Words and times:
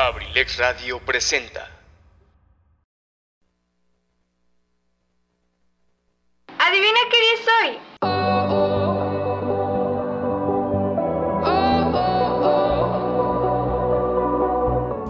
Abrilex 0.00 0.58
Radio 0.58 1.00
presenta. 1.00 1.68
¿Adivina 6.56 6.98
qué 7.10 7.18
día? 7.20 7.80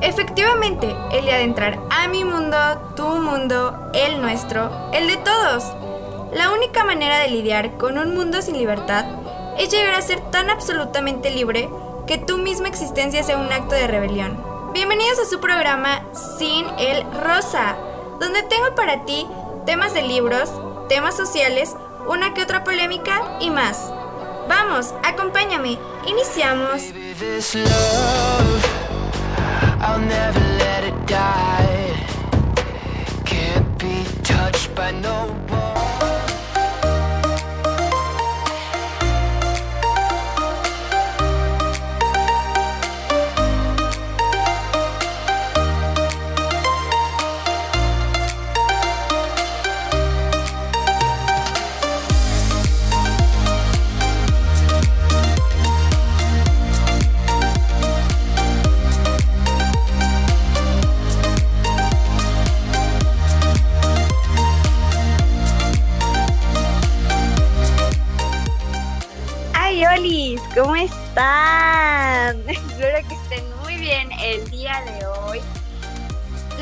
Efectivamente, 0.01 0.96
el 1.12 1.27
de 1.27 1.43
entrar 1.43 1.79
a 1.91 2.09
mi 2.09 2.25
mundo, 2.25 2.57
tu 2.96 3.05
mundo, 3.05 3.91
el 3.93 4.23
nuestro, 4.23 4.91
el 4.95 5.07
de 5.07 5.18
todos. 5.18 5.64
La 6.32 6.50
única 6.50 6.82
manera 6.84 7.18
de 7.18 7.29
lidiar 7.29 7.77
con 7.77 7.98
un 7.98 8.14
mundo 8.14 8.41
sin 8.41 8.57
libertad 8.57 9.05
es 9.59 9.70
llegar 9.70 9.93
a 9.93 10.00
ser 10.00 10.18
tan 10.30 10.48
absolutamente 10.48 11.29
libre 11.30 11.68
que 12.07 12.16
tu 12.16 12.39
misma 12.39 12.68
existencia 12.68 13.23
sea 13.23 13.36
un 13.36 13.52
acto 13.52 13.75
de 13.75 13.86
rebelión. 13.86 14.48
Bienvenidos 14.73 15.19
a 15.19 15.25
su 15.25 15.41
programa 15.41 16.03
Sin 16.13 16.67
el 16.79 17.03
Rosa, 17.22 17.77
donde 18.21 18.43
tengo 18.43 18.75
para 18.75 19.04
ti 19.07 19.27
temas 19.64 19.94
de 19.94 20.03
libros, 20.03 20.50
temas 20.89 21.17
sociales, 21.17 21.75
una 22.07 22.35
que 22.35 22.43
otra 22.43 22.64
polémica 22.64 23.39
y 23.41 23.50
más. 23.50 23.91
Vamos, 24.49 24.94
acompáñame. 25.03 25.79
Iniciamos. 26.07 26.82
¿cómo 35.48 35.58
están? 71.19 72.38
Espero 72.48 73.08
que 73.08 73.14
estén 73.14 73.44
muy 73.62 73.77
bien 73.77 74.08
el 74.22 74.48
día 74.50 74.83
de 74.84 75.06
hoy. 75.06 75.41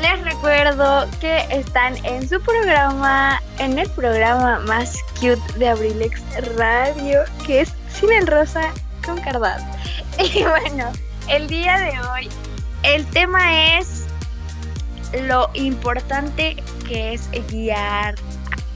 Les 0.01 0.23
recuerdo 0.23 1.07
que 1.19 1.45
están 1.49 1.95
en 2.05 2.27
su 2.27 2.39
programa, 2.41 3.41
en 3.59 3.77
el 3.77 3.89
programa 3.91 4.59
más 4.59 4.97
cute 5.19 5.41
de 5.57 5.69
Abrilex 5.69 6.21
Radio, 6.55 7.23
que 7.45 7.61
es 7.61 7.73
Sin 7.93 8.11
el 8.11 8.27
Rosa 8.27 8.71
con 9.05 9.19
Cardad. 9.21 9.59
Y 10.33 10.43
bueno, 10.43 10.91
el 11.27 11.47
día 11.47 11.77
de 11.77 11.91
hoy 12.09 12.29
el 12.81 13.05
tema 13.07 13.77
es 13.77 14.05
lo 15.27 15.47
importante 15.53 16.55
que 16.87 17.13
es 17.13 17.29
guiar 17.51 18.15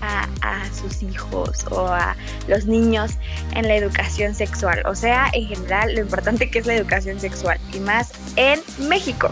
a, 0.02 0.28
sus 0.74 1.04
hijos 1.04 1.66
o 1.70 1.88
a 1.88 2.16
los 2.48 2.66
niños 2.66 3.14
en 3.54 3.68
la 3.68 3.76
educación 3.76 4.34
sexual. 4.34 4.82
O 4.86 4.96
sea, 4.96 5.30
en 5.34 5.48
general, 5.48 5.94
lo 5.94 6.02
importante 6.02 6.50
que 6.50 6.60
es 6.60 6.66
la 6.66 6.76
educación 6.76 7.20
sexual 7.20 7.60
y 7.74 7.80
más 7.80 8.12
en 8.36 8.60
México. 8.88 9.30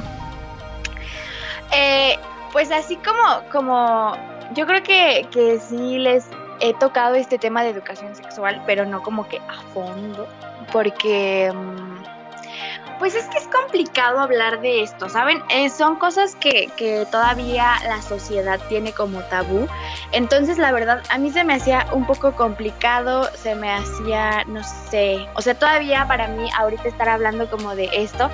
Eh, 1.72 2.18
pues 2.52 2.72
así 2.72 2.98
como, 2.98 3.50
como 3.52 4.14
yo 4.56 4.66
creo 4.66 4.84
que, 4.84 5.28
que 5.32 5.60
sí 5.60 5.98
les 6.00 6.26
he 6.60 6.74
tocado 6.74 7.16
este 7.16 7.38
tema 7.38 7.64
de 7.64 7.70
educación 7.70 8.16
sexual, 8.16 8.62
pero 8.66 8.86
no 8.86 9.02
como 9.02 9.28
que 9.28 9.38
a 9.38 9.62
fondo, 9.74 10.28
porque... 10.72 11.52
Mm, 11.54 12.19
pues 13.00 13.16
es 13.16 13.26
que 13.26 13.38
es 13.38 13.48
complicado 13.48 14.20
hablar 14.20 14.62
de 14.62 14.84
esto, 14.84 15.10
¿saben? 15.10 15.42
Eh, 15.50 15.70
son 15.70 15.96
cosas 15.96 16.36
que, 16.36 16.70
que, 16.76 17.08
todavía 17.10 17.76
la 17.88 18.02
sociedad 18.02 18.60
tiene 18.68 18.92
como 18.92 19.22
tabú. 19.22 19.68
Entonces, 20.12 20.58
la 20.58 20.72
verdad, 20.72 21.02
a 21.10 21.18
mí 21.18 21.32
se 21.32 21.44
me 21.46 21.56
hacía 21.56 21.88
un 21.94 22.06
poco 22.06 22.34
complicado, 22.34 23.30
se 23.36 23.56
me 23.56 23.72
hacía, 23.72 24.44
no 24.48 24.62
sé, 24.64 25.28
o 25.36 25.42
sea, 25.42 25.56
todavía 25.56 26.06
para 26.08 26.28
mí 26.28 26.50
ahorita 26.58 26.90
estar 26.90 27.08
hablando 27.08 27.50
como 27.50 27.76
de 27.76 27.90
esto, 27.94 28.30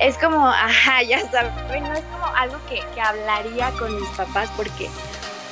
es 0.00 0.16
como, 0.16 0.46
ajá, 0.48 1.02
ya 1.02 1.20
saben, 1.30 1.84
no 1.84 1.92
es 1.92 2.04
como 2.04 2.26
algo 2.34 2.56
que, 2.68 2.80
que 2.94 3.00
hablaría 3.00 3.70
con 3.72 3.94
mis 3.94 4.08
papás 4.10 4.50
porque 4.56 4.88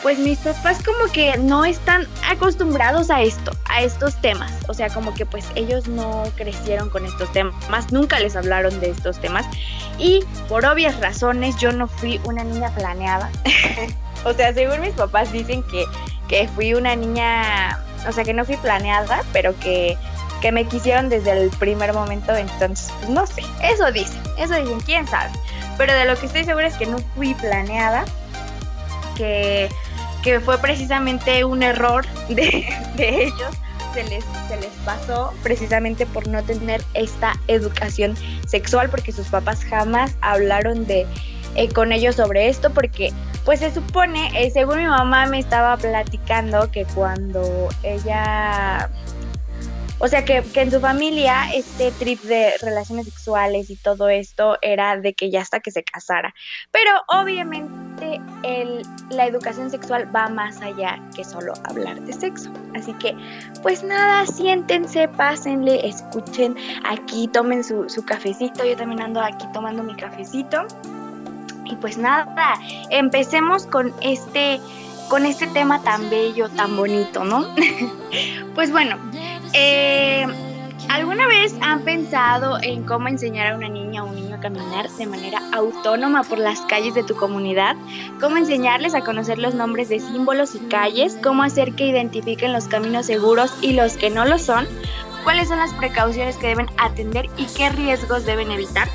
pues 0.06 0.20
mis 0.20 0.38
papás 0.38 0.78
como 0.84 1.10
que 1.12 1.36
no 1.36 1.64
están 1.64 2.06
acostumbrados 2.30 3.10
a 3.10 3.22
esto, 3.22 3.50
a 3.68 3.82
estos 3.82 4.14
temas. 4.20 4.52
O 4.68 4.72
sea, 4.72 4.88
como 4.88 5.12
que 5.12 5.26
pues 5.26 5.44
ellos 5.56 5.88
no 5.88 6.22
crecieron 6.36 6.90
con 6.90 7.04
estos 7.04 7.32
temas, 7.32 7.90
nunca 7.90 8.20
les 8.20 8.36
hablaron 8.36 8.78
de 8.78 8.90
estos 8.90 9.18
temas. 9.20 9.44
Y 9.98 10.24
por 10.48 10.64
obvias 10.64 11.00
razones 11.00 11.56
yo 11.56 11.72
no 11.72 11.88
fui 11.88 12.20
una 12.22 12.44
niña 12.44 12.72
planeada. 12.76 13.32
o 14.24 14.32
sea, 14.32 14.54
según 14.54 14.80
mis 14.80 14.92
papás 14.92 15.32
dicen 15.32 15.64
que, 15.64 15.84
que 16.28 16.46
fui 16.54 16.74
una 16.74 16.94
niña, 16.94 17.84
o 18.06 18.12
sea, 18.12 18.22
que 18.22 18.32
no 18.32 18.44
fui 18.44 18.58
planeada, 18.58 19.24
pero 19.32 19.58
que, 19.58 19.98
que 20.40 20.52
me 20.52 20.66
quisieron 20.66 21.08
desde 21.08 21.32
el 21.32 21.50
primer 21.50 21.92
momento. 21.92 22.32
Entonces, 22.32 22.92
pues 23.00 23.08
no 23.10 23.26
sé, 23.26 23.42
eso 23.60 23.90
dicen, 23.90 24.22
eso 24.38 24.54
dicen, 24.54 24.78
quién 24.82 25.08
sabe. 25.08 25.32
Pero 25.76 25.92
de 25.94 26.04
lo 26.04 26.14
que 26.14 26.26
estoy 26.26 26.44
segura 26.44 26.68
es 26.68 26.76
que 26.76 26.86
no 26.86 26.98
fui 27.16 27.34
planeada, 27.34 28.04
que 29.16 29.68
que 30.26 30.40
fue 30.40 30.58
precisamente 30.58 31.44
un 31.44 31.62
error 31.62 32.04
de, 32.28 32.66
ellos, 32.98 33.54
se 33.94 34.02
les, 34.02 34.24
se 34.48 34.56
les 34.56 34.72
pasó 34.84 35.32
precisamente 35.44 36.04
por 36.04 36.26
no 36.26 36.42
tener 36.42 36.82
esta 36.94 37.34
educación 37.46 38.16
sexual, 38.44 38.90
porque 38.90 39.12
sus 39.12 39.28
papás 39.28 39.64
jamás 39.64 40.16
hablaron 40.22 40.84
de 40.84 41.06
eh, 41.54 41.68
con 41.68 41.92
ellos 41.92 42.16
sobre 42.16 42.48
esto, 42.48 42.70
porque 42.70 43.12
pues 43.44 43.60
se 43.60 43.72
supone, 43.72 44.28
eh, 44.34 44.50
según 44.50 44.78
mi 44.78 44.86
mamá 44.86 45.26
me 45.26 45.38
estaba 45.38 45.76
platicando 45.76 46.72
que 46.72 46.86
cuando 46.86 47.68
ella 47.84 48.90
o 49.98 50.08
sea 50.08 50.24
que, 50.24 50.42
en 50.54 50.70
su 50.70 50.80
familia 50.80 51.50
este 51.54 51.90
trip 51.92 52.20
de 52.22 52.52
relaciones 52.60 53.06
sexuales 53.06 53.70
y 53.70 53.76
todo 53.76 54.08
esto 54.08 54.58
era 54.60 54.96
de 54.98 55.14
que 55.14 55.30
ya 55.30 55.40
hasta 55.40 55.60
que 55.60 55.70
se 55.70 55.82
casara. 55.84 56.34
Pero 56.70 56.90
obviamente 57.08 58.20
el, 58.42 58.82
la 59.10 59.26
educación 59.26 59.70
sexual 59.70 60.14
va 60.14 60.28
más 60.28 60.60
allá 60.60 61.00
que 61.14 61.24
solo 61.24 61.54
hablar 61.64 62.00
de 62.02 62.12
sexo. 62.12 62.52
Así 62.74 62.92
que 62.94 63.16
pues 63.62 63.82
nada, 63.82 64.26
siéntense, 64.26 65.08
pásenle, 65.08 65.86
escuchen 65.86 66.56
aquí, 66.84 67.28
tomen 67.28 67.64
su, 67.64 67.88
su 67.88 68.04
cafecito. 68.04 68.64
Yo 68.64 68.76
también 68.76 69.00
ando 69.00 69.20
aquí 69.20 69.46
tomando 69.52 69.82
mi 69.82 69.96
cafecito. 69.96 70.66
Y 71.64 71.74
pues 71.76 71.96
nada, 71.98 72.54
empecemos 72.90 73.66
con 73.66 73.92
este 74.00 74.60
con 75.08 75.24
este 75.24 75.46
tema 75.48 75.82
tan 75.82 76.10
bello, 76.10 76.48
tan 76.50 76.76
bonito, 76.76 77.24
¿no? 77.24 77.46
pues 78.54 78.72
bueno, 78.72 78.98
eh, 79.52 80.26
¿alguna 80.88 81.26
vez 81.26 81.54
han 81.60 81.82
pensado 81.82 82.58
en 82.62 82.84
cómo 82.84 83.08
enseñar 83.08 83.52
a 83.52 83.56
una 83.56 83.68
niña 83.68 84.04
o 84.04 84.08
un 84.08 84.14
niño 84.14 84.36
a 84.36 84.40
caminar 84.40 84.90
de 84.90 85.06
manera 85.06 85.40
autónoma 85.52 86.22
por 86.22 86.38
las 86.38 86.60
calles 86.62 86.94
de 86.94 87.02
tu 87.02 87.16
comunidad? 87.16 87.76
¿Cómo 88.20 88.36
enseñarles 88.36 88.94
a 88.94 89.02
conocer 89.02 89.38
los 89.38 89.54
nombres 89.54 89.88
de 89.88 90.00
símbolos 90.00 90.54
y 90.54 90.60
calles? 90.60 91.18
¿Cómo 91.22 91.42
hacer 91.42 91.74
que 91.74 91.86
identifiquen 91.86 92.52
los 92.52 92.68
caminos 92.68 93.06
seguros 93.06 93.52
y 93.60 93.72
los 93.72 93.96
que 93.96 94.10
no 94.10 94.24
lo 94.24 94.38
son? 94.38 94.66
¿Cuáles 95.24 95.48
son 95.48 95.58
las 95.58 95.72
precauciones 95.74 96.36
que 96.36 96.48
deben 96.48 96.68
atender 96.78 97.28
y 97.36 97.46
qué 97.46 97.68
riesgos 97.70 98.24
deben 98.24 98.50
evitar? 98.50 98.88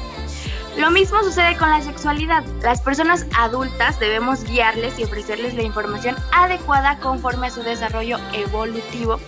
Lo 0.77 0.89
mismo 0.89 1.21
sucede 1.21 1.57
con 1.57 1.69
la 1.69 1.81
sexualidad. 1.81 2.45
Las 2.63 2.81
personas 2.81 3.25
adultas 3.37 3.99
debemos 3.99 4.45
guiarles 4.45 4.97
y 4.97 5.03
ofrecerles 5.03 5.53
la 5.53 5.63
información 5.63 6.15
adecuada 6.31 6.97
conforme 6.99 7.47
a 7.47 7.51
su 7.51 7.61
desarrollo 7.61 8.17
evolutivo, 8.33 9.19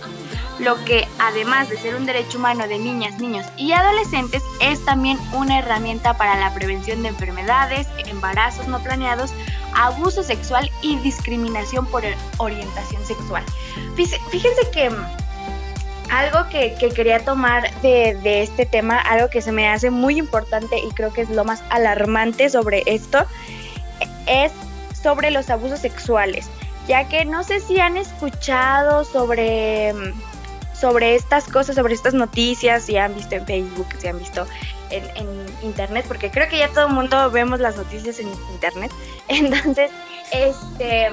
lo 0.58 0.82
que 0.84 1.08
además 1.18 1.68
de 1.68 1.76
ser 1.76 1.94
un 1.94 2.06
derecho 2.06 2.38
humano 2.38 2.66
de 2.68 2.78
niñas, 2.78 3.18
niños 3.18 3.46
y 3.56 3.72
adolescentes, 3.72 4.42
es 4.60 4.84
también 4.84 5.18
una 5.32 5.58
herramienta 5.58 6.16
para 6.16 6.36
la 6.38 6.54
prevención 6.54 7.02
de 7.02 7.08
enfermedades, 7.08 7.86
embarazos 8.06 8.68
no 8.68 8.80
planeados, 8.80 9.32
abuso 9.74 10.22
sexual 10.22 10.70
y 10.82 10.96
discriminación 10.98 11.86
por 11.86 12.04
orientación 12.38 13.04
sexual. 13.04 13.44
Fíjense 13.96 14.70
que 14.72 14.90
algo 16.10 16.48
que, 16.48 16.74
quería 16.94 17.24
tomar 17.24 17.72
de, 17.80 18.42
este 18.42 18.66
tema, 18.66 18.98
algo 18.98 19.28
que 19.28 19.42
se 19.42 19.52
me 19.52 19.68
hace 19.68 19.90
muy 19.90 20.18
importante 20.18 20.78
y 20.78 20.90
creo 20.90 21.12
que 21.12 21.22
es 21.22 21.30
lo 21.30 21.44
más 21.44 21.62
alarmante 21.70 22.48
sobre 22.50 22.82
esto, 22.86 23.26
es 24.26 24.52
sobre 25.02 25.30
los 25.30 25.50
abusos 25.50 25.80
sexuales, 25.80 26.48
ya 26.86 27.08
que 27.08 27.24
no 27.24 27.42
sé 27.42 27.60
si 27.60 27.80
han 27.80 27.96
escuchado 27.96 29.04
sobre, 29.04 29.92
sobre 30.84 31.14
estas 31.14 31.44
cosas, 31.44 31.76
sobre 31.76 31.94
estas 31.94 32.12
noticias, 32.12 32.82
si 32.82 32.98
han 32.98 33.14
visto 33.14 33.34
en 33.34 33.46
Facebook, 33.46 33.86
si 33.96 34.06
han 34.06 34.18
visto 34.18 34.46
en, 34.90 35.24
internet, 35.62 36.04
porque 36.06 36.30
creo 36.30 36.46
que 36.46 36.58
ya 36.58 36.68
todo 36.68 36.88
el 36.88 36.92
mundo 36.92 37.30
vemos 37.30 37.58
las 37.58 37.74
noticias 37.74 38.18
en 38.18 38.28
internet. 38.52 38.92
Entonces, 39.28 39.90
este 40.30 41.08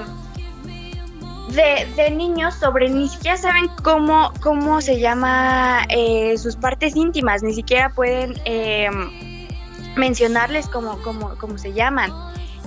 de, 1.96 2.10
niños 2.10 2.54
sobre 2.56 2.90
ni 2.90 3.08
siquiera 3.08 3.38
saben 3.38 3.68
cómo, 3.82 4.30
cómo 4.42 4.82
se 4.82 5.00
llama 5.00 5.86
eh, 5.88 6.36
sus 6.36 6.56
partes 6.56 6.94
íntimas, 6.94 7.42
ni 7.42 7.54
siquiera 7.54 7.88
pueden 7.94 8.38
em, 8.44 9.48
mencionarles 9.96 10.68
cómo, 10.68 10.98
cómo, 11.02 11.34
cómo, 11.38 11.56
se 11.56 11.72
llaman. 11.72 12.12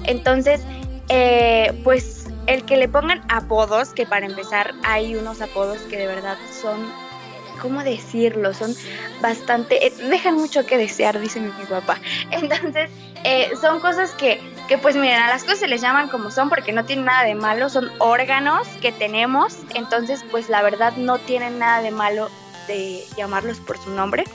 Entonces, 0.06 0.62
eh, 1.10 1.80
pues 1.84 2.15
el 2.48 2.64
que 2.66 2.78
le 2.78 2.88
pongan 2.88 3.24
apodos, 3.30 3.90
que 3.90 4.06
para 4.06 4.26
empezar 4.26 4.74
hay 4.84 5.16
unos 5.16 5.42
apodos 5.42 5.80
que 5.90 5.98
de 5.98 6.08
verdad 6.08 6.38
son 6.62 6.92
¿cómo 7.62 7.84
decirlo? 7.84 8.54
Son 8.54 8.76
bastante, 9.22 9.88
eh, 9.88 9.94
dejan 10.10 10.36
mucho 10.36 10.66
que 10.66 10.78
desear, 10.78 11.20
dice 11.20 11.40
mi, 11.40 11.50
papá. 11.66 12.00
Entonces, 12.32 12.90
eh, 13.24 13.50
son 13.60 13.80
cosas 13.80 14.12
que, 14.12 14.40
que, 14.68 14.78
pues 14.78 14.96
miren, 14.96 15.20
a 15.20 15.30
las 15.30 15.44
cosas 15.44 15.60
se 15.60 15.68
les 15.68 15.82
llaman 15.82 16.10
como 16.10 16.32
son 16.32 16.50
porque 16.50 16.72
no 16.74 16.86
tienen 16.86 17.06
nada 17.06 17.24
de 17.24 17.36
malo, 17.36 17.70
son 17.70 17.90
órganos 18.00 18.68
que 18.82 18.92
tenemos, 18.92 19.58
entonces 19.74 20.24
pues 20.30 20.50
la 20.50 20.62
verdad 20.62 20.94
no 20.98 21.18
tienen 21.18 21.60
nada 21.60 21.82
de 21.82 21.92
malo 21.92 22.30
de 22.68 23.04
llamarlos 23.18 23.60
por 23.60 23.78
su 23.78 23.90
nombre. 23.90 24.26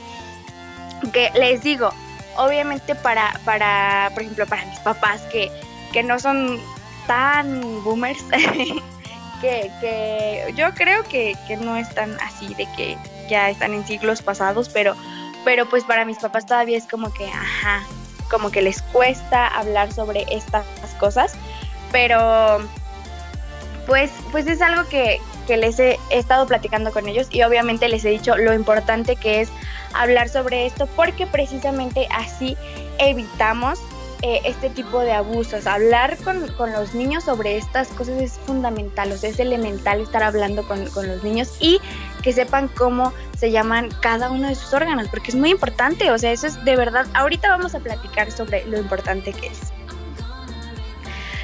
Que 1.12 1.30
les 1.34 1.62
digo, 1.62 1.90
obviamente 2.36 2.94
para, 2.94 3.40
para, 3.44 4.10
por 4.12 4.22
ejemplo, 4.22 4.46
para 4.46 4.64
mis 4.66 4.78
papás 4.80 5.22
que, 5.32 5.50
que 5.92 6.02
no 6.02 6.18
son 6.18 6.60
tan 7.10 7.82
boomers, 7.82 8.22
que, 9.40 9.68
que 9.80 10.54
yo 10.54 10.72
creo 10.74 11.02
que, 11.02 11.34
que, 11.48 11.56
no 11.56 11.76
están 11.76 12.16
así, 12.20 12.54
de 12.54 12.68
que 12.76 12.96
ya 13.28 13.50
están 13.50 13.74
en 13.74 13.84
siglos 13.84 14.22
pasados, 14.22 14.68
pero, 14.68 14.94
pero 15.44 15.68
pues 15.68 15.82
para 15.82 16.04
mis 16.04 16.18
papás 16.18 16.46
todavía 16.46 16.78
es 16.78 16.86
como 16.86 17.12
que, 17.12 17.26
ajá, 17.26 17.82
como 18.30 18.52
que 18.52 18.62
les 18.62 18.80
cuesta 18.80 19.48
hablar 19.48 19.92
sobre 19.92 20.24
estas 20.30 20.64
cosas, 21.00 21.32
pero 21.90 22.60
pues, 23.88 24.12
pues 24.30 24.46
es 24.46 24.62
algo 24.62 24.88
que, 24.88 25.20
que 25.48 25.56
les 25.56 25.80
he, 25.80 25.98
he 26.10 26.18
estado 26.20 26.46
platicando 26.46 26.92
con 26.92 27.08
ellos 27.08 27.26
y 27.32 27.42
obviamente 27.42 27.88
les 27.88 28.04
he 28.04 28.10
dicho 28.10 28.36
lo 28.36 28.54
importante 28.54 29.16
que 29.16 29.40
es 29.40 29.48
hablar 29.94 30.28
sobre 30.28 30.64
esto 30.64 30.86
porque 30.94 31.26
precisamente 31.26 32.06
así 32.12 32.56
evitamos 32.98 33.80
eh, 34.22 34.40
este 34.44 34.70
tipo 34.70 35.00
de 35.00 35.12
abusos. 35.12 35.66
Hablar 35.66 36.16
con, 36.18 36.46
los 36.72 36.94
niños 36.94 37.24
sobre 37.24 37.56
estas 37.56 37.88
cosas 37.88 38.20
es 38.20 38.38
fundamental, 38.46 39.10
o 39.12 39.16
sea, 39.16 39.30
es 39.30 39.40
elemental 39.40 40.00
estar 40.00 40.22
hablando 40.22 40.66
con, 40.66 40.86
con 40.90 41.06
los 41.06 41.22
niños 41.24 41.56
y 41.60 41.80
que 42.22 42.32
sepan 42.32 42.68
cómo 42.68 43.12
se 43.38 43.50
llaman 43.50 43.88
cada 44.02 44.30
uno 44.30 44.48
de 44.48 44.54
sus 44.54 44.74
órganos, 44.74 45.08
porque 45.08 45.30
es 45.30 45.36
muy 45.36 45.50
importante, 45.50 46.10
o 46.10 46.18
sea, 46.18 46.32
eso 46.32 46.46
es 46.46 46.62
de 46.64 46.76
verdad, 46.76 47.06
ahorita 47.14 47.48
vamos 47.48 47.74
a 47.74 47.80
platicar 47.80 48.30
sobre 48.30 48.66
lo 48.66 48.78
importante 48.78 49.32
que 49.32 49.46
es. 49.46 49.72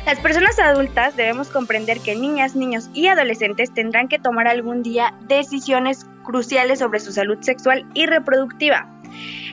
Las 0.06 0.20
personas 0.20 0.56
adultas 0.60 1.16
debemos 1.16 1.48
comprender 1.48 1.98
que 1.98 2.14
niñas, 2.14 2.54
niños 2.54 2.90
y 2.94 3.08
adolescentes 3.08 3.74
tendrán 3.74 4.06
que 4.06 4.20
tomar 4.20 4.46
algún 4.46 4.84
día 4.84 5.14
decisiones 5.22 6.06
cruciales 6.22 6.78
sobre 6.78 7.00
su 7.00 7.10
salud 7.10 7.38
sexual 7.40 7.84
y 7.92 8.06
reproductiva. 8.06 8.88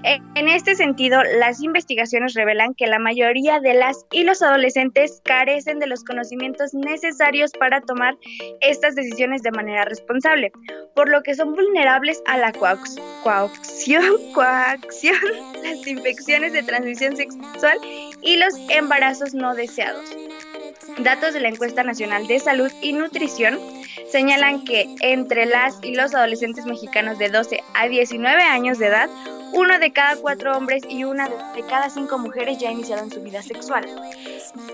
En 0.04 0.50
este 0.50 0.76
sentido, 0.76 1.24
las 1.24 1.62
investigaciones 1.62 2.34
revelan 2.34 2.74
que 2.74 2.88
la 2.88 3.00
mayoría 3.00 3.60
de 3.60 3.74
las 3.74 4.06
y 4.12 4.24
los 4.24 4.42
adolescentes 4.42 5.22
carecen 5.24 5.80
de 5.80 5.88
los 5.88 6.04
conocimientos 6.04 6.74
necesarios 6.74 7.52
para 7.58 7.82
tomar 7.82 8.18
estas 8.62 8.96
decisiones 8.96 9.44
de 9.44 9.52
manera 9.52 9.86
responsable, 9.86 10.52
por 10.96 11.10
lo 11.10 11.24
que 11.24 11.36
son 11.36 11.54
vulnerables 11.54 12.22
a 12.26 12.38
la 12.38 12.52
coacción, 12.52 14.04
coacción, 14.34 15.16
las 15.64 15.88
infecciones 15.88 16.54
de 16.54 16.64
transmisión 16.64 17.16
sexual 17.16 17.78
y 18.24 18.38
los 18.38 18.54
embarazos 18.70 19.34
no 19.34 19.56
deseados. 19.56 20.10
Datos 21.00 21.34
de 21.34 21.40
la 21.40 21.50
encuesta 21.50 21.84
nacional 21.84 22.28
de 22.28 22.40
salud 22.40 22.72
y 22.81 22.94
nutrición 22.94 23.60
señalan 24.12 24.64
que 24.64 24.94
entre 25.02 25.46
las 25.46 25.80
y 25.81 25.96
los 25.96 26.14
adolescentes 26.14 26.66
mexicanos 26.66 27.18
de 27.18 27.30
12 27.30 27.64
a 27.74 27.88
19 27.88 28.44
años 28.44 28.78
de 28.78 28.88
edad, 28.88 29.10
uno 29.54 29.78
de 29.80 29.92
cada 29.92 30.16
cuatro 30.16 30.58
hombres 30.58 30.84
y 30.90 31.04
una 31.04 31.30
de 31.30 31.64
cada 31.70 31.90
cinco 31.90 32.18
mujeres 32.18 32.58
ya 32.58 32.72
iniciaron 32.72 33.12
su 33.12 33.22
vida 33.22 33.42
sexual. 33.42 33.86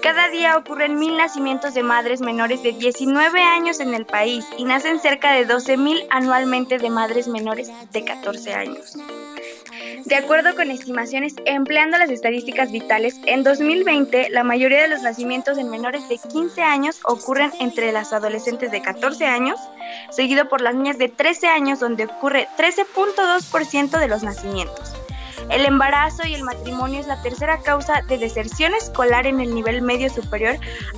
Cada 0.02 0.30
día 0.30 0.58
ocurren 0.58 0.98
mil 0.98 1.18
nacimientos 1.18 1.74
de 1.74 1.84
madres 1.84 2.22
menores 2.22 2.64
de 2.64 2.72
19 2.72 3.42
años 3.42 3.80
en 3.82 3.94
el 3.94 4.06
país 4.06 4.46
y 4.58 4.64
nacen 4.64 5.00
cerca 5.00 5.34
de 5.34 5.46
12 5.46 5.78
mil 5.78 6.02
anualmente 6.10 6.78
de 6.78 6.90
madres 6.90 7.28
menores 7.28 7.70
de 7.92 8.06
14 8.06 8.54
años. 8.54 8.98
De 10.06 10.16
acuerdo 10.16 10.56
con 10.56 10.72
estimaciones 10.72 11.36
empleando 11.46 11.98
las 11.98 12.10
estadísticas 12.10 12.72
vitales, 12.72 13.20
en 13.26 13.44
2020 13.44 14.30
la 14.30 14.44
mayoría 14.44 14.82
de 14.82 14.88
los 14.88 15.02
nacimientos 15.02 15.58
en 15.58 15.70
menores 15.70 16.08
de 16.10 16.18
15 16.18 16.62
años 16.62 17.00
ocurren 17.04 17.52
entre 17.60 17.92
las 17.92 18.14
adolescentes 18.14 18.72
de 18.72 18.82
14 18.82 19.26
años, 19.26 19.60
seguido 20.12 20.48
por 20.48 20.62
las 20.62 20.76
niñas 20.76 20.98
de 20.98 21.10
13 21.10 21.48
años 21.48 21.80
donde 21.80 22.06
ocurre 22.06 22.48
13.2% 22.58 24.00
de 24.00 24.08
los 24.08 24.24
nacimientos. 24.24 24.94
El 25.50 25.66
embarazo 25.66 26.28
y 26.28 26.36
el 26.36 26.44
matrimonio 26.44 27.00
es 27.00 27.08
la 27.08 27.22
tercera 27.22 27.60
causa 27.60 28.02
de 28.08 28.18
deserción 28.18 28.74
escolar 28.76 29.26
en 29.26 29.40
el 29.40 29.54
nivel 29.54 29.82
medio 29.82 30.10
superior, 30.10 30.58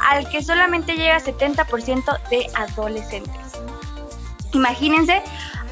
al 0.10 0.30
que 0.30 0.44
solamente 0.44 0.96
llega 0.96 1.20
70% 1.20 2.30
de 2.30 2.48
adolescentes. 2.56 3.54
Imagínense 4.54 5.22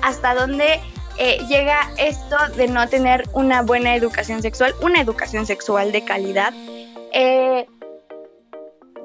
hasta 0.02 0.34
dónde 0.34 0.80
eh, 1.19 1.45
llega 1.50 1.92
esto 1.98 2.38
de 2.56 2.68
no 2.69 2.88
tener 2.88 3.27
una 3.33 3.62
buena 3.62 3.94
educación 3.94 4.42
sexual, 4.42 4.74
una 4.81 5.01
educación 5.01 5.45
sexual 5.45 5.92
de 5.92 6.04
calidad. 6.06 6.54
Eh, 7.13 7.68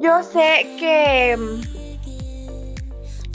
yo 0.00 0.22
sé 0.22 0.66
que 0.78 1.36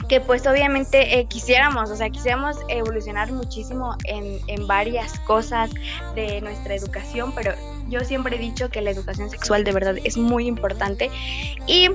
que 0.08 0.20
pues 0.20 0.44
obviamente 0.48 1.20
eh, 1.20 1.26
quisiéramos, 1.26 1.88
o 1.88 1.94
sea, 1.94 2.10
quisiéramos 2.10 2.56
evolucionar 2.66 3.30
muchísimo 3.30 3.96
en, 4.06 4.40
en, 4.48 4.66
varias 4.66 5.20
cosas 5.20 5.70
de 6.16 6.40
nuestra 6.40 6.74
educación, 6.74 7.32
pero 7.32 7.52
yo 7.88 8.00
siempre 8.00 8.34
he 8.34 8.38
dicho 8.40 8.70
que 8.70 8.80
la 8.80 8.90
educación 8.90 9.30
sexual 9.30 9.62
de 9.62 9.70
verdad 9.70 9.94
es 10.02 10.16
muy 10.16 10.48
importante 10.48 11.12
y 11.68 11.90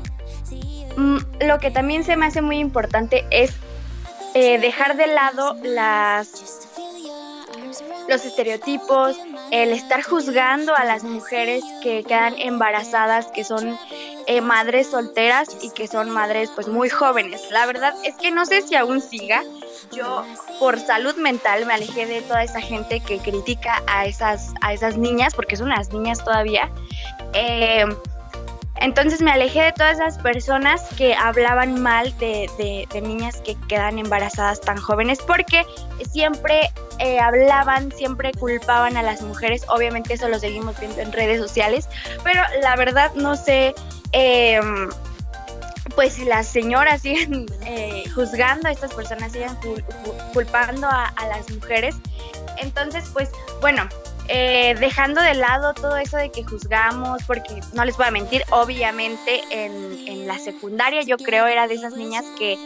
mm, 0.95 1.17
lo 1.41 1.57
que 1.57 1.71
también 1.71 2.05
se 2.05 2.15
me 2.15 2.27
hace 2.27 2.41
muy 2.41 2.59
importante 2.59 3.25
es 3.31 3.53
dejar 4.35 4.97
de 4.97 5.07
lado 5.07 5.57
las 5.63 6.65
los 8.07 8.25
estereotipos, 8.25 9.17
el 9.51 9.71
estar 9.71 10.03
juzgando 10.03 10.75
a 10.75 10.83
las 10.83 11.03
mujeres 11.03 11.63
que 11.81 12.03
quedan 12.03 12.35
embarazadas, 12.37 13.27
que 13.27 13.43
son 13.43 13.77
eh, 14.27 14.41
madres 14.41 14.87
solteras 14.87 15.57
y 15.61 15.71
que 15.71 15.87
son 15.87 16.09
madres 16.09 16.51
pues 16.53 16.67
muy 16.67 16.89
jóvenes. 16.89 17.49
La 17.51 17.65
verdad 17.65 17.95
es 18.03 18.15
que 18.15 18.31
no 18.31 18.45
sé 18.45 18.61
si 18.61 18.75
aún 18.75 19.01
siga. 19.01 19.43
Yo 19.91 20.25
por 20.59 20.79
salud 20.79 21.15
mental 21.15 21.65
me 21.65 21.73
alejé 21.73 22.05
de 22.05 22.21
toda 22.21 22.43
esa 22.43 22.61
gente 22.61 23.01
que 23.01 23.19
critica 23.19 23.83
a 23.87 24.05
esas, 24.05 24.53
a 24.61 24.73
esas 24.73 24.97
niñas, 24.97 25.35
porque 25.35 25.55
son 25.55 25.67
unas 25.67 25.91
niñas 25.91 26.23
todavía. 26.23 26.71
Eh, 27.33 27.85
entonces 28.81 29.21
me 29.21 29.31
alejé 29.31 29.63
de 29.63 29.71
todas 29.71 29.93
esas 29.93 30.17
personas 30.17 30.81
que 30.97 31.15
hablaban 31.15 31.81
mal 31.81 32.17
de, 32.17 32.87
niñas 33.01 33.41
que 33.41 33.55
quedan 33.67 33.99
embarazadas 33.99 34.59
tan 34.59 34.77
jóvenes 34.77 35.19
porque 35.25 35.65
siempre 36.11 36.71
eh, 36.99 37.19
hablaban, 37.19 37.91
siempre 37.91 38.31
culpaban 38.33 38.97
a 38.97 39.03
las 39.03 39.21
mujeres. 39.21 39.63
Obviamente 39.69 40.13
eso 40.13 40.27
lo 40.27 40.39
seguimos 40.39 40.77
viendo 40.79 41.01
en 41.01 41.11
redes 41.13 41.39
sociales, 41.39 41.87
pero 42.23 42.41
la 42.61 42.75
verdad 42.75 43.13
no 43.15 43.35
sé, 43.35 43.73
em, 44.11 44.89
pues 45.95 46.19
las 46.19 46.47
señoras 46.47 47.01
siguen 47.03 47.45
eh, 47.65 48.03
juzgando 48.13 48.67
a 48.67 48.71
estas 48.71 48.93
personas, 48.93 49.31
siguen 49.31 49.55
culpando 50.33 50.87
a, 50.87 51.07
a 51.07 51.27
las 51.27 51.49
mujeres. 51.49 51.95
Entonces, 52.57 53.09
pues 53.13 53.29
bueno, 53.61 53.87
eh, 54.27 54.75
dejando 54.79 55.21
de 55.21 55.35
lado 55.35 55.73
todo 55.73 55.97
eso 55.97 56.17
de 56.17 56.31
que 56.31 56.43
juzgamos, 56.43 57.23
porque 57.23 57.61
no 57.73 57.85
les 57.85 57.95
voy 57.95 58.07
a 58.07 58.11
mentir, 58.11 58.43
obviamente 58.49 59.41
en, 59.51 60.27
la 60.27 60.39
secundaria 60.39 61.03
yo 61.03 61.17
creo 61.17 61.45
era 61.45 61.67
de 61.67 61.75
esas 61.75 61.93
niñas 61.93 62.25
que, 62.35 62.57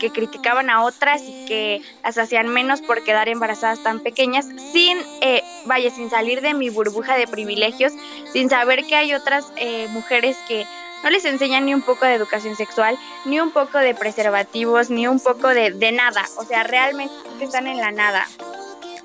que 0.00 0.10
criticaban 0.10 0.70
a 0.70 0.82
otras 0.82 1.20
y 1.22 1.44
que 1.44 1.82
las 2.02 2.16
hacían 2.16 2.48
menos 2.48 2.80
por 2.80 3.04
quedar 3.04 3.28
embarazadas 3.28 3.82
tan 3.82 4.00
pequeñas, 4.00 4.46
sin, 4.72 4.96
eh, 5.20 5.42
vaya, 5.66 5.90
sin 5.90 6.08
salir 6.08 6.40
de 6.40 6.54
mi 6.54 6.70
burbuja 6.70 7.16
de 7.16 7.26
privilegios, 7.26 7.92
sin 8.32 8.48
saber 8.48 8.86
que 8.86 8.96
hay 8.96 9.12
otras 9.12 9.52
eh, 9.56 9.86
mujeres 9.90 10.38
que 10.48 10.66
no 11.04 11.10
les 11.10 11.26
enseñan 11.26 11.66
ni 11.66 11.74
un 11.74 11.82
poco 11.82 12.06
de 12.06 12.14
educación 12.14 12.56
sexual, 12.56 12.98
ni 13.26 13.38
un 13.38 13.50
poco 13.50 13.76
de 13.76 13.94
preservativos, 13.94 14.88
ni 14.88 15.06
un 15.06 15.20
poco 15.20 15.48
de, 15.48 15.72
de 15.72 15.92
nada, 15.92 16.24
o 16.38 16.44
sea, 16.44 16.62
realmente 16.64 17.12
están 17.40 17.66
en 17.66 17.76
la 17.76 17.92
nada. 17.92 18.26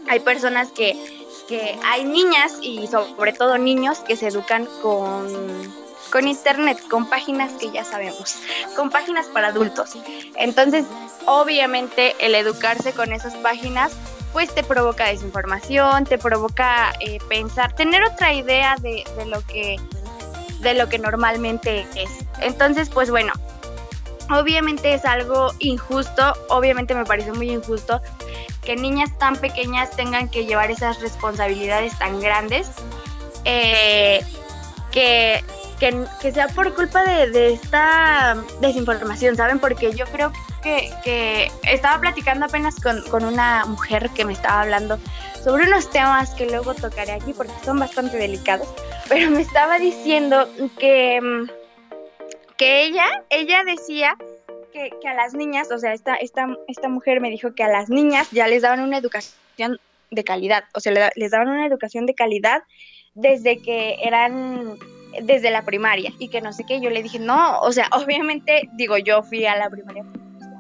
Hay 0.07 0.21
personas 0.21 0.71
que 0.71 1.22
que 1.47 1.77
hay 1.83 2.05
niñas 2.05 2.53
y 2.61 2.87
sobre 2.87 3.33
todo 3.33 3.57
niños 3.57 3.99
que 3.99 4.15
se 4.15 4.27
educan 4.27 4.67
con, 4.81 5.27
con 6.11 6.27
internet, 6.27 6.79
con 6.89 7.09
páginas 7.09 7.51
que 7.53 7.71
ya 7.71 7.83
sabemos, 7.83 8.37
con 8.75 8.89
páginas 8.89 9.27
para 9.27 9.47
adultos. 9.47 9.91
Entonces, 10.35 10.85
obviamente 11.25 12.15
el 12.19 12.35
educarse 12.35 12.93
con 12.93 13.11
esas 13.11 13.35
páginas 13.35 13.93
pues 14.31 14.53
te 14.53 14.63
provoca 14.63 15.05
desinformación, 15.05 16.05
te 16.05 16.17
provoca 16.17 16.91
eh, 16.99 17.19
pensar, 17.29 17.73
tener 17.75 18.03
otra 18.03 18.33
idea 18.33 18.75
de, 18.81 19.03
de, 19.15 19.25
lo 19.27 19.45
que, 19.45 19.75
de 20.59 20.73
lo 20.73 20.89
que 20.89 20.97
normalmente 20.97 21.85
es. 21.95 22.09
Entonces, 22.41 22.89
pues 22.89 23.11
bueno, 23.11 23.31
obviamente 24.31 24.95
es 24.95 25.05
algo 25.05 25.51
injusto, 25.59 26.33
obviamente 26.49 26.95
me 26.95 27.05
parece 27.05 27.31
muy 27.31 27.51
injusto 27.51 28.01
que 28.65 28.75
niñas 28.75 29.17
tan 29.17 29.35
pequeñas 29.35 29.91
tengan 29.91 30.29
que 30.29 30.45
llevar 30.45 30.71
esas 30.71 31.01
responsabilidades 31.01 31.97
tan 31.99 32.19
grandes, 32.19 32.69
eh, 33.45 34.23
que, 34.91 35.43
que, 35.79 36.31
sea 36.31 36.47
por 36.49 36.73
culpa 36.73 37.03
de, 37.03 37.29
de, 37.31 37.53
esta 37.53 38.37
desinformación, 38.61 39.35
¿saben? 39.35 39.59
Porque 39.59 39.91
yo 39.93 40.05
creo 40.05 40.31
que, 40.63 41.51
estaba 41.63 41.99
platicando 41.99 42.45
apenas 42.45 42.75
con, 42.79 43.23
una 43.23 43.65
mujer 43.65 44.09
que 44.11 44.25
me 44.25 44.33
estaba 44.33 44.61
hablando 44.61 44.97
sobre 45.43 45.67
unos 45.67 45.89
temas 45.89 46.31
que 46.31 46.45
luego 46.45 46.73
tocaré 46.73 47.11
aquí 47.11 47.33
porque 47.33 47.53
son 47.63 47.79
bastante 47.79 48.17
delicados, 48.17 48.67
pero 49.09 49.29
me 49.29 49.41
estaba 49.41 49.77
diciendo 49.77 50.47
que, 50.79 51.19
que 52.57 52.85
ella, 52.85 53.05
ella 53.29 53.63
decía 53.65 54.17
que, 54.73 55.07
a 55.07 55.13
las 55.13 55.33
niñas, 55.33 55.71
o 55.71 55.77
sea, 55.77 55.93
esta, 55.93 56.15
esta, 56.15 56.47
esta 56.67 56.89
mujer 56.89 57.21
me 57.21 57.29
dijo 57.29 57.53
que 57.53 57.63
a 57.63 57.69
las 57.69 57.89
niñas 57.89 58.29
ya 58.31 58.47
les 58.47 58.63
daban 58.63 58.81
una 58.81 58.97
educación 58.97 59.79
de 60.11 60.23
calidad, 60.23 60.65
o 60.73 60.79
sea, 60.79 61.11
les 61.15 61.31
daban 61.31 61.49
una 61.49 61.65
educación 61.65 62.05
de 62.05 62.15
calidad 62.15 62.63
desde 63.15 63.61
que 63.61 63.97
eran 64.03 64.77
desde 65.21 65.51
la 65.51 65.63
primaria 65.63 66.11
y 66.17 66.29
que 66.29 66.41
no 66.41 66.53
sé 66.53 66.63
qué, 66.67 66.81
yo 66.81 66.89
le 66.89 67.03
dije, 67.03 67.19
no, 67.19 67.59
o 67.59 67.71
sea, 67.71 67.87
obviamente, 68.03 68.69
digo, 68.73 68.97
yo 68.97 69.23
fui 69.23 69.45
a 69.45 69.55
la 69.55 69.69
primaria 69.69 70.03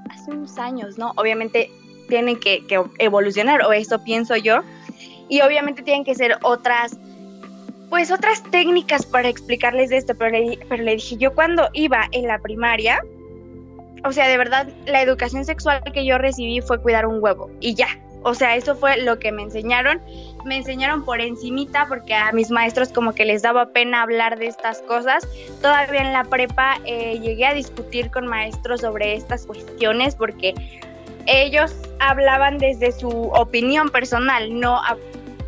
hace 0.09 0.31
unos 0.31 0.57
años, 0.57 0.97
¿no? 0.97 1.11
Obviamente 1.17 1.69
tienen 2.07 2.39
que, 2.39 2.63
evolucionar, 2.99 3.63
o 3.63 3.73
eso 3.73 4.03
pienso 4.03 4.35
yo, 4.35 4.61
y 5.29 5.41
obviamente 5.41 5.81
tienen 5.81 6.03
que 6.03 6.13
ser 6.13 6.37
otras, 6.43 6.97
pues 7.89 8.11
otras 8.11 8.43
técnicas 8.51 9.05
para 9.05 9.29
explicarles 9.29 9.91
esto, 9.91 10.13
pero 10.15 10.31
le, 10.31 10.59
pero 10.69 10.83
le 10.83 10.95
dije, 10.95 11.17
yo 11.17 11.33
cuando 11.33 11.69
iba 11.73 12.07
en 12.11 12.27
la 12.27 12.39
primaria, 12.39 13.01
o 14.03 14.11
sea, 14.11 14.27
de 14.27 14.37
verdad, 14.37 14.67
la 14.85 15.01
educación 15.01 15.45
sexual 15.45 15.81
que 15.93 16.05
yo 16.05 16.17
recibí 16.17 16.61
fue 16.61 16.81
cuidar 16.81 17.05
un 17.05 17.23
huevo 17.23 17.49
y 17.59 17.73
ya. 17.73 17.87
O 18.25 18.33
sea, 18.33 18.55
eso 18.55 18.75
fue 18.75 18.97
lo 18.97 19.19
que 19.19 19.31
me 19.31 19.43
enseñaron. 19.43 20.01
Me 20.45 20.57
enseñaron 20.57 21.03
por 21.03 21.19
encimita 21.19 21.85
porque 21.87 22.13
a 22.13 22.31
mis 22.31 22.51
maestros 22.51 22.89
como 22.89 23.13
que 23.13 23.25
les 23.25 23.41
daba 23.41 23.67
pena 23.67 24.01
hablar 24.01 24.37
de 24.39 24.47
estas 24.47 24.81
cosas. 24.81 25.27
Todavía 25.61 26.01
en 26.01 26.13
la 26.13 26.23
prepa 26.23 26.77
eh, 26.85 27.19
llegué 27.19 27.45
a 27.45 27.53
discutir 27.53 28.11
con 28.11 28.27
maestros 28.27 28.81
sobre 28.81 29.15
estas 29.15 29.45
cuestiones 29.45 30.15
porque 30.15 30.53
ellos 31.25 31.73
hablaban 31.99 32.57
desde 32.57 32.91
su 32.93 33.09
opinión 33.09 33.89
personal, 33.89 34.57
no 34.57 34.81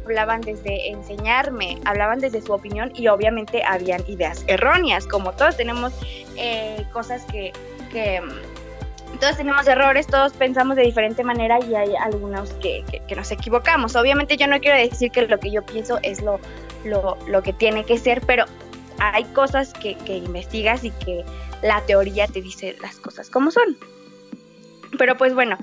hablaban 0.05 0.41
desde 0.41 0.89
enseñarme, 0.89 1.77
hablaban 1.85 2.19
desde 2.19 2.41
su 2.41 2.53
opinión 2.53 2.91
y 2.93 3.07
obviamente 3.07 3.63
habían 3.63 4.01
ideas 4.07 4.43
erróneas, 4.47 5.07
como 5.07 5.31
todos 5.33 5.57
tenemos 5.57 5.93
eh, 6.37 6.85
cosas 6.93 7.25
que 7.25 7.51
que 7.95 8.21
todos 9.15 9.37
tenemos 9.37 9.67
errores, 9.67 10.07
todos 10.07 10.33
pensamos 10.33 10.75
de 10.75 10.83
diferente 10.83 11.23
manera 11.23 11.59
y 11.65 11.75
hay 11.75 11.95
algunos 11.95 12.51
que, 12.53 12.83
nos 13.15 13.31
equivocamos. 13.31 13.95
Obviamente 13.95 14.37
yo 14.37 14.47
no 14.47 14.59
quiero 14.59 14.77
decir 14.77 15.11
que 15.11 15.23
lo 15.23 15.39
que 15.39 15.51
yo 15.51 15.65
pienso 15.65 15.99
es 16.01 16.21
lo, 16.21 16.39
lo, 16.83 17.43
que 17.43 17.53
tiene 17.53 17.83
que 17.85 17.97
ser, 17.97 18.21
pero 18.25 18.45
hay 18.99 19.23
cosas 19.25 19.73
que, 19.73 19.95
que, 19.97 20.17
investigas 20.17 20.83
y 20.83 20.91
que 20.91 21.23
la 21.61 21.81
teoría 21.81 22.27
te 22.27 22.41
dice 22.41 22.75
las 22.81 22.97
cosas 22.97 23.29
como 23.29 23.51
son. 23.51 23.77
Pero 24.97 25.17
pues 25.17 25.33
bueno, 25.33 25.57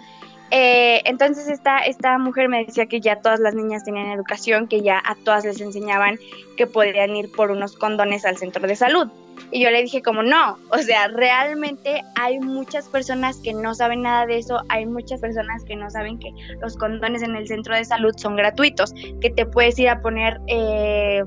eh, 0.55 1.01
entonces 1.07 1.49
esta, 1.49 1.79
esta 1.79 2.19
mujer 2.19 2.51
me 2.51 2.63
decía 2.63 2.85
que 2.85 3.01
ya 3.01 3.23
todas 3.23 3.41
las 3.41 3.55
niñas 3.55 3.85
tenían 3.85 4.11
educación, 4.11 4.69
que 4.69 4.83
ya 4.83 5.01
a 5.03 5.15
todas 5.15 5.47
les 5.47 5.59
enseñaban 5.63 6.19
que 6.59 6.67
podían 6.67 7.17
ir 7.17 7.33
por 7.33 7.51
unos 7.51 7.75
condones 7.75 8.27
al 8.27 8.37
centro 8.37 8.69
de 8.69 8.77
salud. 8.77 9.09
Y 9.51 9.63
yo 9.63 9.71
le 9.71 9.81
dije 9.81 10.03
como 10.03 10.23
no, 10.23 10.59
o 10.71 10.77
sea, 10.77 11.09
realmente 11.09 12.03
hay 12.17 12.39
muchas 12.39 12.87
personas 12.91 13.39
que 13.39 13.55
no 13.55 13.75
saben 13.75 14.03
nada 14.03 14.27
de 14.27 14.37
eso, 14.37 14.61
hay 14.69 14.85
muchas 14.85 15.21
personas 15.21 15.65
que 15.65 15.75
no 15.75 15.89
saben 15.89 16.19
que 16.19 16.31
los 16.61 16.77
condones 16.77 17.23
en 17.23 17.35
el 17.35 17.49
centro 17.49 17.75
de 17.75 17.87
salud 17.87 18.13
son 18.19 18.37
gratuitos, 18.37 18.93
que 19.23 19.31
te 19.31 19.47
puedes 19.47 19.79
ir 19.79 19.89
a 19.89 20.03
poner 20.03 20.39
eh, 20.49 21.25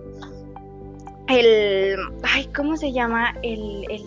el, 1.30 1.96
ay, 2.22 2.48
¿cómo 2.56 2.78
se 2.78 2.92
llama? 2.92 3.36
El, 3.42 3.86
el, 3.90 4.04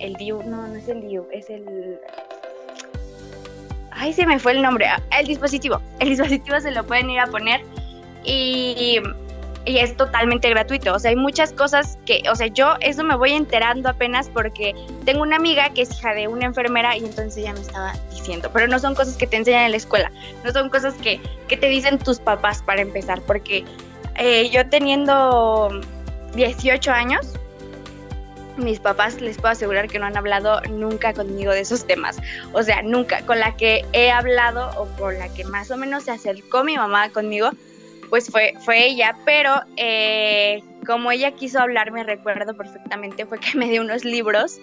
el 0.00 0.14
DIU, 0.14 0.42
no, 0.42 0.66
no 0.66 0.74
es 0.74 0.88
el 0.88 1.00
DIU, 1.02 1.26
es 1.30 1.48
el 1.48 2.00
ay, 3.96 4.12
se 4.12 4.26
me 4.26 4.38
fue 4.38 4.52
el 4.52 4.62
nombre, 4.62 4.86
el 5.18 5.26
dispositivo. 5.26 5.80
El 5.98 6.10
dispositivo 6.10 6.60
se 6.60 6.70
lo 6.70 6.84
pueden 6.84 7.10
ir 7.10 7.20
a 7.20 7.26
poner 7.26 7.62
y, 8.24 9.00
y, 9.64 9.78
es 9.78 9.96
totalmente 9.96 10.48
gratuito. 10.50 10.94
O 10.94 10.98
sea, 10.98 11.10
hay 11.10 11.16
muchas 11.16 11.52
cosas 11.52 11.98
que, 12.04 12.22
o 12.30 12.34
sea, 12.34 12.48
yo 12.48 12.74
eso 12.80 13.02
me 13.04 13.16
voy 13.16 13.32
enterando 13.32 13.88
apenas 13.88 14.28
porque 14.28 14.74
tengo 15.04 15.22
una 15.22 15.36
amiga 15.36 15.70
que 15.70 15.82
es 15.82 15.90
hija 15.92 16.14
de 16.14 16.28
una 16.28 16.46
enfermera 16.46 16.96
y 16.96 17.00
entonces 17.00 17.36
ella 17.38 17.52
me 17.52 17.60
estaba 17.60 17.92
diciendo, 18.10 18.50
pero 18.52 18.68
no 18.68 18.78
son 18.78 18.94
cosas 18.94 19.16
que 19.16 19.26
te 19.26 19.36
enseñan 19.36 19.64
en 19.64 19.70
la 19.72 19.76
escuela, 19.76 20.10
no 20.44 20.52
son 20.52 20.70
cosas 20.70 20.94
que, 20.94 21.20
que 21.48 21.56
te 21.56 21.68
dicen 21.68 21.98
tus 21.98 22.18
papás 22.18 22.62
para 22.62 22.80
empezar, 22.80 23.20
porque 23.22 23.64
eh, 24.16 24.50
yo 24.50 24.68
teniendo 24.68 25.80
18 26.34 26.90
años, 26.90 27.32
mis 28.56 28.80
papás 28.80 29.20
les 29.20 29.36
puedo 29.36 29.52
asegurar 29.52 29.88
que 29.88 29.98
no 29.98 30.06
han 30.06 30.16
hablado 30.16 30.60
nunca 30.70 31.12
conmigo 31.12 31.52
de 31.52 31.60
esos 31.60 31.86
temas. 31.86 32.18
O 32.52 32.62
sea, 32.62 32.82
nunca. 32.82 33.22
Con 33.22 33.40
la 33.40 33.56
que 33.56 33.84
he 33.92 34.10
hablado 34.10 34.70
o 34.80 34.86
con 34.96 35.18
la 35.18 35.32
que 35.32 35.44
más 35.44 35.70
o 35.70 35.76
menos 35.76 36.04
se 36.04 36.12
acercó 36.12 36.64
mi 36.64 36.76
mamá 36.76 37.10
conmigo, 37.10 37.50
pues 38.08 38.30
fue, 38.30 38.54
fue 38.64 38.86
ella. 38.86 39.16
Pero 39.24 39.60
eh, 39.76 40.62
como 40.86 41.10
ella 41.12 41.32
quiso 41.32 41.60
hablar, 41.60 41.90
me 41.90 42.04
recuerdo 42.04 42.56
perfectamente, 42.56 43.26
fue 43.26 43.38
que 43.38 43.54
me 43.58 43.68
dio 43.68 43.82
unos 43.82 44.04
libros 44.04 44.58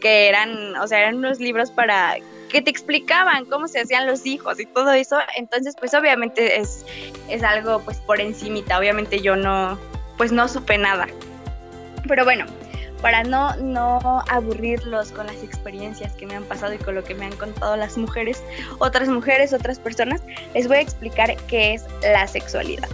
que 0.00 0.28
eran, 0.28 0.76
o 0.76 0.86
sea, 0.86 1.00
eran 1.00 1.16
unos 1.16 1.38
libros 1.40 1.70
para 1.70 2.16
que 2.50 2.60
te 2.62 2.70
explicaban 2.70 3.46
cómo 3.46 3.68
se 3.68 3.80
hacían 3.80 4.06
los 4.06 4.26
hijos 4.26 4.60
y 4.60 4.66
todo 4.66 4.92
eso. 4.92 5.18
Entonces, 5.36 5.74
pues 5.78 5.94
obviamente 5.94 6.60
es, 6.60 6.84
es 7.28 7.42
algo 7.42 7.80
pues 7.80 7.98
por 7.98 8.20
encimita. 8.20 8.78
Obviamente 8.78 9.20
yo 9.20 9.34
no, 9.34 9.78
pues 10.16 10.30
no 10.30 10.46
supe 10.46 10.78
nada. 10.78 11.08
Pero 12.06 12.24
bueno, 12.24 12.44
para 13.04 13.22
no, 13.22 13.54
no 13.56 14.24
aburrirlos 14.30 15.12
con 15.12 15.26
las 15.26 15.42
experiencias 15.42 16.14
que 16.14 16.24
me 16.24 16.36
han 16.36 16.44
pasado 16.44 16.72
y 16.72 16.78
con 16.78 16.94
lo 16.94 17.04
que 17.04 17.14
me 17.14 17.26
han 17.26 17.36
contado 17.36 17.76
las 17.76 17.98
mujeres, 17.98 18.42
otras 18.78 19.10
mujeres, 19.10 19.52
otras 19.52 19.78
personas, 19.78 20.22
les 20.54 20.68
voy 20.68 20.78
a 20.78 20.80
explicar 20.80 21.36
qué 21.46 21.74
es 21.74 21.84
la 22.02 22.26
sexualidad. 22.26 22.88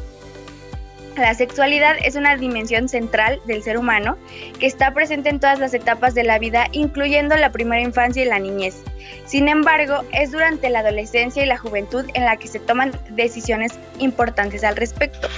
La 1.17 1.33
sexualidad 1.35 1.95
es 2.05 2.17
una 2.17 2.37
dimensión 2.37 2.89
central 2.89 3.41
del 3.47 3.63
ser 3.63 3.79
humano 3.79 4.19
que 4.59 4.67
está 4.67 4.93
presente 4.95 5.29
en 5.29 5.39
todas 5.39 5.61
las 5.61 5.75
etapas 5.75 6.13
de 6.13 6.25
la 6.25 6.41
vida, 6.41 6.67
incluyendo 6.73 7.37
la 7.37 7.53
primera 7.53 7.81
infancia 7.81 8.25
y 8.25 8.27
la 8.27 8.41
niñez. 8.41 8.83
Sin 9.27 9.47
embargo, 9.47 10.03
es 10.13 10.33
durante 10.33 10.71
la 10.71 10.81
adolescencia 10.81 11.45
y 11.45 11.47
la 11.47 11.57
juventud 11.57 12.05
en 12.15 12.25
la 12.25 12.37
que 12.37 12.49
se 12.49 12.59
toman 12.59 12.91
decisiones 13.11 13.79
importantes 14.01 14.65
al 14.65 14.75
respecto. 14.75 15.29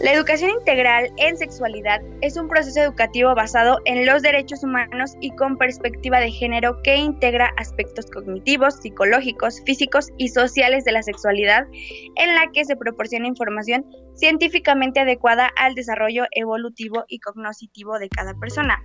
La 0.00 0.12
educación 0.12 0.50
integral 0.50 1.10
en 1.16 1.38
sexualidad 1.38 2.02
es 2.20 2.36
un 2.36 2.48
proceso 2.48 2.80
educativo 2.80 3.34
basado 3.34 3.78
en 3.86 4.04
los 4.04 4.20
derechos 4.20 4.62
humanos 4.62 5.14
y 5.20 5.30
con 5.30 5.56
perspectiva 5.56 6.20
de 6.20 6.30
género 6.30 6.82
que 6.82 6.96
integra 6.96 7.54
aspectos 7.56 8.04
cognitivos, 8.06 8.76
psicológicos, 8.76 9.62
físicos 9.64 10.10
y 10.18 10.28
sociales 10.28 10.84
de 10.84 10.92
la 10.92 11.02
sexualidad, 11.02 11.66
en 12.16 12.34
la 12.34 12.50
que 12.52 12.66
se 12.66 12.76
proporciona 12.76 13.26
información 13.26 13.86
científicamente 14.16 15.00
adecuada 15.00 15.50
al 15.56 15.74
desarrollo 15.74 16.24
evolutivo 16.32 17.04
y 17.08 17.20
cognoscitivo 17.20 17.98
de 17.98 18.08
cada 18.08 18.34
persona. 18.34 18.82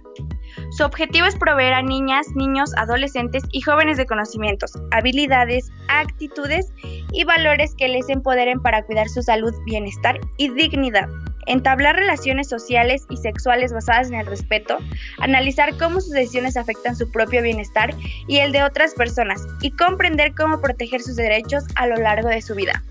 Su 0.71 0.83
objetivo 0.83 1.25
es 1.25 1.35
proveer 1.35 1.73
a 1.73 1.81
niñas, 1.81 2.27
niños, 2.35 2.71
adolescentes 2.77 3.43
y 3.51 3.61
jóvenes 3.61 3.97
de 3.97 4.05
conocimientos, 4.05 4.73
habilidades, 4.91 5.71
actitudes 5.87 6.71
y 7.11 7.23
valores 7.23 7.73
que 7.75 7.87
les 7.87 8.09
empoderen 8.09 8.61
para 8.61 8.83
cuidar 8.83 9.09
su 9.09 9.21
salud, 9.21 9.53
bienestar 9.65 10.19
y 10.37 10.49
dignidad. 10.49 11.09
Entablar 11.47 11.95
relaciones 11.95 12.47
sociales 12.49 13.05
y 13.09 13.17
sexuales 13.17 13.73
basadas 13.73 14.09
en 14.09 14.15
el 14.15 14.27
respeto, 14.27 14.77
analizar 15.19 15.75
cómo 15.77 15.99
sus 15.99 16.11
decisiones 16.11 16.55
afectan 16.55 16.95
su 16.95 17.09
propio 17.09 17.41
bienestar 17.41 17.95
y 18.27 18.37
el 18.37 18.51
de 18.51 18.63
otras 18.63 18.93
personas, 18.93 19.41
y 19.61 19.71
comprender 19.71 20.35
cómo 20.35 20.61
proteger 20.61 21.01
sus 21.01 21.15
derechos 21.15 21.63
a 21.75 21.87
lo 21.87 21.95
largo 21.95 22.29
de 22.29 22.41
su 22.41 22.53
vida. 22.53 22.83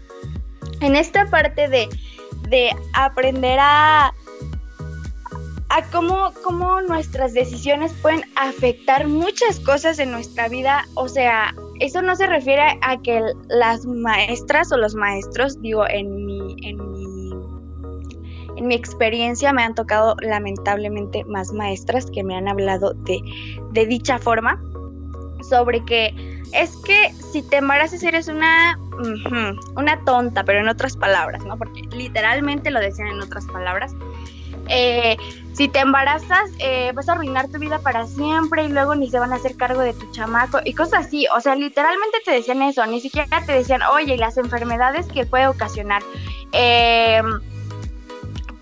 En 0.81 0.97
esta 0.97 1.27
parte 1.27 1.69
de, 1.69 1.89
de 2.51 2.71
aprender 2.93 3.59
a 3.61 4.13
a 5.71 5.83
cómo, 5.93 6.33
cómo 6.43 6.81
nuestras 6.83 7.33
decisiones 7.33 7.93
pueden 8.03 8.23
afectar 8.35 9.07
muchas 9.07 9.61
cosas 9.61 10.01
en 10.01 10.11
nuestra 10.11 10.49
vida. 10.49 10.85
O 10.95 11.09
sea, 11.09 11.55
eso 11.79 12.03
no 12.03 12.17
se 12.17 12.27
refiere 12.27 12.79
a 12.83 13.01
que 13.01 13.23
las 13.49 13.87
maestras 13.87 14.73
o 14.73 14.77
los 14.77 14.97
maestros, 14.97 15.63
digo, 15.63 15.89
en 15.89 16.27
mi, 16.27 16.57
en 16.63 16.93
mi, 16.93 17.31
en 18.57 18.67
mi 18.67 18.75
experiencia 18.75 19.53
me 19.53 19.63
han 19.63 19.77
tocado 19.77 20.17
lamentablemente 20.21 21.25
más 21.25 21.53
maestras 21.53 22.07
que 22.11 22.25
me 22.25 22.35
han 22.35 22.49
hablado 22.49 22.93
de, 22.95 23.21
de 23.71 23.87
dicha 23.87 24.19
forma. 24.19 24.61
Sobre 25.43 25.85
que 25.85 26.41
es 26.53 26.77
que 26.79 27.13
si 27.33 27.43
te 27.43 27.57
embarazas 27.57 28.03
eres 28.03 28.29
una, 28.29 28.79
una 29.77 30.05
tonta, 30.05 30.45
pero 30.45 30.61
en 30.61 30.69
otras 30.69 30.97
palabras, 30.97 31.45
¿no? 31.45 31.57
Porque 31.57 31.83
literalmente 31.93 32.71
lo 32.71 32.81
decían 32.81 33.09
en 33.09 33.21
otras 33.21 33.47
palabras. 33.47 33.95
Eh, 34.69 35.17
si 35.53 35.69
te 35.69 35.81
embarazas, 35.81 36.51
eh, 36.59 36.93
vas 36.95 37.09
a 37.09 37.13
arruinar 37.13 37.49
tu 37.49 37.59
vida 37.59 37.81
para 37.81 38.07
siempre 38.07 38.65
y 38.65 38.69
luego 38.69 38.95
ni 38.95 39.11
se 39.11 39.19
van 39.19 39.33
a 39.33 39.37
hacer 39.37 39.57
cargo 39.57 39.81
de 39.81 39.95
tu 39.95 40.11
chamaco 40.13 40.61
y 40.65 40.75
cosas 40.75 41.07
así. 41.07 41.27
O 41.37 41.41
sea, 41.41 41.55
literalmente 41.57 42.19
te 42.25 42.33
decían 42.33 42.63
eso, 42.63 42.85
ni 42.87 43.01
siquiera 43.01 43.43
te 43.45 43.53
decían, 43.53 43.83
oye, 43.83 44.17
las 44.17 44.37
enfermedades 44.37 45.07
que 45.07 45.27
puede 45.27 45.49
ocasionar. 45.49 46.03
Eh, 46.53 47.23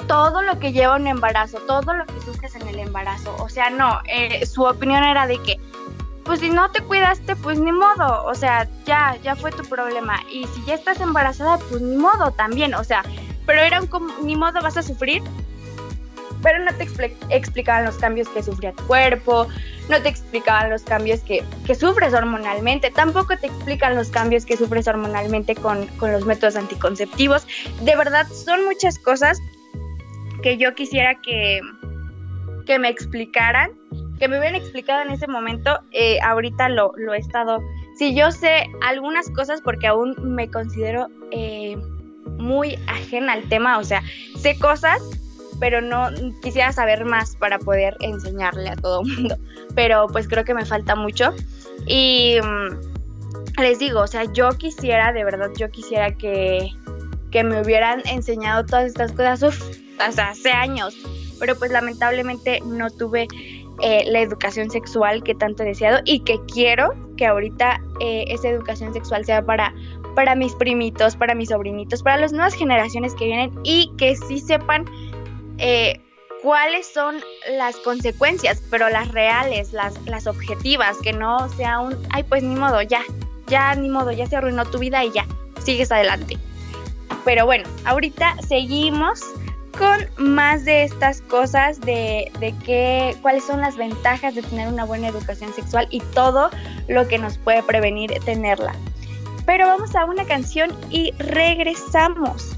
todo 0.08 0.42
lo 0.42 0.58
que 0.58 0.72
lleva 0.72 0.96
un 0.96 1.06
embarazo, 1.06 1.58
todo 1.66 1.94
lo 1.94 2.04
que 2.06 2.20
sufres 2.22 2.56
en 2.56 2.66
el 2.66 2.80
embarazo. 2.80 3.36
O 3.38 3.48
sea, 3.48 3.70
no, 3.70 4.00
eh, 4.06 4.44
su 4.46 4.64
opinión 4.64 5.04
era 5.04 5.26
de 5.26 5.40
que, 5.42 5.60
pues 6.28 6.40
si 6.40 6.50
no 6.50 6.70
te 6.70 6.82
cuidaste, 6.82 7.36
pues 7.36 7.58
ni 7.58 7.72
modo, 7.72 8.26
o 8.26 8.34
sea, 8.34 8.68
ya, 8.84 9.16
ya 9.24 9.34
fue 9.34 9.50
tu 9.50 9.64
problema. 9.64 10.20
Y 10.30 10.46
si 10.48 10.62
ya 10.66 10.74
estás 10.74 11.00
embarazada, 11.00 11.56
pues 11.70 11.80
ni 11.80 11.96
modo 11.96 12.32
también, 12.32 12.74
o 12.74 12.84
sea, 12.84 13.02
pero 13.46 13.62
era 13.62 13.80
un 13.80 13.88
ni 14.22 14.36
modo 14.36 14.60
vas 14.60 14.76
a 14.76 14.82
sufrir, 14.82 15.22
pero 16.42 16.62
no 16.62 16.70
te 16.74 16.86
explicaban 17.30 17.86
los 17.86 17.96
cambios 17.96 18.28
que 18.28 18.42
sufría 18.42 18.72
tu 18.72 18.86
cuerpo, 18.86 19.48
no 19.88 20.02
te 20.02 20.10
explicaban 20.10 20.68
los 20.68 20.82
cambios 20.82 21.20
que, 21.20 21.42
que, 21.64 21.74
sufres 21.74 22.12
hormonalmente, 22.12 22.90
tampoco 22.90 23.34
te 23.38 23.46
explican 23.46 23.94
los 23.94 24.10
cambios 24.10 24.44
que 24.44 24.58
sufres 24.58 24.86
hormonalmente 24.86 25.54
con, 25.54 25.86
con 25.96 26.12
los 26.12 26.26
métodos 26.26 26.56
anticonceptivos. 26.56 27.46
De 27.80 27.96
verdad, 27.96 28.26
son 28.28 28.66
muchas 28.66 28.98
cosas 28.98 29.40
que 30.42 30.58
yo 30.58 30.74
quisiera 30.74 31.14
que, 31.22 31.62
que 32.66 32.78
me 32.78 32.90
explicaran, 32.90 33.70
que 34.18 34.28
me 34.28 34.38
hubieran 34.38 34.56
explicado 34.56 35.02
en 35.02 35.10
ese 35.10 35.26
momento, 35.26 35.80
eh, 35.92 36.18
ahorita 36.20 36.68
lo, 36.68 36.92
lo, 36.96 37.14
he 37.14 37.18
estado, 37.18 37.62
sí, 37.96 38.14
yo 38.14 38.30
sé 38.30 38.70
algunas 38.82 39.30
cosas 39.30 39.60
porque 39.60 39.86
aún 39.86 40.14
me 40.18 40.50
considero 40.50 41.08
eh, 41.30 41.76
muy 42.38 42.78
ajena 42.86 43.32
al 43.32 43.48
tema, 43.48 43.78
o 43.78 43.84
sea, 43.84 44.02
sé 44.36 44.58
cosas, 44.58 45.00
pero 45.60 45.80
no 45.80 46.08
quisiera 46.42 46.72
saber 46.72 47.04
más 47.04 47.36
para 47.36 47.58
poder 47.58 47.96
enseñarle 48.00 48.68
a 48.70 48.76
todo 48.76 49.02
el 49.02 49.08
mundo, 49.14 49.36
pero 49.74 50.06
pues 50.08 50.28
creo 50.28 50.44
que 50.44 50.54
me 50.54 50.64
falta 50.64 50.94
mucho. 50.94 51.34
Y 51.86 52.38
mm, 52.42 53.60
les 53.60 53.78
digo, 53.78 54.00
o 54.00 54.06
sea, 54.06 54.24
yo 54.32 54.50
quisiera, 54.50 55.12
de 55.12 55.24
verdad, 55.24 55.50
yo 55.56 55.70
quisiera 55.70 56.12
que, 56.12 56.70
que 57.30 57.44
me 57.44 57.60
hubieran 57.60 58.02
enseñado 58.06 58.64
todas 58.64 58.86
estas 58.86 59.12
cosas, 59.12 59.42
uf, 59.42 59.78
hasta 59.98 60.28
hace 60.28 60.50
años, 60.50 60.96
pero 61.38 61.56
pues 61.56 61.70
lamentablemente 61.70 62.60
no 62.64 62.90
tuve 62.90 63.28
eh, 63.80 64.04
la 64.06 64.20
educación 64.20 64.70
sexual 64.70 65.22
que 65.22 65.34
tanto 65.34 65.62
he 65.62 65.66
deseado 65.66 66.00
y 66.04 66.20
que 66.20 66.40
quiero 66.52 66.94
que 67.16 67.26
ahorita 67.26 67.80
eh, 68.00 68.24
esa 68.28 68.48
educación 68.48 68.92
sexual 68.92 69.24
sea 69.24 69.44
para, 69.44 69.72
para 70.14 70.34
mis 70.34 70.54
primitos, 70.54 71.14
para 71.14 71.34
mis 71.34 71.50
sobrinitos, 71.50 72.02
para 72.02 72.16
las 72.16 72.32
nuevas 72.32 72.54
generaciones 72.54 73.14
que 73.14 73.26
vienen 73.26 73.52
y 73.62 73.92
que 73.96 74.16
sí 74.16 74.40
sepan 74.40 74.84
eh, 75.58 76.00
cuáles 76.42 76.86
son 76.86 77.16
las 77.56 77.76
consecuencias, 77.76 78.62
pero 78.70 78.88
las 78.88 79.12
reales, 79.12 79.72
las, 79.72 80.00
las 80.06 80.26
objetivas, 80.26 80.96
que 80.98 81.12
no 81.12 81.48
sea 81.50 81.78
un, 81.78 81.96
ay 82.10 82.24
pues 82.24 82.42
ni 82.42 82.56
modo, 82.56 82.82
ya, 82.82 83.02
ya 83.46 83.74
ni 83.74 83.88
modo, 83.88 84.12
ya 84.12 84.26
se 84.26 84.36
arruinó 84.36 84.64
tu 84.64 84.78
vida 84.78 85.04
y 85.04 85.12
ya, 85.12 85.26
sigues 85.62 85.92
adelante. 85.92 86.36
Pero 87.24 87.46
bueno, 87.46 87.68
ahorita 87.84 88.36
seguimos 88.42 89.20
con 89.78 90.26
más 90.32 90.64
de 90.64 90.82
estas 90.82 91.20
cosas, 91.22 91.80
de, 91.80 92.30
de 92.40 92.54
qué, 92.64 93.16
cuáles 93.22 93.44
son 93.44 93.60
las 93.60 93.76
ventajas 93.76 94.34
de 94.34 94.42
tener 94.42 94.68
una 94.68 94.84
buena 94.84 95.08
educación 95.08 95.52
sexual 95.52 95.86
y 95.90 96.00
todo 96.00 96.50
lo 96.88 97.06
que 97.06 97.18
nos 97.18 97.38
puede 97.38 97.62
prevenir 97.62 98.12
tenerla. 98.24 98.74
Pero 99.46 99.66
vamos 99.66 99.94
a 99.94 100.04
una 100.04 100.24
canción 100.24 100.70
y 100.90 101.12
regresamos. 101.18 102.57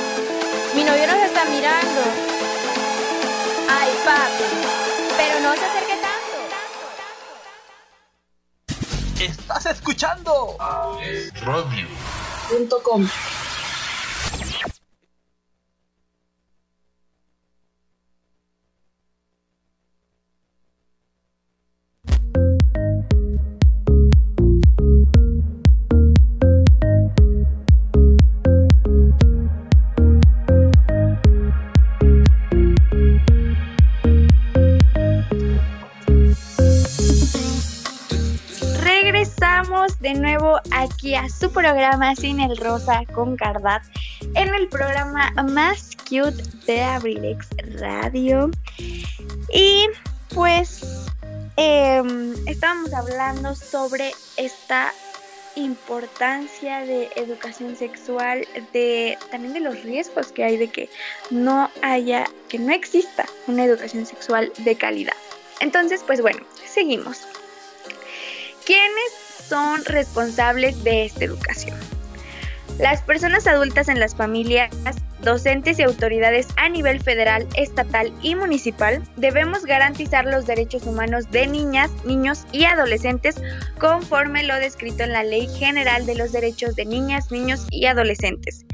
Mi 0.75 0.83
novio 0.83 1.05
nos 1.07 1.17
está 1.25 1.45
mirando. 1.45 2.01
Ay, 3.69 3.89
papi. 4.05 4.43
Pero 5.17 5.39
no 5.41 5.53
se 5.53 5.65
acerque 5.65 5.97
tanto. 5.97 6.37
¡Estás 9.19 9.65
escuchando! 9.65 10.57
Radio. 11.43 11.87
Su 41.29 41.51
programa 41.51 42.15
Sin 42.15 42.39
el 42.39 42.57
Rosa 42.57 43.03
con 43.13 43.35
Cardat 43.35 43.83
en 44.35 44.53
el 44.53 44.67
programa 44.67 45.31
más 45.51 45.95
cute 46.09 46.43
de 46.65 46.81
Abrilex 46.81 47.47
Radio. 47.79 48.49
Y 49.53 49.87
pues 50.33 50.81
em, 51.57 52.33
estábamos 52.47 52.93
hablando 52.93 53.55
sobre 53.55 54.11
esta 54.37 54.93
importancia 55.55 56.79
de 56.85 57.09
educación 57.15 57.75
sexual, 57.75 58.47
de 58.73 59.17
también 59.29 59.53
de 59.53 59.59
los 59.59 59.83
riesgos 59.83 60.31
que 60.31 60.43
hay 60.43 60.57
de 60.57 60.69
que 60.69 60.89
no 61.29 61.69
haya, 61.81 62.25
que 62.47 62.57
no 62.57 62.73
exista 62.73 63.25
una 63.47 63.65
educación 63.65 64.05
sexual 64.05 64.51
de 64.59 64.75
calidad. 64.75 65.15
Entonces, 65.59 66.03
pues 66.05 66.21
bueno, 66.21 66.45
seguimos. 66.65 67.21
¿Quiénes 68.65 69.30
son 69.47 69.83
responsables 69.85 70.83
de 70.83 71.05
esta 71.05 71.25
educación? 71.25 71.77
Las 72.79 73.01
personas 73.01 73.45
adultas 73.45 73.89
en 73.89 73.99
las 73.99 74.15
familias, 74.15 74.71
docentes 75.21 75.77
y 75.77 75.83
autoridades 75.83 76.47
a 76.57 76.67
nivel 76.67 76.99
federal, 76.99 77.47
estatal 77.55 78.11
y 78.23 78.33
municipal 78.33 79.03
debemos 79.17 79.65
garantizar 79.65 80.25
los 80.25 80.47
derechos 80.47 80.87
humanos 80.87 81.29
de 81.29 81.45
niñas, 81.45 81.91
niños 82.05 82.45
y 82.51 82.65
adolescentes 82.65 83.35
conforme 83.79 84.43
lo 84.43 84.55
descrito 84.55 85.03
en 85.03 85.13
la 85.13 85.23
Ley 85.23 85.47
General 85.47 86.05
de 86.05 86.15
los 86.15 86.31
Derechos 86.31 86.75
de 86.75 86.85
Niñas, 86.85 87.31
Niños 87.31 87.67
y 87.69 87.85
Adolescentes, 87.85 88.65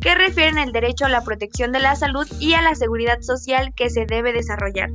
que 0.00 0.14
refieren 0.14 0.58
el 0.58 0.72
derecho 0.72 1.04
a 1.04 1.10
la 1.10 1.22
protección 1.22 1.70
de 1.70 1.80
la 1.80 1.94
salud 1.94 2.26
y 2.40 2.54
a 2.54 2.62
la 2.62 2.74
seguridad 2.74 3.20
social 3.20 3.72
que 3.76 3.90
se 3.90 4.06
debe 4.06 4.32
desarrollar 4.32 4.90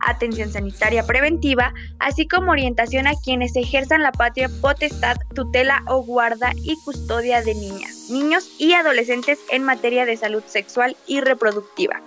atención 0.00 0.50
sanitaria 0.50 1.04
preventiva, 1.04 1.72
así 1.98 2.26
como 2.26 2.52
orientación 2.52 3.06
a 3.06 3.14
quienes 3.14 3.56
ejerzan 3.56 4.02
la 4.02 4.12
patria 4.12 4.48
potestad, 4.60 5.16
tutela 5.34 5.82
o 5.86 6.02
guarda 6.02 6.52
y 6.56 6.76
custodia 6.84 7.42
de 7.42 7.54
niñas, 7.54 8.08
niños 8.10 8.50
y 8.58 8.74
adolescentes 8.74 9.38
en 9.50 9.64
materia 9.64 10.04
de 10.04 10.16
salud 10.16 10.42
sexual 10.46 10.96
y 11.06 11.20
reproductiva. 11.20 12.00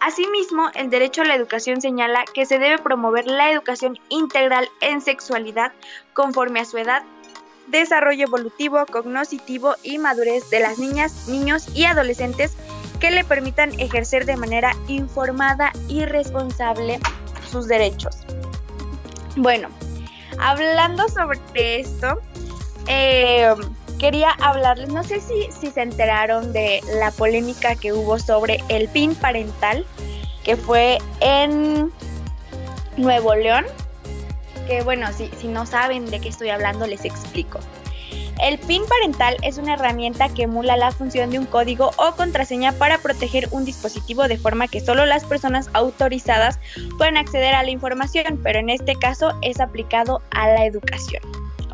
Asimismo, 0.00 0.68
el 0.74 0.90
derecho 0.90 1.22
a 1.22 1.24
la 1.24 1.36
educación 1.36 1.80
señala 1.80 2.24
que 2.34 2.44
se 2.44 2.58
debe 2.58 2.78
promover 2.78 3.28
la 3.28 3.52
educación 3.52 4.00
integral 4.08 4.68
en 4.80 5.00
sexualidad 5.00 5.72
conforme 6.12 6.58
a 6.58 6.64
su 6.64 6.76
edad, 6.78 7.04
desarrollo 7.68 8.26
evolutivo, 8.26 8.84
cognoscitivo 8.86 9.76
y 9.84 9.98
madurez 9.98 10.50
de 10.50 10.58
las 10.58 10.80
niñas, 10.80 11.28
niños 11.28 11.68
y 11.74 11.84
adolescentes 11.84 12.56
que 13.02 13.10
le 13.10 13.24
permitan 13.24 13.72
ejercer 13.80 14.26
de 14.26 14.36
manera 14.36 14.76
informada 14.86 15.72
y 15.88 16.04
responsable 16.04 17.00
sus 17.50 17.66
derechos. 17.66 18.16
Bueno, 19.34 19.70
hablando 20.38 21.08
sobre 21.08 21.80
esto, 21.80 22.20
eh, 22.86 23.52
quería 23.98 24.30
hablarles, 24.40 24.90
no 24.90 25.02
sé 25.02 25.20
si, 25.20 25.50
se 25.68 25.82
enteraron 25.82 26.52
de 26.52 26.80
la 27.00 27.10
polémica 27.10 27.74
que 27.74 27.92
hubo 27.92 28.20
sobre 28.20 28.62
el 28.68 28.88
PIN 28.88 29.16
parental, 29.16 29.84
que 30.44 30.56
fue 30.56 30.98
en 31.18 31.90
Nuevo 32.96 33.34
León, 33.34 33.64
que 34.68 34.84
bueno, 34.84 35.08
si 35.12 35.48
no 35.48 35.66
saben 35.66 36.06
de 36.06 36.20
qué 36.20 36.28
estoy 36.28 36.50
hablando, 36.50 36.86
les 36.86 37.04
explico. 37.04 37.58
El 38.40 38.58
PIN 38.58 38.82
parental 38.86 39.36
es 39.42 39.58
una 39.58 39.74
herramienta 39.74 40.28
que 40.28 40.44
emula 40.44 40.76
la 40.76 40.90
función 40.90 41.30
de 41.30 41.38
un 41.38 41.46
código 41.46 41.90
o 41.96 42.12
contraseña 42.16 42.72
para 42.72 42.98
proteger 42.98 43.48
un 43.50 43.64
dispositivo 43.64 44.26
de 44.26 44.38
forma 44.38 44.68
que 44.68 44.80
solo 44.80 45.06
las 45.06 45.24
personas 45.24 45.70
autorizadas 45.74 46.58
pueden 46.98 47.16
acceder 47.16 47.54
a 47.54 47.62
la 47.62 47.70
información, 47.70 48.40
pero 48.42 48.58
en 48.58 48.70
este 48.70 48.96
caso 48.96 49.32
es 49.42 49.60
aplicado 49.60 50.22
a 50.30 50.48
la 50.48 50.66
educación. 50.66 51.22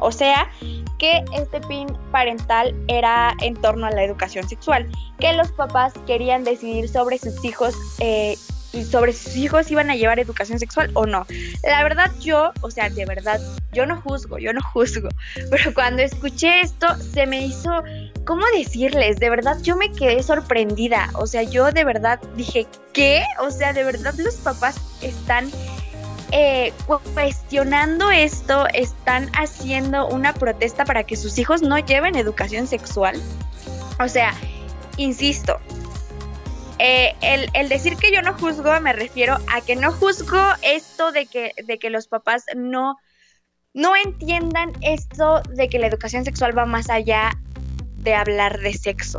O 0.01 0.13
sea, 0.13 0.51
que 0.99 1.25
este 1.37 1.61
PIN 1.61 1.89
parental 2.13 2.75
era 2.89 3.35
en 3.41 3.55
torno 3.55 3.87
a 3.87 3.91
la 3.91 4.05
educación 4.05 4.49
sexual, 4.49 4.87
que 5.19 5.33
los 5.33 5.51
papás 5.53 5.93
querían 6.07 6.45
decidir 6.45 6.89
sobre 6.89 7.19
sus 7.19 7.45
hijos 7.45 7.75
eh, 7.99 8.37
sobre 8.91 9.13
sus 9.13 9.37
hijos 9.37 9.71
iban 9.71 9.91
a 9.91 9.97
llevar 9.97 10.19
educación 10.19 10.59
sexual 10.59 10.91
o 10.95 11.07
no. 11.07 11.27
La 11.63 11.83
verdad 11.83 12.11
yo, 12.21 12.53
o 12.61 12.71
sea, 12.71 12.91
de 12.91 13.05
verdad, 13.07 13.41
yo 13.73 13.87
no 13.87 14.01
juzgo, 14.01 14.39
yo 14.39 14.53
no 14.53 14.61
juzgo, 14.61 15.09
pero 15.51 15.75
cuando 15.75 16.03
escuché 16.03 16.61
esto 16.61 16.87
se 16.97 17.27
me 17.27 17.45
hizo, 17.45 17.83
¿cómo 18.25 18.45
decirles? 18.57 19.19
De 19.19 19.31
verdad 19.31 19.57
yo 19.63 19.77
me 19.77 19.93
quedé 19.93 20.23
sorprendida, 20.23 21.11
o 21.15 21.27
sea, 21.27 21.43
yo 21.43 21.73
de 21.73 21.85
verdad 21.85 22.21
dije, 22.37 22.67
¿qué? 22.93 23.25
O 23.41 23.51
sea, 23.51 23.73
de 23.73 23.85
verdad 23.85 24.15
los 24.19 24.37
papás 24.37 24.77
están... 25.03 25.51
Eh, 26.31 26.75
cuestionando 27.15 28.11
esto, 28.11 28.67
están 28.75 29.31
haciendo 29.33 30.07
una 30.09 30.35
protesta 30.35 30.85
para 30.85 31.05
que 31.05 31.17
sus 31.17 31.39
hijos 31.39 31.63
no 31.63 31.79
lleven 31.79 32.17
educación 32.17 32.67
sexual. 32.67 33.19
O 33.99 34.09
sea, 34.09 34.35
insisto, 34.99 35.59
eh, 36.79 37.15
el, 37.23 37.51
el, 37.55 37.69
decir 37.69 37.97
que 37.97 38.13
yo 38.13 38.23
no 38.23 38.35
juzgo 38.35 38.79
me 38.81 38.93
refiero 38.93 39.37
a 39.53 39.61
que 39.61 39.75
no 39.75 39.93
juzgo 39.93 40.41
esto 40.63 41.11
de 41.13 41.27
que, 41.27 41.53
de 41.65 41.79
que 41.79 41.91
los 41.91 42.07
papás 42.07 42.45
no, 42.55 42.97
no 43.75 43.95
entiendan 43.97 44.73
esto 44.83 45.43
de 45.51 45.69
que 45.69 45.79
la 45.79 45.89
educación 45.89 46.25
sexual 46.25 46.57
va 46.57 46.67
más 46.67 46.89
allá 46.89 47.37
de 47.99 48.15
hablar 48.15 48.61
de 48.61 48.73
sexo. 48.75 49.19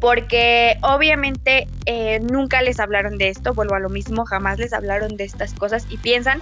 Porque 0.00 0.78
obviamente 0.82 1.66
eh, 1.86 2.20
nunca 2.20 2.62
les 2.62 2.80
hablaron 2.80 3.18
de 3.18 3.28
esto, 3.28 3.54
vuelvo 3.54 3.74
a 3.74 3.78
lo 3.78 3.88
mismo, 3.88 4.24
jamás 4.24 4.58
les 4.58 4.72
hablaron 4.72 5.16
de 5.16 5.24
estas 5.24 5.54
cosas 5.54 5.86
y 5.90 5.96
piensan 5.96 6.40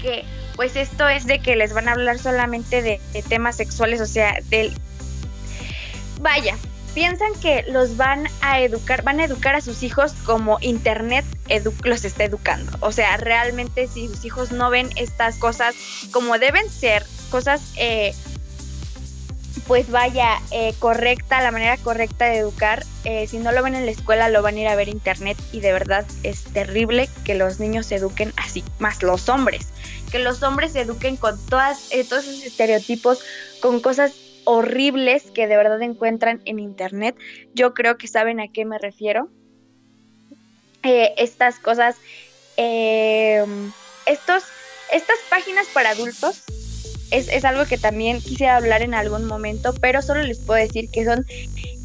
que 0.00 0.24
pues 0.56 0.76
esto 0.76 1.08
es 1.08 1.26
de 1.26 1.40
que 1.40 1.56
les 1.56 1.72
van 1.72 1.88
a 1.88 1.92
hablar 1.92 2.18
solamente 2.18 2.82
de, 2.82 3.00
de 3.12 3.22
temas 3.22 3.56
sexuales, 3.56 4.00
o 4.00 4.06
sea, 4.06 4.38
del... 4.48 4.72
Vaya, 6.20 6.56
piensan 6.94 7.32
que 7.40 7.64
los 7.68 7.96
van 7.96 8.28
a 8.40 8.60
educar, 8.60 9.02
van 9.02 9.20
a 9.20 9.24
educar 9.24 9.54
a 9.54 9.60
sus 9.60 9.82
hijos 9.82 10.12
como 10.24 10.58
Internet 10.60 11.24
los 11.84 12.04
está 12.04 12.24
educando. 12.24 12.76
O 12.80 12.92
sea, 12.92 13.16
realmente 13.16 13.86
si 13.88 14.08
sus 14.08 14.24
hijos 14.24 14.52
no 14.52 14.70
ven 14.70 14.88
estas 14.96 15.36
cosas 15.36 15.74
como 16.10 16.38
deben 16.38 16.68
ser, 16.70 17.04
cosas, 17.30 17.62
eh, 17.76 18.14
pues 19.66 19.90
vaya, 19.90 20.40
eh, 20.50 20.74
correcta, 20.78 21.40
la 21.40 21.50
manera 21.50 21.76
correcta 21.76 22.26
de 22.26 22.38
educar, 22.38 22.84
eh, 23.04 23.26
si 23.26 23.38
no 23.38 23.52
lo 23.52 23.62
ven 23.62 23.74
en 23.74 23.86
la 23.86 23.92
escuela, 23.92 24.28
lo 24.28 24.42
van 24.42 24.56
a 24.56 24.60
ir 24.60 24.68
a 24.68 24.74
ver 24.74 24.88
Internet 24.88 25.38
y 25.52 25.60
de 25.60 25.72
verdad 25.72 26.04
es 26.22 26.44
terrible 26.44 27.08
que 27.24 27.34
los 27.34 27.60
niños 27.60 27.86
se 27.86 27.96
eduquen 27.96 28.32
así, 28.36 28.64
más 28.78 29.02
los 29.02 29.28
hombres. 29.28 29.68
Que 30.10 30.18
los 30.18 30.42
hombres 30.42 30.72
se 30.72 30.80
eduquen 30.80 31.16
con 31.16 31.38
todas, 31.46 31.88
todos 32.08 32.24
esos 32.24 32.44
estereotipos, 32.44 33.20
con 33.60 33.80
cosas 33.80 34.12
horribles 34.44 35.30
que 35.30 35.46
de 35.46 35.56
verdad 35.56 35.80
encuentran 35.82 36.40
en 36.44 36.58
internet. 36.58 37.16
Yo 37.54 37.74
creo 37.74 37.96
que 37.98 38.08
saben 38.08 38.40
a 38.40 38.48
qué 38.48 38.64
me 38.64 38.78
refiero. 38.78 39.28
Eh, 40.82 41.14
estas 41.16 41.58
cosas, 41.58 41.96
eh, 42.56 43.44
estos, 44.06 44.42
estas 44.92 45.16
páginas 45.30 45.66
para 45.72 45.90
adultos 45.90 46.42
es, 47.10 47.44
algo 47.44 47.66
que 47.66 47.78
también 47.78 48.20
quisiera 48.20 48.56
hablar 48.56 48.82
en 48.82 48.94
algún 48.94 49.26
momento, 49.26 49.74
pero 49.80 50.02
solo 50.02 50.22
les 50.22 50.38
puedo 50.38 50.58
decir 50.58 50.90
que 50.90 51.04
son 51.04 51.24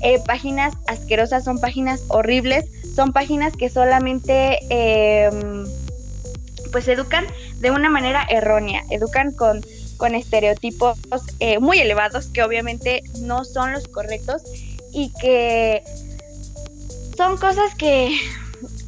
eh, 0.01 0.19
páginas 0.25 0.73
asquerosas, 0.87 1.43
son 1.43 1.59
páginas 1.59 2.03
horribles, 2.07 2.65
son 2.95 3.13
páginas 3.13 3.55
que 3.55 3.69
solamente 3.69 4.59
pues 6.71 6.87
educan 6.87 7.25
de 7.59 7.71
una 7.71 7.89
manera 7.89 8.25
errónea, 8.29 8.83
educan 8.89 9.31
con 9.31 9.61
con 9.97 10.15
estereotipos 10.15 10.97
eh, 11.39 11.59
muy 11.59 11.79
elevados 11.79 12.27
que 12.27 12.43
obviamente 12.43 13.03
no 13.21 13.43
son 13.43 13.73
los 13.73 13.87
correctos 13.87 14.43
y 14.93 15.11
que 15.19 15.83
son 17.17 17.37
cosas 17.37 17.75
que, 17.75 18.17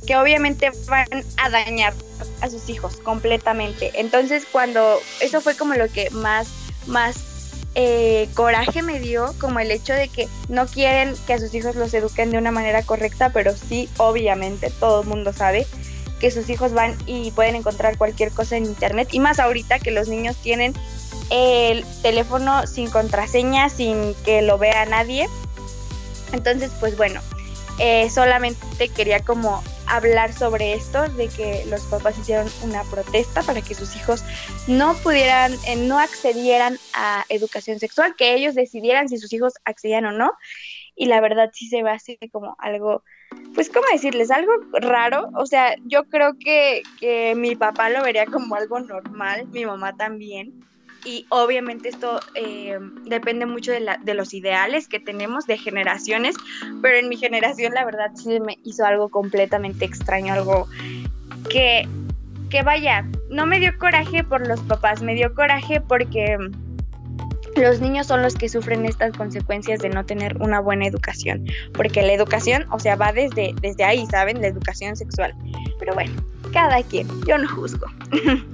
que 0.07 0.15
obviamente 0.15 0.71
van 0.87 1.07
a 1.37 1.49
dañar 1.49 1.93
a 2.41 2.49
sus 2.49 2.69
hijos 2.69 2.97
completamente. 2.97 3.91
Entonces 3.95 4.45
cuando 4.49 4.99
eso 5.19 5.41
fue 5.41 5.55
como 5.57 5.73
lo 5.73 5.87
que 5.89 6.09
más, 6.11 6.47
más 6.87 7.17
eh, 7.75 8.27
coraje 8.33 8.81
me 8.81 8.99
dio, 8.99 9.33
como 9.39 9.59
el 9.59 9.71
hecho 9.71 9.93
de 9.93 10.07
que 10.07 10.27
no 10.47 10.65
quieren 10.65 11.13
que 11.27 11.33
a 11.33 11.39
sus 11.39 11.53
hijos 11.53 11.75
los 11.75 11.93
eduquen 11.93 12.31
de 12.31 12.37
una 12.37 12.51
manera 12.51 12.83
correcta, 12.83 13.31
pero 13.31 13.55
sí, 13.55 13.87
obviamente, 13.97 14.71
todo 14.79 15.01
el 15.01 15.07
mundo 15.07 15.33
sabe 15.33 15.67
que 16.19 16.31
sus 16.31 16.49
hijos 16.49 16.73
van 16.73 16.95
y 17.05 17.31
pueden 17.31 17.55
encontrar 17.55 17.97
cualquier 17.97 18.31
cosa 18.31 18.57
en 18.57 18.65
internet 18.65 19.09
y 19.11 19.19
más 19.19 19.39
ahorita 19.39 19.79
que 19.79 19.91
los 19.91 20.07
niños 20.07 20.35
tienen 20.37 20.73
el 21.29 21.85
teléfono 22.01 22.65
sin 22.67 22.89
contraseña, 22.89 23.69
sin 23.69 24.15
que 24.25 24.41
lo 24.41 24.57
vea 24.57 24.85
nadie. 24.85 25.27
Entonces, 26.31 26.71
pues 26.79 26.97
bueno, 26.97 27.21
eh, 27.79 28.09
solamente 28.09 28.89
quería 28.89 29.21
como 29.21 29.63
hablar 29.89 30.33
sobre 30.33 30.73
esto, 30.73 31.07
de 31.09 31.27
que 31.29 31.65
los 31.65 31.81
papás 31.83 32.17
hicieron 32.19 32.47
una 32.61 32.83
protesta 32.83 33.41
para 33.41 33.61
que 33.61 33.73
sus 33.73 33.95
hijos 33.95 34.23
no 34.67 34.95
pudieran, 34.95 35.53
eh, 35.65 35.75
no 35.75 35.97
accedieran 35.97 36.77
a 36.93 37.25
educación 37.29 37.79
sexual, 37.79 38.15
que 38.15 38.35
ellos 38.35 38.53
decidieran 38.53 39.09
si 39.09 39.17
sus 39.17 39.33
hijos 39.33 39.53
accedían 39.65 40.05
o 40.05 40.11
no. 40.11 40.31
Y 40.95 41.05
la 41.05 41.21
verdad 41.21 41.49
sí 41.53 41.67
se 41.67 41.81
ve 41.81 41.89
así 41.89 42.19
como 42.31 42.55
algo, 42.59 43.03
pues, 43.55 43.69
¿cómo 43.69 43.85
decirles? 43.91 44.31
Algo 44.31 44.51
raro. 44.73 45.29
O 45.35 45.45
sea, 45.45 45.75
yo 45.85 46.05
creo 46.05 46.37
que, 46.39 46.81
que 46.99 47.35
mi 47.35 47.55
papá 47.55 47.89
lo 47.89 48.03
vería 48.03 48.25
como 48.25 48.55
algo 48.55 48.79
normal, 48.79 49.47
mi 49.51 49.65
mamá 49.65 49.95
también 49.95 50.65
y 51.05 51.25
obviamente 51.29 51.89
esto 51.89 52.19
eh, 52.35 52.77
depende 53.05 53.45
mucho 53.45 53.71
de, 53.71 53.79
la, 53.79 53.97
de, 53.97 54.13
los 54.13 54.33
ideales 54.33 54.87
que 54.87 54.99
tenemos 54.99 55.45
de 55.45 55.57
generaciones, 55.57 56.35
pero 56.81 56.97
en 56.97 57.09
mi 57.09 57.17
generación 57.17 57.73
la 57.73 57.85
verdad 57.85 58.11
sí 58.15 58.39
me 58.39 58.57
hizo 58.63 58.85
algo 58.85 59.09
completamente 59.09 59.85
extraño, 59.85 60.33
algo 60.33 60.67
que, 61.49 61.87
que 62.49 62.63
vaya, 62.63 63.05
no 63.29 63.45
me 63.45 63.59
dio 63.59 63.77
coraje 63.77 64.23
por 64.23 64.45
los 64.47 64.59
papás, 64.61 65.01
me 65.01 65.15
dio 65.15 65.33
coraje 65.33 65.81
porque 65.81 66.37
los 67.55 67.81
niños 67.81 68.07
son 68.07 68.21
los 68.21 68.35
que 68.35 68.49
sufren 68.49 68.85
estas 68.85 69.15
consecuencias 69.15 69.79
de 69.79 69.89
no 69.89 70.05
tener 70.05 70.37
una 70.37 70.59
buena 70.59 70.85
educación, 70.85 71.45
porque 71.73 72.01
la 72.01 72.13
educación, 72.13 72.65
o 72.71 72.79
sea, 72.79 72.95
va 72.95 73.11
desde, 73.11 73.53
desde 73.61 73.83
ahí, 73.83 74.05
¿saben? 74.07 74.41
La 74.41 74.47
educación 74.47 74.95
sexual. 74.95 75.33
Pero 75.79 75.93
bueno, 75.93 76.13
cada 76.53 76.81
quien, 76.83 77.07
yo 77.25 77.37
no 77.37 77.47
juzgo. 77.47 77.85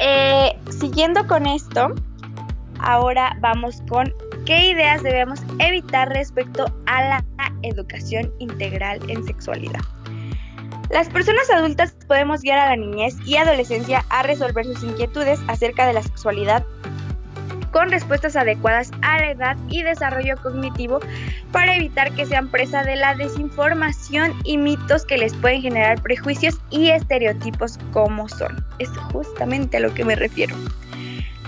Eh, 0.00 0.52
siguiendo 0.70 1.24
con 1.28 1.46
esto, 1.46 1.94
ahora 2.80 3.36
vamos 3.40 3.80
con 3.88 4.12
qué 4.44 4.70
ideas 4.70 5.04
debemos 5.04 5.40
evitar 5.60 6.08
respecto 6.08 6.66
a 6.86 7.00
la 7.00 7.24
educación 7.62 8.32
integral 8.40 8.98
en 9.08 9.24
sexualidad. 9.24 9.80
Las 10.90 11.08
personas 11.08 11.48
adultas 11.50 11.96
podemos 12.06 12.42
guiar 12.42 12.58
a 12.58 12.70
la 12.70 12.76
niñez 12.76 13.16
y 13.24 13.36
adolescencia 13.36 14.04
a 14.10 14.22
resolver 14.24 14.64
sus 14.64 14.82
inquietudes 14.82 15.40
acerca 15.48 15.86
de 15.86 15.94
la 15.94 16.02
sexualidad 16.02 16.66
con 17.74 17.90
respuestas 17.90 18.36
adecuadas 18.36 18.92
a 19.02 19.18
la 19.18 19.32
edad 19.32 19.56
y 19.68 19.82
desarrollo 19.82 20.36
cognitivo 20.36 21.00
para 21.50 21.74
evitar 21.74 22.12
que 22.12 22.24
sean 22.24 22.48
presa 22.48 22.84
de 22.84 22.94
la 22.94 23.16
desinformación 23.16 24.32
y 24.44 24.58
mitos 24.58 25.04
que 25.04 25.18
les 25.18 25.34
pueden 25.34 25.60
generar 25.60 26.00
prejuicios 26.00 26.60
y 26.70 26.90
estereotipos 26.90 27.80
como 27.92 28.28
son. 28.28 28.64
Es 28.78 28.88
justamente 29.12 29.78
a 29.78 29.80
lo 29.80 29.92
que 29.92 30.04
me 30.04 30.14
refiero. 30.14 30.54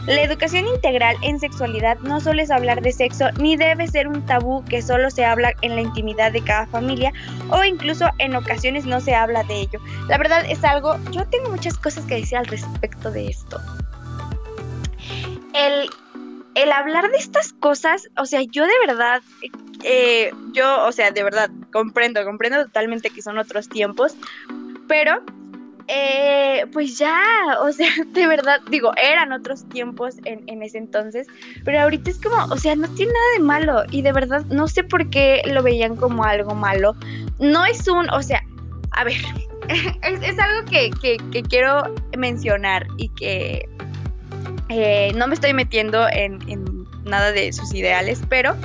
La 0.09 0.21
educación 0.21 0.67
integral 0.67 1.15
en 1.23 1.39
sexualidad 1.39 1.97
no 2.01 2.21
solo 2.21 2.43
es 2.43 2.51
hablar 2.51 2.83
de 2.83 2.91
sexo 2.93 3.31
ni 3.39 3.57
debe 3.57 3.87
ser 3.87 4.09
un 4.09 4.27
tabú 4.27 4.65
que 4.65 4.83
solo 4.83 5.11
se 5.11 5.25
habla 5.25 5.53
en 5.63 5.77
la 5.77 5.83
intimidad 5.83 6.33
de 6.33 6.43
cada 6.43 6.67
familia 6.67 7.13
o 7.51 7.63
incluso 7.63 8.11
en 8.19 8.35
ocasiones 8.35 8.85
no 8.85 9.01
se 9.01 9.15
habla 9.15 9.45
de 9.45 9.61
ello. 9.61 9.81
La 10.09 10.19
verdad 10.19 10.45
es 10.49 10.65
algo, 10.65 10.99
yo 11.13 11.25
tengo 11.29 11.51
muchas 11.51 11.79
cosas 11.79 12.05
que 12.07 12.17
decir 12.17 12.37
al 12.37 12.47
respecto 12.47 13.13
de 13.13 13.29
esto. 13.29 13.61
El 15.55 15.89
el 16.57 16.73
hablar 16.73 17.11
de 17.11 17.19
estas 17.19 17.53
cosas, 17.53 18.09
o 18.17 18.25
sea, 18.25 18.41
yo 18.41 18.65
de 18.65 18.73
verdad, 18.87 19.23
eh, 19.85 20.33
yo, 20.53 20.87
o 20.87 20.91
sea, 20.91 21.11
de 21.11 21.23
verdad, 21.23 21.51
comprendo, 21.71 22.25
comprendo 22.25 22.65
totalmente 22.65 23.11
que 23.11 23.21
son 23.21 23.37
otros 23.37 23.69
tiempos, 23.69 24.17
pero, 24.89 25.23
eh, 25.87 26.65
pues 26.73 26.97
ya, 26.97 27.23
o 27.61 27.71
sea, 27.73 27.91
de 28.07 28.27
verdad, 28.27 28.63
digo, 28.71 28.93
eran 28.97 29.33
otros 29.33 29.69
tiempos 29.69 30.17
en, 30.25 30.45
en 30.47 30.63
ese 30.63 30.79
entonces, 30.79 31.27
pero 31.63 31.83
ahorita 31.83 32.11
es 32.11 32.19
como, 32.19 32.43
o 32.47 32.57
sea, 32.57 32.75
no 32.75 32.89
tiene 32.89 33.13
nada 33.13 33.33
de 33.35 33.41
malo 33.41 33.83
y 33.91 34.01
de 34.01 34.13
verdad 34.13 34.47
no 34.47 34.67
sé 34.67 34.83
por 34.83 35.11
qué 35.11 35.43
lo 35.45 35.63
veían 35.63 35.95
como 35.95 36.25
algo 36.25 36.55
malo. 36.55 36.97
No 37.39 37.67
es 37.67 37.87
un, 37.87 38.09
o 38.09 38.23
sea, 38.23 38.43
a 38.93 39.05
ver, 39.05 39.21
es, 40.03 40.39
algo 40.39 40.71
que, 40.71 40.91
que 41.31 41.43
quiero 41.43 41.95
mencionar 42.17 42.87
y 42.97 43.11
que 43.11 43.69
eh, 44.69 45.13
no 45.15 45.27
me 45.29 45.35
estoy 45.35 45.53
metiendo 45.53 46.09
en, 46.11 46.39
nada 47.05 47.33
de 47.33 47.53
sus 47.53 47.73
ideales, 47.73 48.21
pero 48.29 48.57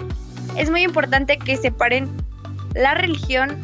es 0.57 0.69
muy 0.69 0.81
importante 0.81 1.37
que 1.37 1.57
separen 1.57 2.09
la 2.73 2.95
religión 2.95 3.61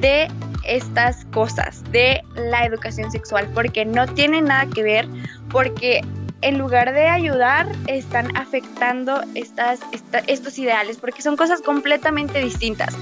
de 0.00 0.28
estas 0.64 1.24
cosas, 1.26 1.82
de 1.92 2.22
la 2.34 2.64
educación 2.64 3.10
sexual, 3.10 3.48
porque 3.54 3.84
no 3.84 4.06
tiene 4.06 4.40
nada 4.40 4.66
que 4.72 4.82
ver, 4.82 5.06
porque 5.50 6.00
en 6.42 6.58
lugar 6.58 6.92
de 6.92 7.08
ayudar, 7.08 7.66
están 7.86 8.36
afectando 8.36 9.22
estas, 9.34 9.80
estos 10.26 10.58
ideales, 10.58 10.98
porque 10.98 11.22
son 11.22 11.36
cosas 11.36 11.60
completamente 11.60 12.40
distintas. 12.40 12.96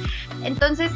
Entonces, 0.44 0.90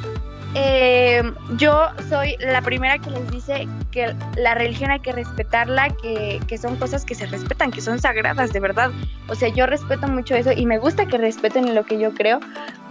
eh, 0.54 1.22
yo 1.56 1.88
soy 2.08 2.36
la 2.38 2.62
primera 2.62 2.98
que 2.98 3.10
les 3.10 3.30
dice 3.30 3.68
que 3.90 4.14
la 4.36 4.54
religión 4.54 4.90
hay 4.90 5.00
que 5.00 5.12
respetarla, 5.12 5.90
que, 5.90 6.58
son 6.60 6.76
cosas 6.76 7.04
que 7.04 7.14
se 7.14 7.26
respetan, 7.26 7.70
que 7.70 7.80
son 7.80 7.98
sagradas, 7.98 8.52
de 8.52 8.60
verdad. 8.60 8.90
O 9.28 9.34
sea, 9.34 9.48
yo 9.48 9.66
respeto 9.66 10.08
mucho 10.08 10.34
eso 10.34 10.52
y 10.52 10.64
me 10.64 10.78
gusta 10.78 11.06
que 11.06 11.18
respeten 11.18 11.74
lo 11.74 11.84
que 11.84 11.98
yo 11.98 12.14
creo, 12.14 12.40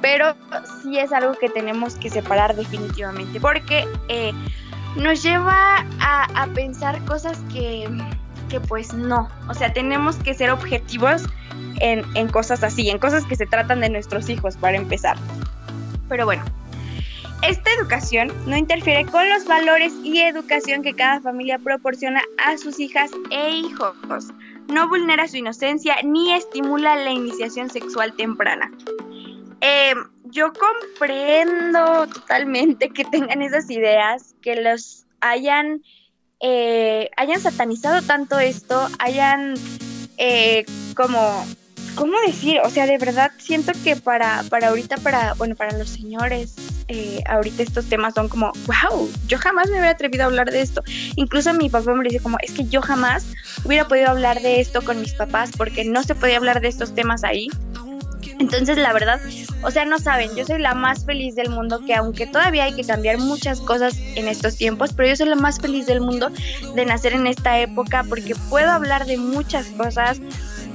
pero 0.01 0.35
sí 0.83 0.99
es 0.99 1.11
algo 1.11 1.33
que 1.33 1.49
tenemos 1.49 1.95
que 1.95 2.09
separar 2.09 2.55
definitivamente, 2.55 3.39
porque 3.39 3.87
eh, 4.07 4.33
nos 4.95 5.23
lleva 5.23 5.85
a, 5.99 6.47
pensar 6.53 7.03
cosas 7.05 7.39
que, 7.51 7.89
que, 8.49 8.59
pues 8.59 8.93
no. 8.93 9.27
O 9.49 9.53
sea, 9.55 9.73
tenemos 9.73 10.17
que 10.17 10.33
ser 10.35 10.51
objetivos 10.51 11.23
en, 11.79 12.03
en 12.15 12.27
cosas 12.29 12.63
así, 12.63 12.89
en 12.89 12.99
cosas 12.99 13.25
que 13.25 13.35
se 13.35 13.47
tratan 13.47 13.81
de 13.81 13.89
nuestros 13.89 14.29
hijos, 14.29 14.57
para 14.57 14.77
empezar. 14.77 15.17
Pero 16.07 16.25
bueno, 16.25 16.43
Esta 17.43 17.71
educación 17.79 18.33
no 18.45 18.57
interfiere 18.57 19.05
con 19.05 19.29
los 19.29 19.45
valores 19.45 19.93
y 20.03 20.19
educación 20.21 20.81
que 20.81 20.93
cada 20.93 21.21
familia 21.21 21.59
proporciona 21.59 22.21
a 22.43 22.57
sus 22.57 22.79
hijas 22.79 23.11
e 23.29 23.51
hijos. 23.51 23.95
No 24.67 24.89
vulnera 24.89 25.27
su 25.27 25.37
inocencia 25.37 25.95
ni 26.03 26.33
estimula 26.33 26.95
la 26.95 27.11
iniciación 27.11 27.69
sexual 27.69 28.13
temprana. 28.15 28.71
Eh, 29.61 29.93
yo 30.25 30.51
comprendo 30.53 32.07
totalmente 32.07 32.89
que 32.89 33.05
tengan 33.05 33.41
esas 33.41 33.69
ideas, 33.69 34.35
que 34.41 34.55
los 34.61 35.05
hayan, 35.21 35.83
eh, 36.41 37.09
hayan 37.17 37.39
satanizado 37.39 38.01
tanto 38.01 38.39
esto, 38.39 38.87
hayan 38.99 39.53
eh, 40.17 40.65
como 40.95 41.45
¿cómo 41.95 42.19
decir? 42.25 42.59
O 42.63 42.69
sea, 42.69 42.85
de 42.85 42.97
verdad 42.97 43.31
siento 43.37 43.71
que 43.83 43.95
para, 43.95 44.43
para 44.49 44.69
ahorita, 44.69 44.97
para, 44.97 45.33
bueno, 45.33 45.55
para 45.55 45.77
los 45.77 45.89
señores, 45.89 46.55
eh, 46.87 47.21
ahorita 47.27 47.63
estos 47.63 47.85
temas 47.85 48.13
son 48.13 48.29
como, 48.29 48.51
wow, 48.65 49.09
yo 49.27 49.37
jamás 49.37 49.67
me 49.67 49.73
hubiera 49.73 49.91
atrevido 49.91 50.23
a 50.23 50.27
hablar 50.27 50.51
de 50.51 50.61
esto. 50.61 50.83
Incluso 51.15 51.53
mi 51.53 51.69
papá 51.69 51.93
me 51.93 52.03
dice 52.03 52.19
como, 52.19 52.37
es 52.41 52.51
que 52.51 52.65
yo 52.65 52.81
jamás 52.81 53.25
hubiera 53.63 53.87
podido 53.87 54.09
hablar 54.09 54.41
de 54.41 54.61
esto 54.61 54.81
con 54.81 55.01
mis 55.01 55.13
papás 55.13 55.51
porque 55.57 55.83
no 55.85 56.03
se 56.03 56.15
podía 56.15 56.37
hablar 56.37 56.61
de 56.61 56.69
estos 56.69 56.95
temas 56.95 57.23
ahí. 57.23 57.49
Entonces, 58.39 58.77
la 58.77 58.93
verdad, 58.93 59.19
o 59.63 59.71
sea, 59.71 59.85
no 59.85 59.97
saben, 59.99 60.35
yo 60.35 60.45
soy 60.45 60.59
la 60.59 60.75
más 60.75 61.05
feliz 61.05 61.35
del 61.35 61.49
mundo, 61.49 61.81
que 61.85 61.95
aunque 61.95 62.27
todavía 62.27 62.65
hay 62.65 62.75
que 62.75 62.83
cambiar 62.83 63.17
muchas 63.17 63.59
cosas 63.61 63.97
en 63.97 64.27
estos 64.27 64.57
tiempos, 64.57 64.93
pero 64.93 65.09
yo 65.09 65.15
soy 65.15 65.27
la 65.27 65.35
más 65.35 65.59
feliz 65.59 65.87
del 65.87 66.01
mundo 66.01 66.29
de 66.75 66.85
nacer 66.85 67.13
en 67.13 67.25
esta 67.25 67.59
época 67.59 68.05
porque 68.07 68.35
puedo 68.49 68.69
hablar 68.69 69.05
de 69.05 69.17
muchas 69.17 69.65
cosas, 69.67 70.19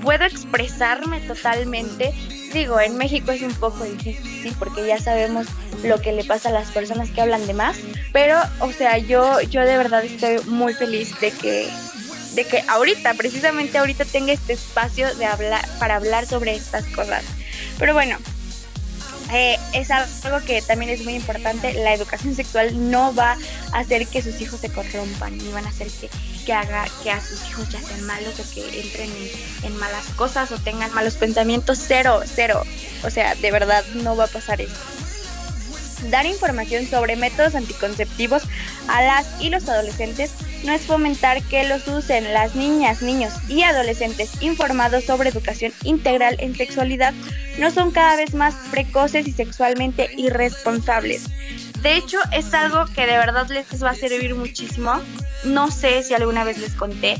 puedo 0.03 0.25
expresarme 0.25 1.21
totalmente. 1.21 2.13
Digo, 2.53 2.79
en 2.81 2.97
México 2.99 3.33
es 3.33 3.43
un 3.43 3.55
poco 3.55 3.85
difícil 3.85 4.55
porque 4.59 4.87
ya 4.87 4.99
sabemos 4.99 5.47
lo 5.83 6.01
que 6.01 6.13
le 6.13 6.25
pasa 6.25 6.51
a 6.51 6.53
las 6.53 6.71
personas 6.71 7.11
que 7.11 7.23
hablan 7.23 7.47
de 7.47 7.55
más, 7.55 7.77
pero 8.13 8.39
o 8.61 8.71
sea, 8.73 8.99
yo 8.99 9.41
yo 9.43 9.63
de 9.63 9.77
verdad 9.79 10.05
estoy 10.05 10.39
muy 10.47 10.75
feliz 10.75 11.19
de 11.21 11.31
que 11.31 11.69
de 12.35 12.45
que 12.45 12.65
ahorita, 12.69 13.15
precisamente 13.15 13.79
ahorita 13.79 14.05
tenga 14.05 14.33
este 14.33 14.55
espacio 14.55 15.15
de 15.17 15.27
hablar 15.27 15.67
para 15.79 15.97
hablar 15.97 16.27
sobre 16.27 16.55
estas 16.55 16.85
cosas. 16.87 17.25
Pero 17.79 17.95
bueno, 17.95 18.17
eh, 19.33 19.59
es 19.73 19.91
algo 19.91 20.45
que 20.45 20.63
también 20.63 20.91
es 20.91 21.05
muy 21.05 21.15
importante. 21.15 21.73
La 21.73 21.95
educación 21.95 22.35
sexual 22.35 22.91
no 22.91 23.15
va 23.15 23.37
a 23.73 23.79
hacer 23.79 24.07
que 24.07 24.23
sus 24.23 24.41
hijos 24.41 24.61
se 24.61 24.71
corrompan, 24.71 25.37
ni 25.39 25.51
van 25.53 25.67
a 25.67 25.71
hacer 25.71 25.89
que, 25.89 26.11
que 26.45 26.53
haga 26.53 26.87
que 27.03 27.11
a 27.11 27.21
sus 27.21 27.49
hijos 27.49 27.69
ya 27.71 27.81
sean 27.81 28.05
malos 28.05 28.39
o 28.41 28.55
que 28.55 28.81
entren 28.81 29.11
en, 29.63 29.77
malas 29.77 30.07
cosas 30.17 30.53
o 30.53 30.59
tengan 30.59 30.93
malos 30.95 31.15
pensamientos. 31.15 31.79
Cero, 31.87 32.21
cero. 32.25 32.63
O 33.05 33.11
sea, 33.11 33.35
de 33.35 33.51
verdad 33.51 33.85
no 33.95 34.17
va 34.17 34.25
a 34.25 34.29
pasar 34.29 34.61
eso 34.61 34.75
dar 36.11 36.27
información 36.27 36.85
sobre 36.89 37.15
métodos 37.15 37.55
anticonceptivos 37.55 38.43
a 38.89 39.03
las 39.03 39.41
y 39.41 39.51
los 39.51 39.69
adolescentes 39.69 40.33
no 40.65 40.73
es 40.73 40.83
fomentar 40.83 41.43
que 41.43 41.69
los 41.69 41.87
usen 41.89 42.33
las 42.33 42.55
niñas, 42.55 43.03
niños 43.03 43.33
y 43.49 43.63
adolescentes 43.63 44.31
informados 44.41 45.05
sobre 45.05 45.29
educación 45.29 45.73
integral 45.85 46.37
en 46.39 46.55
sexualidad 46.55 47.15
no 47.59 47.71
son 47.71 47.91
cada 47.91 48.17
vez 48.17 48.35
más 48.35 48.55
precoces 48.71 49.27
y 49.27 49.33
sexualmente 49.33 50.11
irresponsables. 50.17 51.25
De 51.83 51.97
hecho, 51.97 52.19
es 52.33 52.55
algo 52.55 52.85
que 52.95 53.07
de 53.07 53.19
verdad 53.19 53.49
les 53.49 53.67
va 53.83 53.91
a 53.91 53.95
servir 53.95 54.35
muchísimo. 54.35 54.95
No 55.45 55.71
sé 55.71 56.03
si 56.03 56.15
alguna 56.15 56.45
vez 56.45 56.59
les 56.59 56.73
conté 56.75 57.19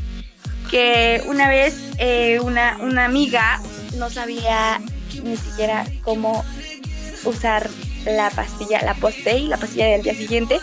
que 0.71 1.23
una 1.27 1.49
vez 1.49 1.75
eh, 1.99 2.39
una, 2.41 2.79
una 2.81 3.05
amiga 3.05 3.61
no 3.97 4.09
sabía 4.09 4.81
ni 5.23 5.37
siquiera 5.37 5.85
cómo 6.03 6.45
usar 7.25 7.69
la 8.07 8.31
pastilla, 8.31 8.83
la 8.83 8.95
post 8.95 9.19
la 9.27 9.57
pastilla 9.57 9.87
del 9.87 10.03
día 10.03 10.15
siguiente. 10.15 10.61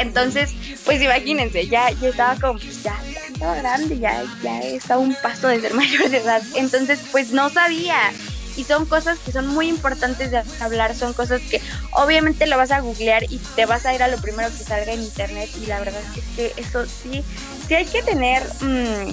Entonces, 0.00 0.50
pues 0.84 1.02
imagínense, 1.02 1.66
ya, 1.66 1.90
ya 1.90 2.08
estaba 2.08 2.36
como, 2.36 2.58
pues 2.58 2.82
ya, 2.82 2.96
ya 3.12 3.20
estaba 3.32 3.54
grande, 3.56 3.98
ya, 3.98 4.24
ya 4.42 4.60
estaba 4.60 5.00
un 5.00 5.14
paso 5.22 5.48
de 5.48 5.60
ser 5.60 5.74
mayor 5.82 6.08
de 6.10 6.18
edad. 6.18 6.42
Entonces, 6.54 7.00
pues 7.12 7.32
no 7.32 7.50
sabía. 7.50 8.12
Y 8.56 8.64
son 8.64 8.86
cosas 8.86 9.18
que 9.18 9.32
son 9.32 9.48
muy 9.48 9.68
importantes 9.68 10.30
de 10.30 10.42
hablar, 10.60 10.94
son 10.94 11.12
cosas 11.12 11.42
que 11.42 11.60
obviamente 11.92 12.46
lo 12.46 12.56
vas 12.56 12.70
a 12.70 12.80
googlear 12.80 13.24
y 13.24 13.38
te 13.54 13.66
vas 13.66 13.84
a 13.84 13.94
ir 13.94 14.02
a 14.02 14.08
lo 14.08 14.16
primero 14.16 14.48
que 14.48 14.64
salga 14.64 14.92
en 14.92 15.02
internet. 15.02 15.50
Y 15.62 15.66
la 15.66 15.78
verdad 15.78 16.00
es 16.16 16.24
que 16.36 16.60
eso 16.60 16.86
sí, 16.86 17.22
sí 17.68 17.74
hay 17.74 17.84
que 17.84 18.02
tener 18.02 18.42
mmm, 18.62 19.12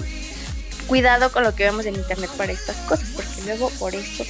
cuidado 0.86 1.30
con 1.32 1.42
lo 1.42 1.54
que 1.54 1.64
vemos 1.64 1.86
en 1.86 1.94
internet 1.94 2.30
para 2.36 2.52
estas 2.52 2.76
cosas, 2.88 3.08
porque 3.14 3.42
luego 3.46 3.70
por 3.78 3.94
eso 3.94 4.24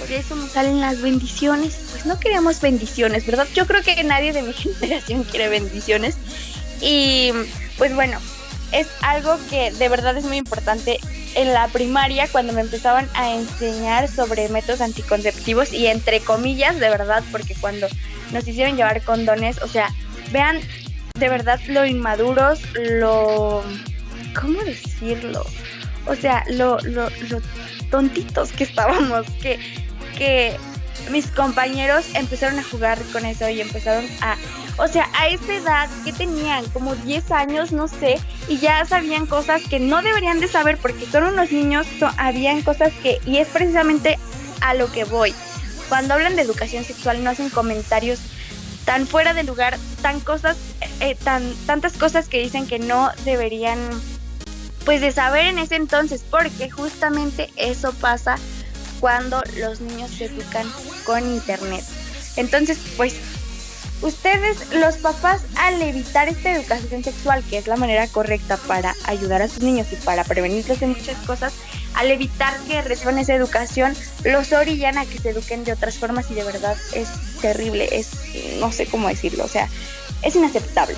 por 0.00 0.10
eso 0.10 0.34
nos 0.34 0.52
salen 0.52 0.80
las 0.80 1.02
bendiciones. 1.02 1.78
Pues 1.92 2.06
no 2.06 2.18
queremos 2.18 2.60
bendiciones, 2.60 3.26
¿verdad? 3.26 3.46
Yo 3.54 3.66
creo 3.66 3.82
que 3.82 4.02
nadie 4.02 4.32
de 4.32 4.42
mi 4.42 4.52
generación 4.80 5.24
quiere 5.24 5.48
bendiciones. 5.48 6.16
Y 6.80 7.32
pues 7.76 7.94
bueno, 7.94 8.18
es 8.72 8.88
algo 9.02 9.36
que 9.50 9.72
de 9.72 9.88
verdad 9.88 10.16
es 10.16 10.24
muy 10.24 10.38
importante. 10.38 10.98
En 11.36 11.52
la 11.52 11.68
primaria, 11.68 12.26
cuando 12.26 12.52
me 12.52 12.60
empezaban 12.60 13.08
a 13.14 13.32
enseñar 13.32 14.08
sobre 14.08 14.48
métodos 14.48 14.80
anticonceptivos, 14.80 15.72
y 15.72 15.86
entre 15.86 16.20
comillas, 16.20 16.80
de 16.80 16.88
verdad, 16.88 17.22
porque 17.30 17.54
cuando 17.54 17.86
nos 18.32 18.48
hicieron 18.48 18.76
llevar 18.76 19.04
condones, 19.04 19.62
o 19.62 19.68
sea, 19.68 19.94
vean 20.32 20.60
de 21.14 21.28
verdad 21.28 21.60
lo 21.68 21.86
inmaduros, 21.86 22.60
lo... 22.74 23.62
¿Cómo 24.40 24.60
decirlo? 24.62 25.44
O 26.06 26.14
sea, 26.14 26.44
lo, 26.48 26.78
lo, 26.80 27.08
lo 27.28 27.40
tontitos 27.90 28.52
que 28.52 28.64
estábamos, 28.64 29.26
que 29.42 29.58
que 30.20 30.54
mis 31.10 31.28
compañeros 31.28 32.04
empezaron 32.14 32.58
a 32.58 32.62
jugar 32.62 32.98
con 33.10 33.24
eso 33.24 33.48
y 33.48 33.62
empezaron 33.62 34.04
a, 34.20 34.36
o 34.76 34.86
sea, 34.86 35.08
a 35.14 35.28
esa 35.28 35.54
edad 35.54 35.88
que 36.04 36.12
tenían 36.12 36.68
como 36.68 36.94
10 36.94 37.30
años, 37.30 37.72
no 37.72 37.88
sé, 37.88 38.20
y 38.46 38.58
ya 38.58 38.84
sabían 38.84 39.24
cosas 39.24 39.62
que 39.62 39.80
no 39.80 40.02
deberían 40.02 40.38
de 40.38 40.46
saber 40.46 40.76
porque 40.76 41.06
son 41.06 41.24
unos 41.24 41.50
niños, 41.50 41.86
habían 42.18 42.60
cosas 42.60 42.92
que, 43.02 43.18
y 43.24 43.38
es 43.38 43.48
precisamente 43.48 44.18
a 44.60 44.74
lo 44.74 44.92
que 44.92 45.04
voy. 45.04 45.34
Cuando 45.88 46.12
hablan 46.12 46.36
de 46.36 46.42
educación 46.42 46.84
sexual 46.84 47.24
no 47.24 47.30
hacen 47.30 47.48
comentarios 47.48 48.20
tan 48.84 49.06
fuera 49.06 49.32
de 49.32 49.44
lugar, 49.44 49.78
tan 50.02 50.20
cosas, 50.20 50.58
eh, 51.00 51.16
tan, 51.24 51.42
tantas 51.66 51.94
cosas 51.94 52.28
que 52.28 52.40
dicen 52.40 52.66
que 52.66 52.78
no 52.78 53.10
deberían 53.24 53.78
pues 54.84 55.00
de 55.00 55.12
saber 55.12 55.46
en 55.46 55.58
ese 55.58 55.76
entonces, 55.76 56.24
porque 56.28 56.70
justamente 56.70 57.50
eso 57.56 57.92
pasa 57.92 58.36
cuando 59.00 59.42
los 59.58 59.80
niños 59.80 60.10
se 60.10 60.26
educan 60.26 60.66
con 61.04 61.26
internet. 61.26 61.84
Entonces, 62.36 62.78
pues 62.96 63.16
ustedes, 64.02 64.72
los 64.72 64.96
papás, 64.96 65.42
al 65.56 65.80
evitar 65.82 66.28
esta 66.28 66.52
educación 66.52 67.04
sexual, 67.04 67.42
que 67.48 67.58
es 67.58 67.66
la 67.66 67.76
manera 67.76 68.06
correcta 68.08 68.56
para 68.56 68.94
ayudar 69.04 69.42
a 69.42 69.48
sus 69.48 69.62
niños 69.62 69.88
y 69.92 69.96
para 69.96 70.24
prevenirlos 70.24 70.80
de 70.80 70.86
muchas 70.86 71.16
cosas, 71.26 71.52
al 71.94 72.10
evitar 72.10 72.56
que 72.68 72.80
reciban 72.82 73.18
esa 73.18 73.34
educación, 73.34 73.94
los 74.24 74.52
orillan 74.52 74.98
a 74.98 75.06
que 75.06 75.18
se 75.18 75.30
eduquen 75.30 75.64
de 75.64 75.72
otras 75.72 75.98
formas 75.98 76.30
y 76.30 76.34
de 76.34 76.44
verdad 76.44 76.76
es 76.94 77.08
terrible, 77.40 77.88
es, 77.92 78.10
no 78.58 78.70
sé 78.72 78.86
cómo 78.86 79.08
decirlo, 79.08 79.44
o 79.44 79.48
sea, 79.48 79.68
es 80.22 80.36
inaceptable. 80.36 80.96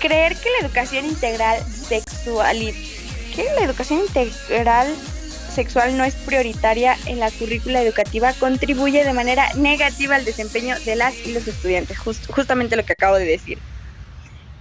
Creer 0.00 0.36
que 0.36 0.50
la 0.50 0.66
educación 0.66 1.04
integral 1.06 1.62
sexual 1.64 2.58
que 3.34 3.44
la 3.54 3.64
educación 3.64 4.00
integral 4.00 4.88
sexual 5.48 5.96
no 5.96 6.04
es 6.04 6.14
prioritaria 6.14 6.96
en 7.06 7.18
la 7.20 7.30
currícula 7.30 7.82
educativa 7.82 8.32
contribuye 8.32 9.04
de 9.04 9.12
manera 9.12 9.52
negativa 9.54 10.14
al 10.14 10.24
desempeño 10.24 10.76
de 10.84 10.96
las 10.96 11.26
y 11.26 11.32
los 11.32 11.46
estudiantes, 11.48 11.98
justamente 11.98 12.76
lo 12.76 12.84
que 12.84 12.92
acabo 12.92 13.16
de 13.16 13.24
decir. 13.24 13.58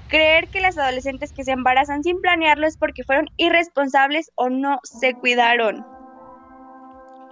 Creer 0.08 0.48
que 0.48 0.62
las 0.62 0.78
adolescentes 0.78 1.34
que 1.34 1.44
se 1.44 1.52
embarazan 1.52 2.04
sin 2.04 2.22
planearlo 2.22 2.66
es 2.66 2.78
porque 2.78 3.04
fueron 3.04 3.28
irresponsables 3.38 4.32
o 4.36 4.50
no 4.50 4.80
se 4.84 5.14
cuidaron. 5.14 5.86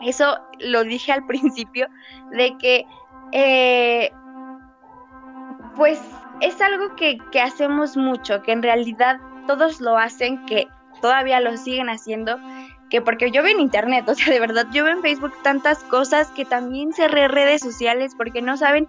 Eso 0.06 0.38
lo 0.60 0.84
dije 0.84 1.12
al 1.12 1.26
principio, 1.28 1.88
de 2.32 2.56
que 2.60 2.86
eh, 3.32 4.12
pues 5.76 6.00
es 6.41 6.62
algo 6.62 6.95
que, 6.95 7.17
que 7.32 7.41
hacemos 7.41 7.98
mucho, 7.98 8.41
que 8.41 8.52
en 8.52 8.63
realidad 8.63 9.19
todos 9.48 9.82
lo 9.82 9.98
hacen, 9.98 10.45
que 10.45 10.67
todavía 11.02 11.39
lo 11.39 11.56
siguen 11.58 11.89
haciendo 11.89 12.39
que 12.89 13.02
porque 13.02 13.32
yo 13.32 13.43
veo 13.43 13.54
en 13.54 13.62
internet, 13.62 14.08
o 14.10 14.15
sea, 14.15 14.32
de 14.32 14.39
verdad, 14.39 14.67
yo 14.71 14.84
veo 14.84 14.93
en 14.93 15.02
Facebook 15.02 15.34
tantas 15.43 15.84
cosas 15.84 16.30
que 16.32 16.45
también 16.45 16.93
cerré 16.93 17.28
redes 17.28 17.62
sociales 17.62 18.13
porque 18.15 18.41
no 18.41 18.57
saben 18.57 18.88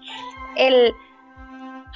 el... 0.56 0.94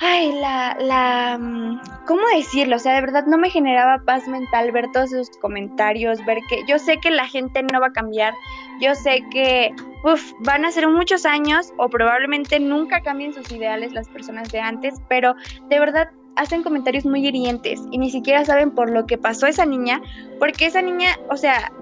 Ay, 0.03 0.33
la, 0.33 0.77
la, 0.81 1.37
mm, 1.39 1.79
¿cómo 2.07 2.23
decirlo? 2.35 2.77
O 2.77 2.79
sea, 2.79 2.95
de 2.95 3.03
verdad 3.03 3.27
no 3.27 3.37
me 3.37 3.51
generaba 3.51 4.03
paz 4.03 4.27
mental 4.27 4.73
ver 4.73 4.91
todos 4.93 5.13
esos 5.13 5.37
comentarios, 5.37 6.25
ver 6.25 6.39
que 6.49 6.65
yo 6.67 6.79
sé 6.79 6.97
que 6.97 7.11
la 7.11 7.27
gente 7.27 7.63
no 7.63 7.81
va 7.81 7.89
a 7.89 7.93
cambiar, 7.93 8.33
yo 8.81 8.95
sé 8.95 9.23
que, 9.31 9.75
uff, 10.03 10.33
van 10.41 10.65
a 10.65 10.73
ser 10.73 10.89
muchos 10.89 11.27
años 11.27 11.75
o 11.77 11.91
probablemente 11.91 12.59
nunca 12.61 13.03
cambien 13.03 13.35
sus 13.35 13.53
ideales 13.53 13.93
las 13.93 14.09
personas 14.09 14.51
de 14.51 14.61
antes, 14.61 14.95
pero 15.11 15.35
de 15.69 15.79
verdad 15.79 16.09
hacen 16.35 16.63
comentarios 16.63 17.05
muy 17.05 17.27
hirientes 17.27 17.83
y 17.91 17.99
ni 17.99 18.11
siquiera 18.11 18.47
saben 18.47 18.71
por 18.71 18.91
lo 18.91 19.07
que 19.07 19.19
pasó 19.19 19.47
esa 19.47 19.67
niña, 19.67 20.01
porque 20.39 20.65
esa 20.65 20.81
niña, 20.81 21.11
o 21.29 21.37
sea, 21.37 21.73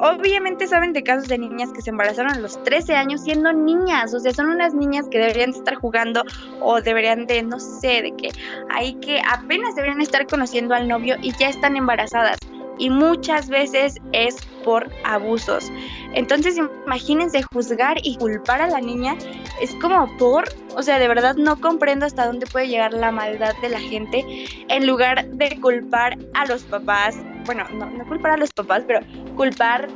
obviamente 0.00 0.66
saben 0.66 0.92
de 0.92 1.02
casos 1.02 1.28
de 1.28 1.38
niñas 1.38 1.70
que 1.72 1.82
se 1.82 1.90
embarazaron 1.90 2.32
a 2.32 2.38
los 2.38 2.62
13 2.64 2.94
años 2.94 3.22
siendo 3.22 3.52
niñas, 3.52 4.14
o 4.14 4.20
sea, 4.20 4.32
son 4.32 4.48
unas 4.48 4.74
niñas 4.74 5.06
que 5.10 5.18
deberían 5.18 5.50
estar 5.50 5.74
jugando 5.74 6.24
o 6.60 6.80
deberían 6.80 7.26
de, 7.26 7.42
no 7.42 7.60
sé, 7.60 8.02
de 8.02 8.14
que 8.16 8.30
hay 8.70 8.94
que 8.94 9.20
apenas 9.30 9.74
deberían 9.74 10.00
estar 10.00 10.26
conociendo 10.26 10.74
al 10.74 10.88
novio 10.88 11.16
y 11.22 11.32
ya 11.38 11.48
están 11.48 11.76
embarazadas. 11.76 12.38
Y 12.80 12.88
muchas 12.88 13.48
veces 13.50 13.96
es 14.12 14.36
por 14.64 14.90
abusos. 15.04 15.70
Entonces 16.14 16.56
imagínense 16.56 17.42
juzgar 17.42 17.98
y 18.02 18.16
culpar 18.16 18.62
a 18.62 18.68
la 18.68 18.80
niña. 18.80 19.16
Es 19.60 19.74
como 19.76 20.16
por, 20.16 20.44
o 20.74 20.82
sea, 20.82 20.98
de 20.98 21.06
verdad 21.06 21.36
no 21.36 21.60
comprendo 21.60 22.06
hasta 22.06 22.26
dónde 22.26 22.46
puede 22.46 22.68
llegar 22.68 22.94
la 22.94 23.12
maldad 23.12 23.54
de 23.60 23.68
la 23.68 23.80
gente. 23.80 24.24
En 24.68 24.86
lugar 24.86 25.26
de 25.26 25.60
culpar 25.60 26.18
a 26.34 26.46
los 26.46 26.62
papás, 26.62 27.16
bueno, 27.44 27.64
no, 27.74 27.90
no 27.90 28.06
culpar 28.06 28.32
a 28.32 28.36
los 28.38 28.50
papás, 28.50 28.82
pero 28.86 29.00
culpar, 29.36 29.88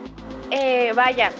eh, 0.50 0.92
vaya, 0.94 1.32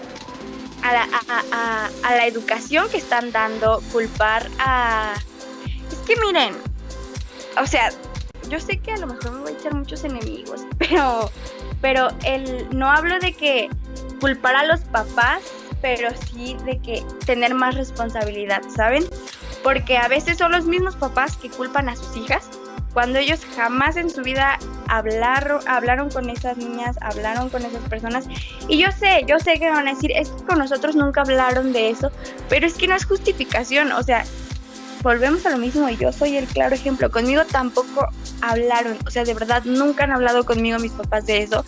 a 0.82 0.92
la, 0.92 1.08
a, 1.28 1.90
a, 2.02 2.16
la 2.16 2.26
educación 2.26 2.88
que 2.90 2.96
están 2.96 3.32
dando, 3.32 3.82
culpar 3.92 4.48
a... 4.58 5.14
Es 5.90 5.98
que 6.06 6.16
miren, 6.16 6.54
o 7.60 7.66
sea, 7.66 7.90
yo 8.48 8.60
sé 8.60 8.78
que 8.78 8.92
a 8.92 8.96
lo 8.96 9.06
mejor 9.06 9.32
me 9.32 9.40
voy 9.40 9.52
a 9.52 9.56
echar 9.56 9.74
muchos 9.74 10.04
enemigos, 10.04 10.62
pero, 10.78 11.30
pero 11.80 12.08
el, 12.24 12.68
no 12.76 12.90
hablo 12.90 13.18
de 13.18 13.32
que 13.32 13.68
culpar 14.20 14.56
a 14.56 14.64
los 14.64 14.80
papás, 14.80 15.42
pero 15.80 16.08
sí 16.30 16.56
de 16.64 16.78
que 16.78 17.04
tener 17.26 17.54
más 17.54 17.74
responsabilidad, 17.74 18.62
¿saben? 18.74 19.04
Porque 19.62 19.98
a 19.98 20.08
veces 20.08 20.38
son 20.38 20.52
los 20.52 20.66
mismos 20.66 20.96
papás 20.96 21.36
que 21.36 21.50
culpan 21.50 21.88
a 21.88 21.96
sus 21.96 22.16
hijas 22.16 22.48
cuando 22.94 23.18
ellos 23.18 23.40
jamás 23.56 23.96
en 23.96 24.08
su 24.08 24.22
vida 24.22 24.56
hablaron, 24.88 25.60
hablaron 25.68 26.10
con 26.10 26.30
esas 26.30 26.56
niñas, 26.56 26.96
hablaron 27.02 27.50
con 27.50 27.64
esas 27.64 27.82
personas. 27.88 28.24
Y 28.68 28.78
yo 28.78 28.90
sé, 28.92 29.24
yo 29.26 29.40
sé 29.40 29.58
que 29.58 29.68
van 29.68 29.88
a 29.88 29.94
decir, 29.94 30.12
es 30.14 30.30
que 30.30 30.44
con 30.44 30.58
nosotros 30.58 30.94
nunca 30.94 31.22
hablaron 31.22 31.72
de 31.72 31.90
eso, 31.90 32.12
pero 32.48 32.66
es 32.66 32.74
que 32.74 32.86
no 32.86 32.94
es 32.94 33.04
justificación, 33.04 33.90
o 33.90 34.02
sea, 34.04 34.24
volvemos 35.04 35.44
a 35.44 35.50
lo 35.50 35.58
mismo 35.58 35.88
y 35.88 35.96
yo 35.98 36.12
soy 36.12 36.36
el 36.36 36.46
claro 36.46 36.74
ejemplo, 36.74 37.10
conmigo 37.10 37.42
tampoco 37.44 38.08
hablaron, 38.40 38.96
o 39.06 39.10
sea, 39.10 39.24
de 39.24 39.34
verdad 39.34 39.62
nunca 39.64 40.04
han 40.04 40.12
hablado 40.12 40.44
conmigo 40.44 40.78
mis 40.78 40.92
papás 40.92 41.26
de 41.26 41.42
eso. 41.42 41.64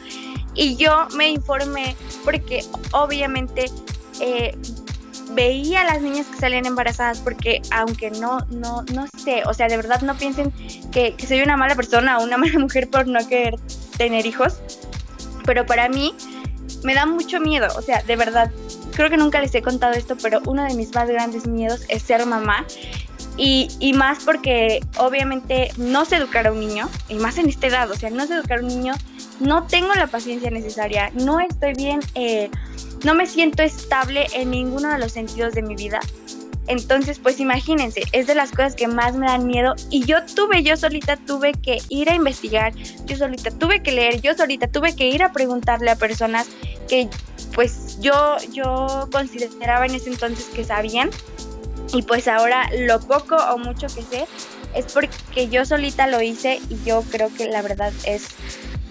Y 0.55 0.76
yo 0.76 1.07
me 1.14 1.28
informé 1.28 1.95
porque 2.24 2.64
obviamente 2.93 3.66
eh, 4.20 4.57
veía 5.32 5.82
a 5.82 5.84
las 5.84 6.01
niñas 6.01 6.26
que 6.26 6.39
salían 6.39 6.64
embarazadas 6.64 7.20
porque 7.20 7.61
aunque 7.70 8.11
no, 8.11 8.39
no, 8.49 8.82
no 8.95 9.07
sé, 9.22 9.43
o 9.45 9.53
sea, 9.53 9.68
de 9.68 9.76
verdad 9.76 10.01
no 10.01 10.16
piensen 10.16 10.51
que, 10.91 11.14
que 11.14 11.26
soy 11.26 11.43
una 11.43 11.59
mala 11.59 11.74
persona 11.74 12.18
o 12.18 12.24
una 12.24 12.39
mala 12.39 12.59
mujer 12.59 12.89
por 12.89 13.07
no 13.07 13.28
querer 13.28 13.57
tener 13.99 14.24
hijos, 14.24 14.61
pero 15.45 15.66
para 15.66 15.91
mí 15.91 16.14
me 16.84 16.95
da 16.95 17.05
mucho 17.05 17.39
miedo, 17.39 17.68
o 17.76 17.82
sea, 17.82 18.03
de 18.03 18.16
verdad, 18.16 18.51
creo 18.95 19.11
que 19.11 19.18
nunca 19.18 19.43
les 19.43 19.55
he 19.55 19.61
contado 19.61 19.93
esto, 19.93 20.16
pero 20.22 20.41
uno 20.47 20.64
de 20.64 20.74
mis 20.74 20.95
más 20.95 21.07
grandes 21.07 21.47
miedos 21.47 21.84
es 21.89 22.03
ser 22.03 22.24
mamá 22.24 22.64
y, 23.37 23.68
y, 23.80 23.93
más 23.93 24.24
porque 24.24 24.80
obviamente 24.97 25.70
no 25.76 26.05
sé 26.05 26.16
educar 26.16 26.47
a 26.47 26.53
un 26.53 26.61
niño, 26.61 26.89
y 27.09 27.14
más 27.14 27.39
en 27.39 27.49
esta 27.49 27.66
edad, 27.66 27.91
o 27.91 27.97
sea, 27.97 28.11
no 28.11 28.26
sé 28.26 28.34
educar 28.34 28.59
a 28.59 28.62
un 28.62 28.68
niño, 28.68 28.95
no 29.41 29.64
tengo 29.64 29.95
la 29.95 30.07
paciencia 30.07 30.51
necesaria, 30.51 31.11
no 31.14 31.41
estoy 31.41 31.74
bien, 31.74 32.01
eh, 32.14 32.51
no 33.05 33.14
me 33.14 33.26
siento 33.26 33.62
estable 33.62 34.26
en 34.34 34.51
ninguno 34.51 34.91
de 34.91 34.99
los 34.99 35.12
sentidos 35.12 35.55
de 35.55 35.62
mi 35.62 35.74
vida. 35.74 36.01
Entonces, 36.68 37.20
pues 37.20 37.39
imagínense, 37.39 38.03
es 38.12 38.26
de 38.26 38.34
las 38.34 38.51
cosas 38.51 38.74
que 38.74 38.89
más 38.89 39.14
me 39.14 39.26
dan 39.26 39.47
miedo 39.47 39.74
y 39.91 40.05
yo 40.05 40.24
tuve, 40.24 40.62
yo 40.64 40.76
solita 40.76 41.16
tuve 41.16 41.53
que 41.53 41.78
ir 41.89 42.11
a 42.11 42.14
investigar, 42.14 42.74
yo 43.05 43.16
solita 43.16 43.51
tuve 43.51 43.82
que 43.82 43.93
leer, 43.93 44.20
yo 44.20 44.34
solita 44.34 44.66
tuve 44.66 44.97
que 44.97 45.09
ir 45.09 45.22
a 45.22 45.32
preguntarle 45.32 45.91
a 45.91 45.97
personas 45.97 46.49
que 46.89 47.09
pues 47.55 47.99
yo, 48.01 48.37
yo 48.53 49.09
consideraba 49.12 49.87
en 49.87 49.95
ese 49.95 50.11
entonces 50.11 50.47
que 50.47 50.64
sabían 50.64 51.11
y 51.93 52.03
pues 52.03 52.28
ahora 52.28 52.68
lo 52.78 53.01
poco 53.01 53.37
o 53.37 53.59
mucho 53.59 53.87
que 53.87 54.03
sé 54.03 54.26
es 54.74 54.93
porque 54.93 55.49
yo 55.49 55.64
solita 55.64 56.07
lo 56.07 56.20
hice 56.20 56.61
y 56.68 56.78
yo 56.84 57.03
creo 57.11 57.32
que 57.34 57.49
la 57.49 57.62
verdad 57.62 57.93
es 58.05 58.28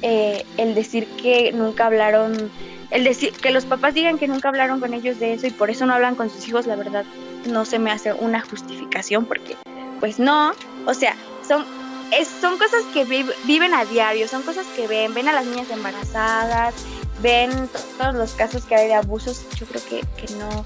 eh, 0.02 0.46
el 0.58 0.76
decir 0.76 1.08
que 1.22 1.52
nunca 1.52 1.86
hablaron, 1.86 2.52
el 2.92 3.04
decir 3.04 3.34
que 3.34 3.52
los 3.52 3.66
papás 3.66 3.94
digan 3.94 4.18
que 4.18 4.28
nunca 4.28 4.50
hablaron 4.50 4.80
con 4.80 4.94
ellos 4.94 5.20
de 5.20 5.34
eso 5.34 5.48
y 5.48 5.52
por 5.52 5.70
eso 5.70 5.86
no 5.86 5.94
hablan 5.94 6.16
con 6.16 6.30
sus 6.30 6.48
hijos, 6.48 6.66
la 6.66 6.76
verdad 6.76 7.06
no 7.48 7.66
se 7.66 7.80
me 7.80 7.92
hace 7.92 8.14
una 8.14 8.42
justificación 8.42 9.26
porque 9.26 9.56
pues 10.00 10.20
no, 10.20 10.54
o 10.86 10.94
sea, 10.94 11.16
son 11.48 11.66
es, 12.12 12.28
son 12.28 12.58
cosas 12.58 12.84
que 12.94 13.04
viven 13.46 13.74
a 13.74 13.86
diario, 13.86 14.28
son 14.28 14.44
cosas 14.44 14.66
que 14.76 14.88
ven, 14.88 15.14
ven 15.14 15.28
a 15.28 15.34
las 15.34 15.46
niñas 15.46 15.70
embarazadas, 15.70 16.76
ven 17.22 17.70
todos 17.98 18.16
los 18.16 18.34
casos 18.34 18.64
que 18.66 18.76
hay 18.76 18.88
de 18.88 18.94
abusos, 18.94 19.44
yo 19.56 19.66
creo 19.66 19.82
que, 19.86 20.02
que 20.18 20.34
no, 20.36 20.66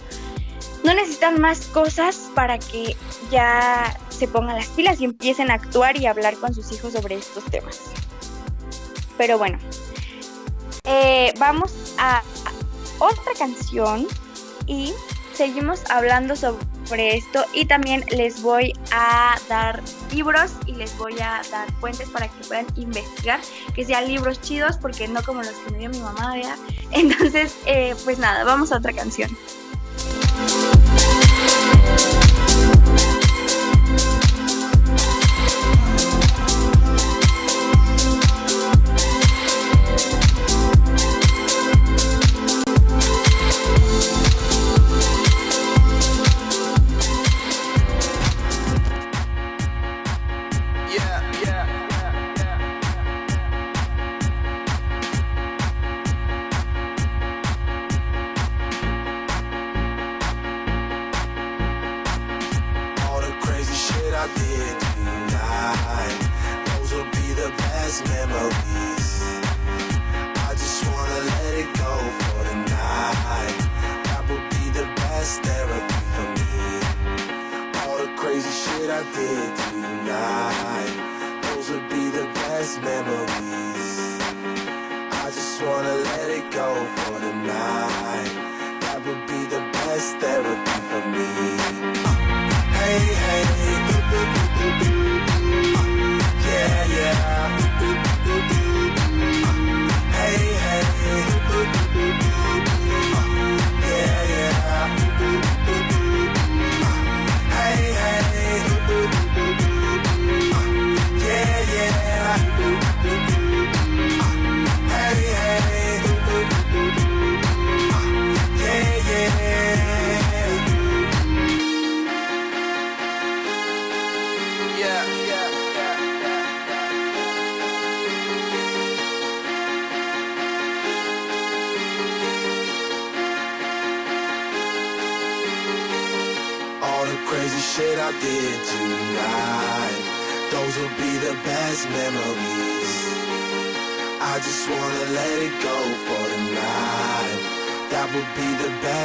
no 0.84 0.94
necesitan 0.94 1.40
más 1.40 1.66
cosas 1.68 2.30
para 2.36 2.58
que 2.60 2.96
ya 3.32 3.98
se 4.10 4.28
pongan 4.28 4.56
las 4.56 4.68
pilas 4.68 5.02
y 5.02 5.06
empiecen 5.06 5.52
a 5.52 5.56
actuar 5.56 5.98
y 5.98 6.06
hablar 6.06 6.36
con 6.38 6.54
sus 6.54 6.72
hijos 6.72 6.94
sobre 6.94 7.16
estos 7.16 7.44
temas. 7.46 7.80
Pero 9.18 9.38
bueno, 9.38 9.60
eh, 10.86 11.34
vamos 11.38 11.74
a 11.98 12.24
otra 13.00 13.34
canción 13.38 14.08
y 14.66 14.94
seguimos 15.34 15.82
hablando 15.90 16.36
sobre 16.36 17.16
esto 17.16 17.46
y 17.54 17.66
también 17.66 18.04
les 18.10 18.42
voy 18.42 18.74
a 18.92 19.38
dar 19.48 19.82
libros 20.12 20.52
y 20.66 20.74
les 20.74 20.98
voy 20.98 21.20
a 21.20 21.42
dar 21.52 21.72
fuentes 21.80 22.10
para 22.10 22.28
que 22.28 22.44
puedan 22.46 22.66
investigar, 22.76 23.40
que 23.74 23.86
sean 23.86 24.08
libros 24.08 24.42
chidos 24.42 24.78
porque 24.78 25.08
no 25.08 25.22
como 25.24 25.42
los 25.42 25.54
que 25.54 25.72
me 25.72 25.78
dio 25.80 25.90
mi 25.90 26.00
mamá. 26.00 26.36
Entonces, 26.92 27.56
eh, 27.66 27.96
pues 28.04 28.20
nada, 28.20 28.44
vamos 28.44 28.72
a 28.72 28.78
otra 28.78 28.94
canción. 28.94 29.30
We'll 30.06 30.14
be 30.14 30.28
right. 32.06 32.19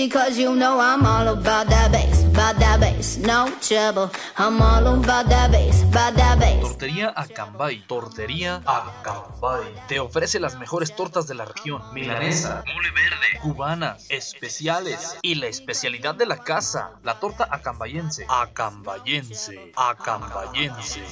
Because 0.00 0.38
you 0.38 0.56
know 0.56 0.80
I'm 0.80 1.04
all 1.04 1.28
about 1.28 1.66
that 1.68 1.92
bass, 1.92 2.24
about 2.40 2.58
that 2.58 2.80
bass, 2.80 3.18
no 3.18 3.50
trouble. 3.60 4.10
I'm 4.38 4.62
all 4.62 4.86
about 4.86 5.28
that 5.28 5.52
bass, 5.52 5.82
about 5.82 6.16
that 6.16 6.38
bass. 6.38 6.62
Tortería 6.62 7.12
Acambay. 7.14 7.86
Tortería 7.86 8.62
Acambay. 8.64 9.74
Te 9.88 10.00
ofrece 10.00 10.40
las 10.40 10.56
mejores 10.56 10.96
tortas 10.96 11.26
de 11.26 11.34
la 11.34 11.44
región. 11.44 11.82
Milanesa, 11.92 12.64
mole 12.66 12.90
verde, 12.92 13.40
cubanas, 13.42 14.06
especiales 14.08 15.18
y 15.20 15.34
la 15.34 15.48
especialidad 15.48 16.14
de 16.14 16.26
la 16.26 16.38
casa, 16.38 16.92
la 17.02 17.20
torta 17.20 17.46
acambayense. 17.50 18.24
Acambayense, 18.28 19.72
acambayense. 19.76 21.02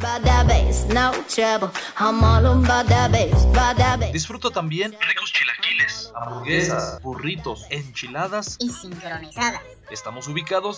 About 0.00 0.22
that 0.24 0.46
bass, 0.46 0.86
no 0.86 1.12
trouble. 1.28 1.70
I'm 1.98 2.24
all 2.24 2.46
about 2.46 2.88
that 2.88 3.12
bass, 3.12 3.44
about 3.44 3.76
that 3.76 4.00
bass. 4.00 4.12
Disfruta 4.12 4.50
también 4.50 4.92
ricos 4.92 5.32
chilaquiles, 5.32 6.12
hamburguesas, 6.14 7.02
burritos, 7.02 7.66
enchiladas 7.68 8.56
y 8.60 8.70
sincronizadas. 8.70 9.60
Estamos 9.90 10.28
ubicados 10.28 10.77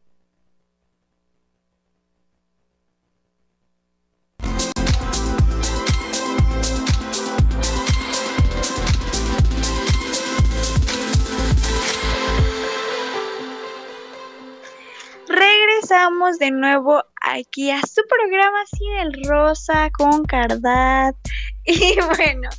Regresamos 15.91 16.39
de 16.39 16.51
nuevo 16.51 17.03
aquí 17.21 17.69
a 17.69 17.81
su 17.81 18.01
programa 18.07 18.59
del 19.01 19.23
Rosa 19.25 19.89
con 19.91 20.23
Cardat. 20.23 21.15
Y 21.65 21.95
bueno, 22.15 22.49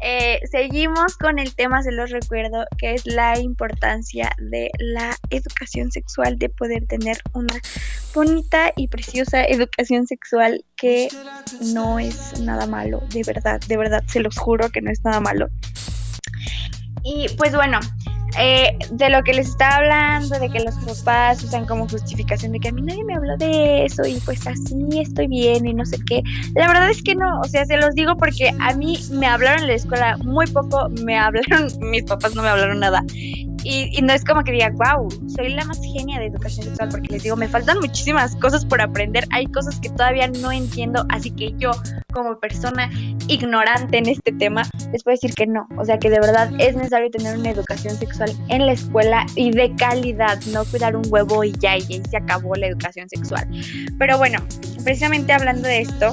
eh, 0.00 0.40
seguimos 0.50 1.16
con 1.16 1.38
el 1.38 1.54
tema, 1.54 1.82
se 1.82 1.92
los 1.92 2.10
recuerdo, 2.10 2.66
que 2.76 2.92
es 2.92 3.06
la 3.06 3.38
importancia 3.38 4.30
de 4.36 4.70
la 4.78 5.16
educación 5.30 5.90
sexual, 5.90 6.38
de 6.38 6.50
poder 6.50 6.86
tener 6.86 7.16
una 7.32 7.54
bonita 8.14 8.70
y 8.76 8.88
preciosa 8.88 9.44
educación 9.44 10.06
sexual 10.06 10.62
que 10.76 11.08
no 11.72 11.98
es 11.98 12.38
nada 12.40 12.66
malo, 12.66 13.02
de 13.14 13.22
verdad, 13.26 13.62
de 13.66 13.78
verdad, 13.78 14.04
se 14.08 14.20
los 14.20 14.36
juro 14.36 14.68
que 14.68 14.82
no 14.82 14.90
es 14.90 15.02
nada 15.02 15.20
malo. 15.20 15.48
Y 17.02 17.28
pues 17.38 17.54
bueno, 17.54 17.80
eh, 18.38 18.76
de 18.90 19.10
lo 19.10 19.22
que 19.22 19.32
les 19.32 19.48
estaba 19.48 19.76
hablando, 19.76 20.38
de 20.38 20.48
que 20.48 20.60
los 20.60 20.74
papás 20.74 21.42
usan 21.42 21.66
como 21.66 21.88
justificación 21.88 22.52
de 22.52 22.60
que 22.60 22.68
a 22.68 22.72
mí 22.72 22.82
nadie 22.82 23.04
me 23.04 23.14
habló 23.14 23.36
de 23.36 23.84
eso 23.84 24.04
y 24.06 24.20
pues 24.24 24.46
así 24.46 25.00
estoy 25.00 25.28
bien 25.28 25.66
y 25.66 25.74
no 25.74 25.84
sé 25.84 25.98
qué. 26.06 26.22
La 26.54 26.66
verdad 26.66 26.90
es 26.90 27.02
que 27.02 27.14
no, 27.14 27.40
o 27.40 27.44
sea, 27.44 27.64
se 27.64 27.76
los 27.76 27.94
digo 27.94 28.16
porque 28.16 28.54
a 28.60 28.74
mí 28.74 28.98
me 29.10 29.26
hablaron 29.26 29.62
en 29.62 29.68
la 29.68 29.74
escuela 29.74 30.16
muy 30.18 30.46
poco, 30.46 30.88
me 31.04 31.18
hablaron, 31.18 31.68
mis 31.80 32.04
papás 32.04 32.34
no 32.34 32.42
me 32.42 32.48
hablaron 32.48 32.80
nada. 32.80 33.02
Y, 33.64 34.00
no 34.02 34.12
es 34.12 34.24
como 34.24 34.44
que 34.44 34.52
diga, 34.52 34.70
wow, 34.72 35.08
soy 35.28 35.54
la 35.54 35.64
más 35.64 35.80
genia 35.82 36.18
de 36.18 36.26
educación 36.26 36.66
sexual, 36.66 36.90
porque 36.90 37.08
les 37.08 37.22
digo, 37.22 37.36
me 37.36 37.48
faltan 37.48 37.78
muchísimas 37.80 38.36
cosas 38.36 38.64
por 38.64 38.80
aprender, 38.80 39.26
hay 39.30 39.46
cosas 39.46 39.80
que 39.80 39.88
todavía 39.88 40.28
no 40.28 40.52
entiendo, 40.52 41.06
así 41.08 41.30
que 41.30 41.54
yo, 41.56 41.70
como 42.12 42.38
persona 42.38 42.90
ignorante 43.28 43.98
en 43.98 44.08
este 44.08 44.32
tema, 44.32 44.62
les 44.92 45.02
puedo 45.02 45.14
decir 45.14 45.34
que 45.34 45.46
no, 45.46 45.66
o 45.78 45.84
sea 45.84 45.98
que 45.98 46.10
de 46.10 46.20
verdad 46.20 46.50
es 46.58 46.76
necesario 46.76 47.10
tener 47.10 47.38
una 47.38 47.50
educación 47.50 47.96
sexual 47.96 48.30
en 48.48 48.66
la 48.66 48.72
escuela 48.72 49.24
y 49.34 49.50
de 49.50 49.74
calidad, 49.76 50.38
no 50.52 50.64
cuidar 50.66 50.94
un 50.96 51.04
huevo 51.08 51.42
y 51.42 51.52
ya, 51.52 51.78
y 51.78 51.82
ahí 51.82 52.02
se 52.08 52.16
acabó 52.16 52.54
la 52.54 52.66
educación 52.66 53.08
sexual. 53.08 53.48
Pero 53.98 54.18
bueno, 54.18 54.40
precisamente 54.84 55.32
hablando 55.32 55.66
de 55.66 55.80
esto, 55.80 56.12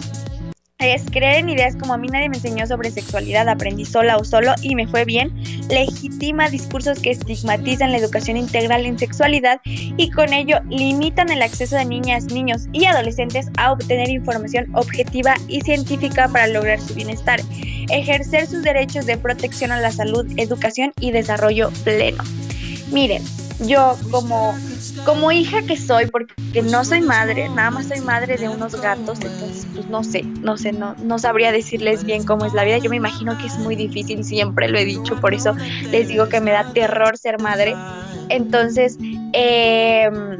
es 0.81 1.03
creer 1.09 1.35
en 1.35 1.49
ideas 1.49 1.75
como 1.75 1.93
a 1.93 1.97
mí 1.97 2.07
nadie 2.07 2.29
me 2.29 2.37
enseñó 2.37 2.65
sobre 2.67 2.91
sexualidad, 2.91 3.47
aprendí 3.47 3.85
sola 3.85 4.17
o 4.17 4.23
solo 4.23 4.53
y 4.61 4.75
me 4.75 4.87
fue 4.87 5.05
bien, 5.05 5.31
legitima 5.69 6.49
discursos 6.49 6.99
que 6.99 7.11
estigmatizan 7.11 7.91
la 7.91 7.97
educación 7.97 8.37
integral 8.37 8.85
en 8.85 8.97
sexualidad 8.97 9.61
y 9.65 10.09
con 10.11 10.33
ello 10.33 10.57
limitan 10.69 11.29
el 11.31 11.41
acceso 11.41 11.75
de 11.75 11.85
niñas, 11.85 12.25
niños 12.25 12.67
y 12.71 12.85
adolescentes 12.85 13.49
a 13.57 13.71
obtener 13.71 14.09
información 14.09 14.75
objetiva 14.75 15.35
y 15.47 15.61
científica 15.61 16.27
para 16.27 16.47
lograr 16.47 16.79
su 16.79 16.93
bienestar, 16.93 17.39
ejercer 17.89 18.47
sus 18.47 18.63
derechos 18.63 19.05
de 19.05 19.17
protección 19.17 19.71
a 19.71 19.79
la 19.79 19.91
salud, 19.91 20.25
educación 20.37 20.93
y 20.99 21.11
desarrollo 21.11 21.71
pleno. 21.83 22.23
Miren, 22.91 23.23
yo 23.59 23.97
como 24.09 24.53
como 25.05 25.31
hija 25.31 25.61
que 25.63 25.77
soy, 25.77 26.07
porque 26.07 26.33
no 26.61 26.83
soy 26.83 27.01
madre, 27.01 27.49
nada 27.49 27.71
más 27.71 27.87
soy 27.87 28.01
madre 28.01 28.37
de 28.37 28.49
unos 28.49 28.79
gatos, 28.79 29.19
entonces 29.21 29.67
pues 29.73 29.87
no 29.87 30.03
sé, 30.03 30.23
no 30.23 30.57
sé, 30.57 30.71
no, 30.71 30.95
no 31.03 31.19
sabría 31.19 31.51
decirles 31.51 32.03
bien 32.03 32.23
cómo 32.23 32.45
es 32.45 32.53
la 32.53 32.63
vida. 32.63 32.77
Yo 32.77 32.89
me 32.89 32.97
imagino 32.97 33.37
que 33.37 33.47
es 33.47 33.57
muy 33.57 33.75
difícil, 33.75 34.23
siempre 34.23 34.67
lo 34.69 34.77
he 34.77 34.85
dicho, 34.85 35.19
por 35.19 35.33
eso 35.33 35.55
les 35.91 36.07
digo 36.07 36.29
que 36.29 36.41
me 36.41 36.51
da 36.51 36.71
terror 36.73 37.17
ser 37.17 37.39
madre. 37.39 37.75
Entonces, 38.29 38.97
em, 39.33 40.37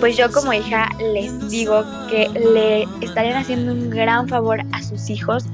pues 0.00 0.16
yo 0.16 0.30
como 0.32 0.52
hija 0.52 0.88
les 1.12 1.50
digo 1.50 1.84
que 2.08 2.28
le 2.28 2.82
estarían 3.00 3.36
haciendo 3.36 3.72
un 3.72 3.90
gran 3.90 4.28
favor 4.28 4.60
a 4.72 4.82
sus 4.82 5.08
hijos 5.10 5.44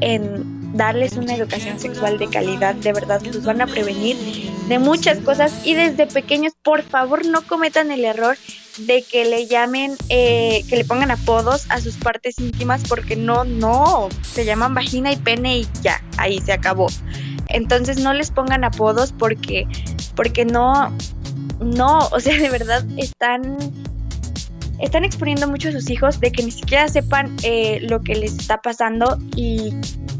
en 0.00 0.57
darles 0.74 1.14
una 1.14 1.34
educación 1.34 1.78
sexual 1.78 2.18
de 2.18 2.28
calidad, 2.28 2.74
de 2.74 2.92
verdad 2.92 3.22
los 3.22 3.44
van 3.44 3.60
a 3.60 3.66
prevenir 3.66 4.16
de 4.68 4.78
muchas 4.78 5.18
cosas 5.18 5.66
y 5.66 5.74
desde 5.74 6.06
pequeños 6.06 6.52
por 6.62 6.82
favor 6.82 7.26
no 7.26 7.42
cometan 7.42 7.90
el 7.90 8.04
error 8.04 8.36
de 8.78 9.02
que 9.02 9.24
le 9.24 9.46
llamen, 9.46 9.96
eh, 10.08 10.64
que 10.68 10.76
le 10.76 10.84
pongan 10.84 11.10
apodos 11.10 11.66
a 11.70 11.80
sus 11.80 11.96
partes 11.96 12.38
íntimas 12.38 12.82
porque 12.88 13.16
no, 13.16 13.44
no, 13.44 14.08
se 14.22 14.44
llaman 14.44 14.74
vagina 14.74 15.10
y 15.10 15.16
pene 15.16 15.58
y 15.58 15.68
ya, 15.82 16.02
ahí 16.16 16.40
se 16.40 16.52
acabó. 16.52 16.88
Entonces 17.48 17.98
no 17.98 18.12
les 18.12 18.30
pongan 18.30 18.62
apodos 18.62 19.12
porque, 19.18 19.66
porque 20.14 20.44
no, 20.44 20.92
no, 21.60 22.08
o 22.12 22.20
sea, 22.20 22.36
de 22.36 22.50
verdad 22.50 22.84
están 22.96 23.56
están 24.80 25.04
exponiendo 25.04 25.48
mucho 25.48 25.68
a 25.68 25.72
sus 25.72 25.90
hijos 25.90 26.20
de 26.20 26.30
que 26.32 26.42
ni 26.42 26.50
siquiera 26.50 26.88
sepan 26.88 27.36
eh, 27.42 27.80
lo 27.82 28.00
que 28.00 28.14
les 28.14 28.36
está 28.38 28.60
pasando 28.60 29.18
y 29.36 29.74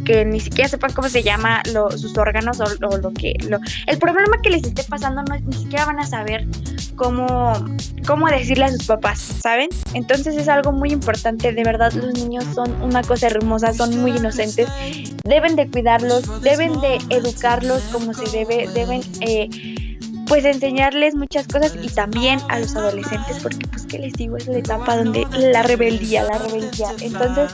que 0.05 0.25
ni 0.25 0.41
siquiera 0.41 0.69
sepan 0.69 0.93
cómo 0.93 1.09
se 1.09 1.23
llama 1.23 1.63
sus 1.97 2.17
órganos 2.17 2.61
o, 2.61 2.97
lo 2.99 3.13
que 3.13 3.35
lo, 3.49 3.59
el 3.87 3.99
problema 3.99 4.41
que 4.43 4.51
les 4.51 4.65
esté 4.65 4.83
pasando 4.85 5.23
no 5.23 5.37
ni 5.39 5.53
siquiera 5.53 5.85
van 5.85 6.01
a 6.01 6.07
saber 6.07 6.47
cómo 6.97 7.53
cómo 8.07 8.27
decirle 8.29 8.65
a 8.65 8.71
sus 8.71 8.87
papás 8.87 9.19
saben 9.19 9.69
entonces 9.95 10.37
es 10.37 10.49
algo 10.49 10.73
muy 10.73 10.91
importante. 10.91 11.53
De 11.53 11.63
verdad 11.63 11.93
los 11.93 12.15
niños 12.15 12.45
son 12.55 12.81
una 12.83 13.03
cosa 13.03 13.27
hermosa 13.27 13.73
son 13.75 14.01
muy 14.01 14.13
inocentes. 14.13 14.69
Deben 15.25 15.57
de 15.57 15.69
cuidarlos 15.69 16.43
deben 16.43 16.81
de 16.81 16.99
educarlos 17.11 17.83
como 17.93 18.15
se 18.15 18.31
debe 18.37 18.69
deben 18.69 19.03
eh, 19.21 19.49
pues 20.29 20.45
enseñarles 20.45 21.15
muchas 21.15 21.47
cosas 21.49 21.75
y 21.81 21.89
también 21.89 22.41
a 22.49 22.59
los 22.59 22.77
adolescentes 22.77 23.39
porque 23.43 23.67
pues 23.69 23.87
que 23.87 23.99
les 23.99 24.13
digo 24.13 24.37
es 24.37 24.47
la 24.47 24.59
etapa 24.59 24.97
donde 24.97 25.27
la 25.33 25.63
rebeldía, 25.63 26.25
la 26.25 26.39
rebeldía. 26.39 26.89
Entonces, 27.01 27.51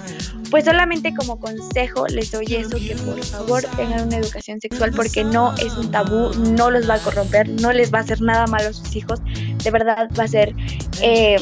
pues 0.50 0.64
solamente 0.64 1.14
como 1.14 1.38
consejo 1.38 2.06
les 2.08 2.32
doy 2.32 2.46
eso, 2.54 2.76
que 2.76 2.96
por 2.96 3.22
favor 3.24 3.62
tengan 3.76 4.08
una 4.08 4.16
educación 4.16 4.60
sexual 4.60 4.92
porque 4.94 5.24
no 5.24 5.54
es 5.56 5.72
un 5.76 5.90
tabú, 5.90 6.34
no 6.34 6.70
los 6.70 6.88
va 6.88 6.94
a 6.94 6.98
corromper, 6.98 7.48
no 7.48 7.72
les 7.72 7.92
va 7.92 7.98
a 7.98 8.02
hacer 8.02 8.20
nada 8.20 8.46
malo 8.46 8.70
a 8.70 8.72
sus 8.72 8.94
hijos, 8.96 9.20
de 9.24 9.70
verdad 9.70 10.08
va 10.18 10.24
a 10.24 10.28
ser 10.28 10.54
eh, 11.00 11.36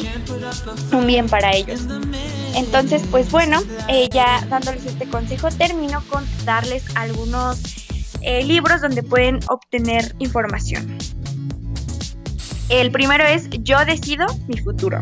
un 0.93 1.07
bien 1.07 1.27
para 1.29 1.55
ellos. 1.55 1.81
Entonces, 2.55 3.03
pues 3.11 3.31
bueno, 3.31 3.63
eh, 3.89 4.09
ya 4.13 4.45
dándoles 4.49 4.85
este 4.85 5.07
consejo, 5.07 5.49
termino 5.51 6.03
con 6.09 6.25
darles 6.45 6.85
algunos 6.95 7.82
eh, 8.23 8.45
libros 8.45 8.81
donde 8.81 9.03
pueden 9.03 9.41
obtener 9.49 10.15
información. 10.19 10.99
El 12.69 12.91
primero 12.91 13.25
es 13.25 13.51
Yo 13.51 13.85
decido 13.85 14.27
mi 14.49 14.57
futuro. 14.57 15.01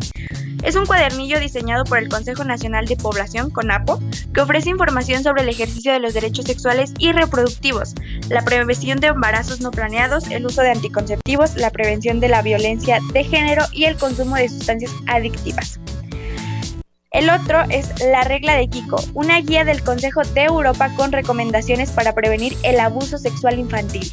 Es 0.62 0.77
un 0.77 0.87
cuadernillo 0.87 1.41
diseñado 1.41 1.85
por 1.85 1.99
el 1.99 2.09
Consejo 2.09 2.45
Nacional 2.45 2.85
de 2.87 2.97
Población, 2.97 3.51
CONAPO, 3.51 4.01
que 4.35 4.41
ofrece 4.41 4.71
información 4.71 5.23
sobre 5.23 5.43
el 5.43 5.49
ejercicio 5.49 5.93
de 5.93 6.01
los 6.01 6.12
derechos 6.12 6.45
sexuales 6.45 6.93
y 6.99 7.12
reproductivos, 7.12 7.95
la 8.29 8.43
prevención 8.45 9.01
de 9.01 9.09
embarazos 9.09 9.61
no 9.61 9.71
planeados, 9.71 10.29
el 10.31 10.45
uso 10.45 10.62
de 10.62 10.73
anticonceptivos, 10.73 11.57
la 11.57 11.71
prevención 11.71 12.21
de 12.21 12.29
la 12.29 12.43
violencia 12.43 12.99
de 13.12 13.25
género 13.25 13.64
y 13.73 13.85
el 13.85 13.97
consumo 13.97 14.37
de 14.37 14.49
sustancias 14.49 14.93
adictivas. 15.07 15.81
El 17.13 17.29
otro 17.29 17.63
es 17.71 17.89
La 18.13 18.23
regla 18.23 18.55
de 18.55 18.69
Kiko, 18.69 19.03
una 19.15 19.41
guía 19.41 19.65
del 19.65 19.83
Consejo 19.83 20.23
de 20.23 20.45
Europa 20.45 20.91
con 20.97 21.11
recomendaciones 21.11 21.91
para 21.91 22.15
prevenir 22.15 22.57
el 22.63 22.79
abuso 22.79 23.19
sexual 23.19 23.59
infantil. 23.59 24.13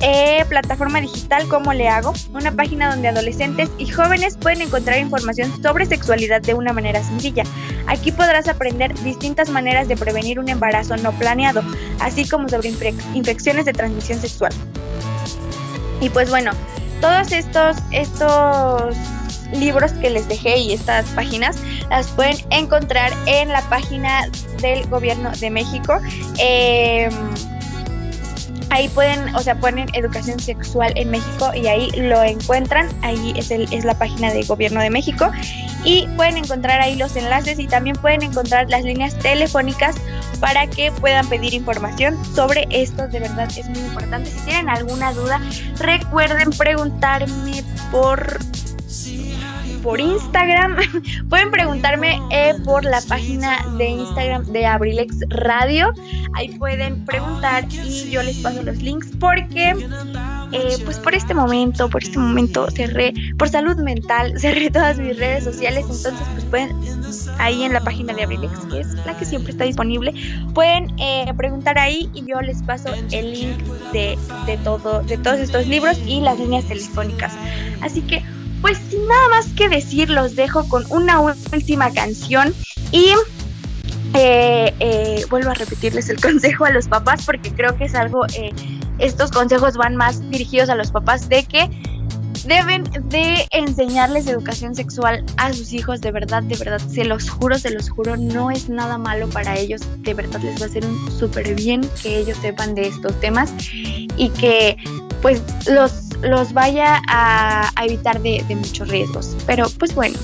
Eh, 0.00 0.46
plataforma 0.48 0.98
digital 1.02 1.46
¿Cómo 1.46 1.74
le 1.74 1.88
hago? 1.88 2.14
Una 2.32 2.52
página 2.52 2.88
donde 2.88 3.08
adolescentes 3.08 3.68
y 3.76 3.86
jóvenes 3.86 4.38
pueden 4.38 4.62
encontrar 4.62 4.98
información 4.98 5.62
sobre 5.62 5.84
sexualidad 5.84 6.40
de 6.40 6.54
una 6.54 6.72
manera 6.72 7.04
sencilla. 7.04 7.44
Aquí 7.86 8.12
podrás 8.12 8.48
aprender 8.48 8.98
distintas 9.00 9.50
maneras 9.50 9.88
de 9.88 9.98
prevenir 9.98 10.38
un 10.38 10.48
embarazo 10.48 10.96
no 10.96 11.12
planeado, 11.12 11.62
así 11.98 12.26
como 12.26 12.48
sobre 12.48 12.70
infecciones 13.12 13.66
de 13.66 13.74
transmisión 13.74 14.22
sexual. 14.22 14.52
Y 16.00 16.08
pues 16.08 16.30
bueno, 16.30 16.52
todos 17.02 17.30
estos, 17.32 17.76
estos 17.90 18.96
libros 19.52 19.92
que 19.92 20.10
les 20.10 20.28
dejé 20.28 20.58
y 20.58 20.72
estas 20.72 21.06
páginas 21.10 21.56
las 21.90 22.08
pueden 22.08 22.36
encontrar 22.50 23.12
en 23.26 23.48
la 23.48 23.62
página 23.62 24.28
del 24.60 24.86
gobierno 24.88 25.30
de 25.32 25.50
México. 25.50 25.98
Eh, 26.38 27.08
ahí 28.70 28.88
pueden, 28.88 29.34
o 29.34 29.40
sea, 29.40 29.56
ponen 29.56 29.88
educación 29.94 30.38
sexual 30.38 30.92
en 30.96 31.10
México 31.10 31.50
y 31.54 31.66
ahí 31.66 31.90
lo 31.96 32.22
encuentran. 32.22 32.88
Ahí 33.02 33.32
es, 33.36 33.50
el, 33.50 33.72
es 33.72 33.84
la 33.84 33.94
página 33.94 34.32
de 34.32 34.42
Gobierno 34.44 34.80
de 34.80 34.90
México 34.90 35.30
y 35.84 36.06
pueden 36.16 36.36
encontrar 36.36 36.80
ahí 36.80 36.96
los 36.96 37.16
enlaces 37.16 37.58
y 37.58 37.66
también 37.66 37.96
pueden 37.96 38.22
encontrar 38.22 38.68
las 38.68 38.84
líneas 38.84 39.18
telefónicas 39.18 39.96
para 40.40 40.66
que 40.66 40.90
puedan 40.92 41.28
pedir 41.28 41.54
información 41.54 42.18
sobre 42.34 42.66
esto. 42.70 43.08
De 43.08 43.20
verdad 43.20 43.48
es 43.56 43.68
muy 43.68 43.80
importante. 43.80 44.30
Si 44.30 44.38
tienen 44.40 44.68
alguna 44.68 45.12
duda, 45.12 45.40
recuerden 45.78 46.50
preguntarme 46.50 47.64
por 47.90 48.38
por 49.82 50.00
Instagram. 50.00 50.76
Pueden 51.28 51.50
preguntarme 51.50 52.20
eh, 52.30 52.54
por 52.64 52.84
la 52.84 53.00
página 53.02 53.64
de 53.76 53.88
Instagram 53.88 54.44
de 54.46 54.66
Abrilex 54.66 55.16
Radio. 55.28 55.92
Ahí 56.34 56.56
pueden 56.58 57.04
preguntar 57.04 57.66
y 57.72 58.10
yo 58.10 58.22
les 58.22 58.38
paso 58.38 58.62
los 58.62 58.78
links 58.78 59.08
porque 59.18 59.74
eh, 60.52 60.76
pues 60.84 60.98
por 60.98 61.14
este 61.14 61.34
momento, 61.34 61.88
por 61.88 62.02
este 62.02 62.18
momento 62.18 62.70
cerré, 62.70 63.12
por 63.38 63.48
salud 63.48 63.76
mental, 63.76 64.34
cerré 64.38 64.70
todas 64.70 64.98
mis 64.98 65.18
redes 65.18 65.44
sociales. 65.44 65.84
Entonces 65.84 66.14
pues 66.32 66.44
pueden 66.44 66.76
ahí 67.38 67.62
en 67.62 67.72
la 67.72 67.80
página 67.80 68.12
de 68.14 68.22
Abrilex, 68.22 68.58
que 68.66 68.80
es 68.80 68.94
la 69.06 69.16
que 69.16 69.24
siempre 69.24 69.52
está 69.52 69.64
disponible, 69.64 70.14
pueden 70.54 70.92
eh, 70.98 71.32
preguntar 71.36 71.78
ahí 71.78 72.10
y 72.14 72.24
yo 72.26 72.40
les 72.40 72.62
paso 72.62 72.90
el 73.10 73.32
link 73.32 73.58
de, 73.92 74.18
de, 74.46 74.56
todo, 74.58 75.02
de 75.02 75.18
todos 75.18 75.40
estos 75.40 75.66
libros 75.66 75.98
y 76.06 76.20
las 76.20 76.38
líneas 76.38 76.64
telefónicas. 76.64 77.34
Así 77.80 78.02
que 78.02 78.22
pues 78.60 78.78
sin 78.90 79.06
nada 79.06 79.28
más 79.30 79.46
que 79.56 79.68
decir, 79.68 80.10
los 80.10 80.36
dejo 80.36 80.68
con 80.68 80.84
una 80.90 81.20
última 81.20 81.92
canción 81.92 82.54
y 82.92 83.06
eh, 84.14 84.74
eh, 84.80 85.24
vuelvo 85.30 85.50
a 85.50 85.54
repetirles 85.54 86.08
el 86.08 86.20
consejo 86.20 86.64
a 86.64 86.70
los 86.70 86.88
papás 86.88 87.24
porque 87.24 87.52
creo 87.52 87.76
que 87.76 87.84
es 87.84 87.94
algo, 87.94 88.26
eh, 88.34 88.52
estos 88.98 89.30
consejos 89.30 89.76
van 89.76 89.96
más 89.96 90.28
dirigidos 90.30 90.68
a 90.68 90.74
los 90.74 90.90
papás 90.90 91.28
de 91.28 91.44
que 91.44 91.70
deben 92.46 92.84
de 93.08 93.46
enseñarles 93.50 94.26
educación 94.26 94.74
sexual 94.74 95.24
a 95.36 95.52
sus 95.52 95.72
hijos, 95.72 96.00
de 96.00 96.10
verdad, 96.10 96.42
de 96.42 96.56
verdad, 96.56 96.80
se 96.80 97.04
los 97.04 97.28
juro, 97.28 97.58
se 97.58 97.70
los 97.70 97.90
juro, 97.90 98.16
no 98.16 98.50
es 98.50 98.68
nada 98.68 98.98
malo 98.98 99.28
para 99.28 99.58
ellos, 99.58 99.82
de 99.98 100.14
verdad 100.14 100.40
les 100.40 100.60
va 100.60 100.64
a 100.64 100.68
hacer 100.68 100.84
un 100.84 101.10
súper 101.18 101.54
bien 101.54 101.82
que 102.02 102.18
ellos 102.18 102.38
sepan 102.38 102.74
de 102.74 102.88
estos 102.88 103.18
temas 103.20 103.52
y 104.16 104.30
que 104.30 104.76
pues 105.22 105.42
los, 105.68 106.09
los 106.22 106.52
vaya 106.52 107.00
a, 107.08 107.70
evitar 107.84 108.20
de, 108.20 108.44
muchos 108.54 108.88
riesgos. 108.88 109.36
Pero 109.46 109.66
pues 109.78 109.94
bueno, 109.94 110.18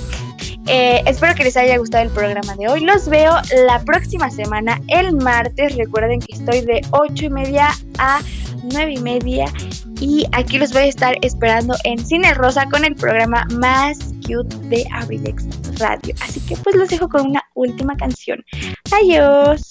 eh, 0.67 1.03
espero 1.07 1.35
que 1.35 1.45
les 1.45 1.57
haya 1.57 1.77
gustado 1.79 2.05
el 2.05 2.11
programa 2.11 2.55
de 2.57 2.69
hoy. 2.69 2.81
Los 2.81 3.09
veo 3.09 3.35
la 3.67 3.81
próxima 3.81 4.31
semana, 4.31 4.81
el 4.89 5.13
martes. 5.17 5.77
Recuerden 5.77 6.21
que 6.21 6.35
estoy 6.35 6.61
de 6.63 6.81
8 6.91 7.25
y 7.27 7.31
media 7.31 7.69
a 7.99 8.21
9 8.73 8.93
y 8.93 9.01
media. 9.01 9.47
Y 10.01 10.27
aquí 10.33 10.59
los 10.59 10.73
voy 10.73 10.83
a 10.83 10.87
estar 10.87 11.17
esperando 11.23 11.75
en 11.85 11.99
Cine 12.05 12.35
Rosa 12.35 12.67
con 12.67 12.85
el 12.85 12.95
programa 12.95 13.47
más 13.53 13.99
cute 14.27 14.57
de 14.69 14.87
Abrilex 14.93 15.47
Radio. 15.79 16.15
Así 16.21 16.41
que 16.41 16.57
pues 16.57 16.75
los 16.77 16.89
dejo 16.89 17.09
con 17.09 17.29
una 17.29 17.43
última 17.55 17.97
canción. 17.97 18.45
Adiós. 18.93 19.71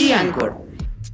y 0.00 0.12
Anchor. 0.12 0.56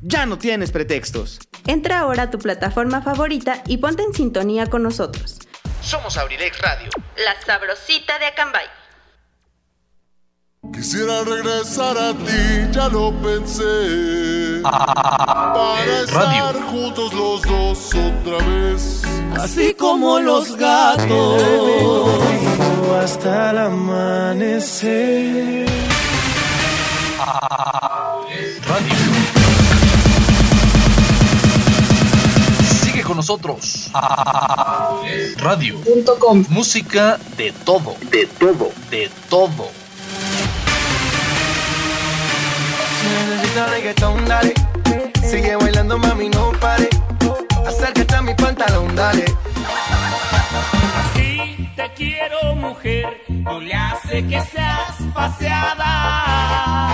Ya 0.00 0.24
no 0.26 0.38
tienes 0.38 0.70
pretextos. 0.70 1.40
Entra 1.66 1.98
ahora 2.00 2.24
a 2.24 2.30
tu 2.30 2.38
plataforma 2.38 3.00
favorita 3.02 3.62
y 3.66 3.78
ponte 3.78 4.02
en 4.04 4.12
sintonía 4.14 4.66
con 4.66 4.82
nosotros. 4.82 5.38
Somos 5.82 6.16
Abrilex 6.16 6.58
Radio. 6.60 6.88
La 7.16 7.34
sabrosita 7.44 8.18
de 8.18 8.26
Acambay. 8.26 8.66
Quisiera 10.72 11.22
regresar 11.24 11.96
a 11.96 12.12
ti, 12.12 12.68
ya 12.70 12.88
lo 12.88 13.12
pensé. 13.22 14.60
Para 14.62 15.84
eh, 15.84 16.02
estar 16.04 16.54
juntos 16.62 17.12
los 17.12 17.42
dos 17.42 17.94
otra 17.94 18.38
vez. 18.44 19.02
Así 19.38 19.74
como 19.74 20.18
los 20.20 20.56
gatos. 20.56 21.42
Hasta 23.00 23.50
el 23.50 23.58
amanecer. 23.58 25.66
Ah. 27.18 28.05
nosotros. 33.26 33.90
Radio.com. 35.38 36.44
Música 36.48 37.18
de 37.36 37.50
todo. 37.64 37.96
De 38.12 38.26
todo. 38.26 38.70
De 38.88 39.10
todo. 39.28 39.66
reggaetón, 43.70 44.24
dale. 44.26 44.54
Sigue 45.28 45.56
bailando, 45.56 45.98
mami, 45.98 46.28
no 46.28 46.52
pare. 46.60 46.88
Acércate 47.66 48.14
a 48.14 48.22
mi 48.22 48.34
pantalón, 48.34 48.94
dale. 48.94 49.24
Así 51.00 51.68
te 51.74 51.90
quiero, 51.96 52.54
mujer. 52.54 53.22
No 53.28 53.60
le 53.60 53.74
hace 53.74 54.24
que 54.24 54.40
seas 54.40 54.96
paseada. 55.12 56.90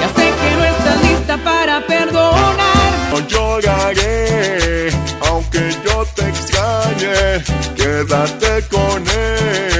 Ya 0.00 0.08
sé 0.08 0.32
que 0.40 0.56
no 0.56 0.64
estás 0.64 1.02
lista 1.04 1.36
para 1.44 1.86
perdonar. 1.86 2.81
No 3.12 3.20
lloraré, 3.28 4.88
aunque 5.28 5.60
yo 5.84 6.02
te 6.14 6.26
extrañe, 6.26 7.44
quédate 7.76 8.66
con 8.70 9.06
él. 9.06 9.71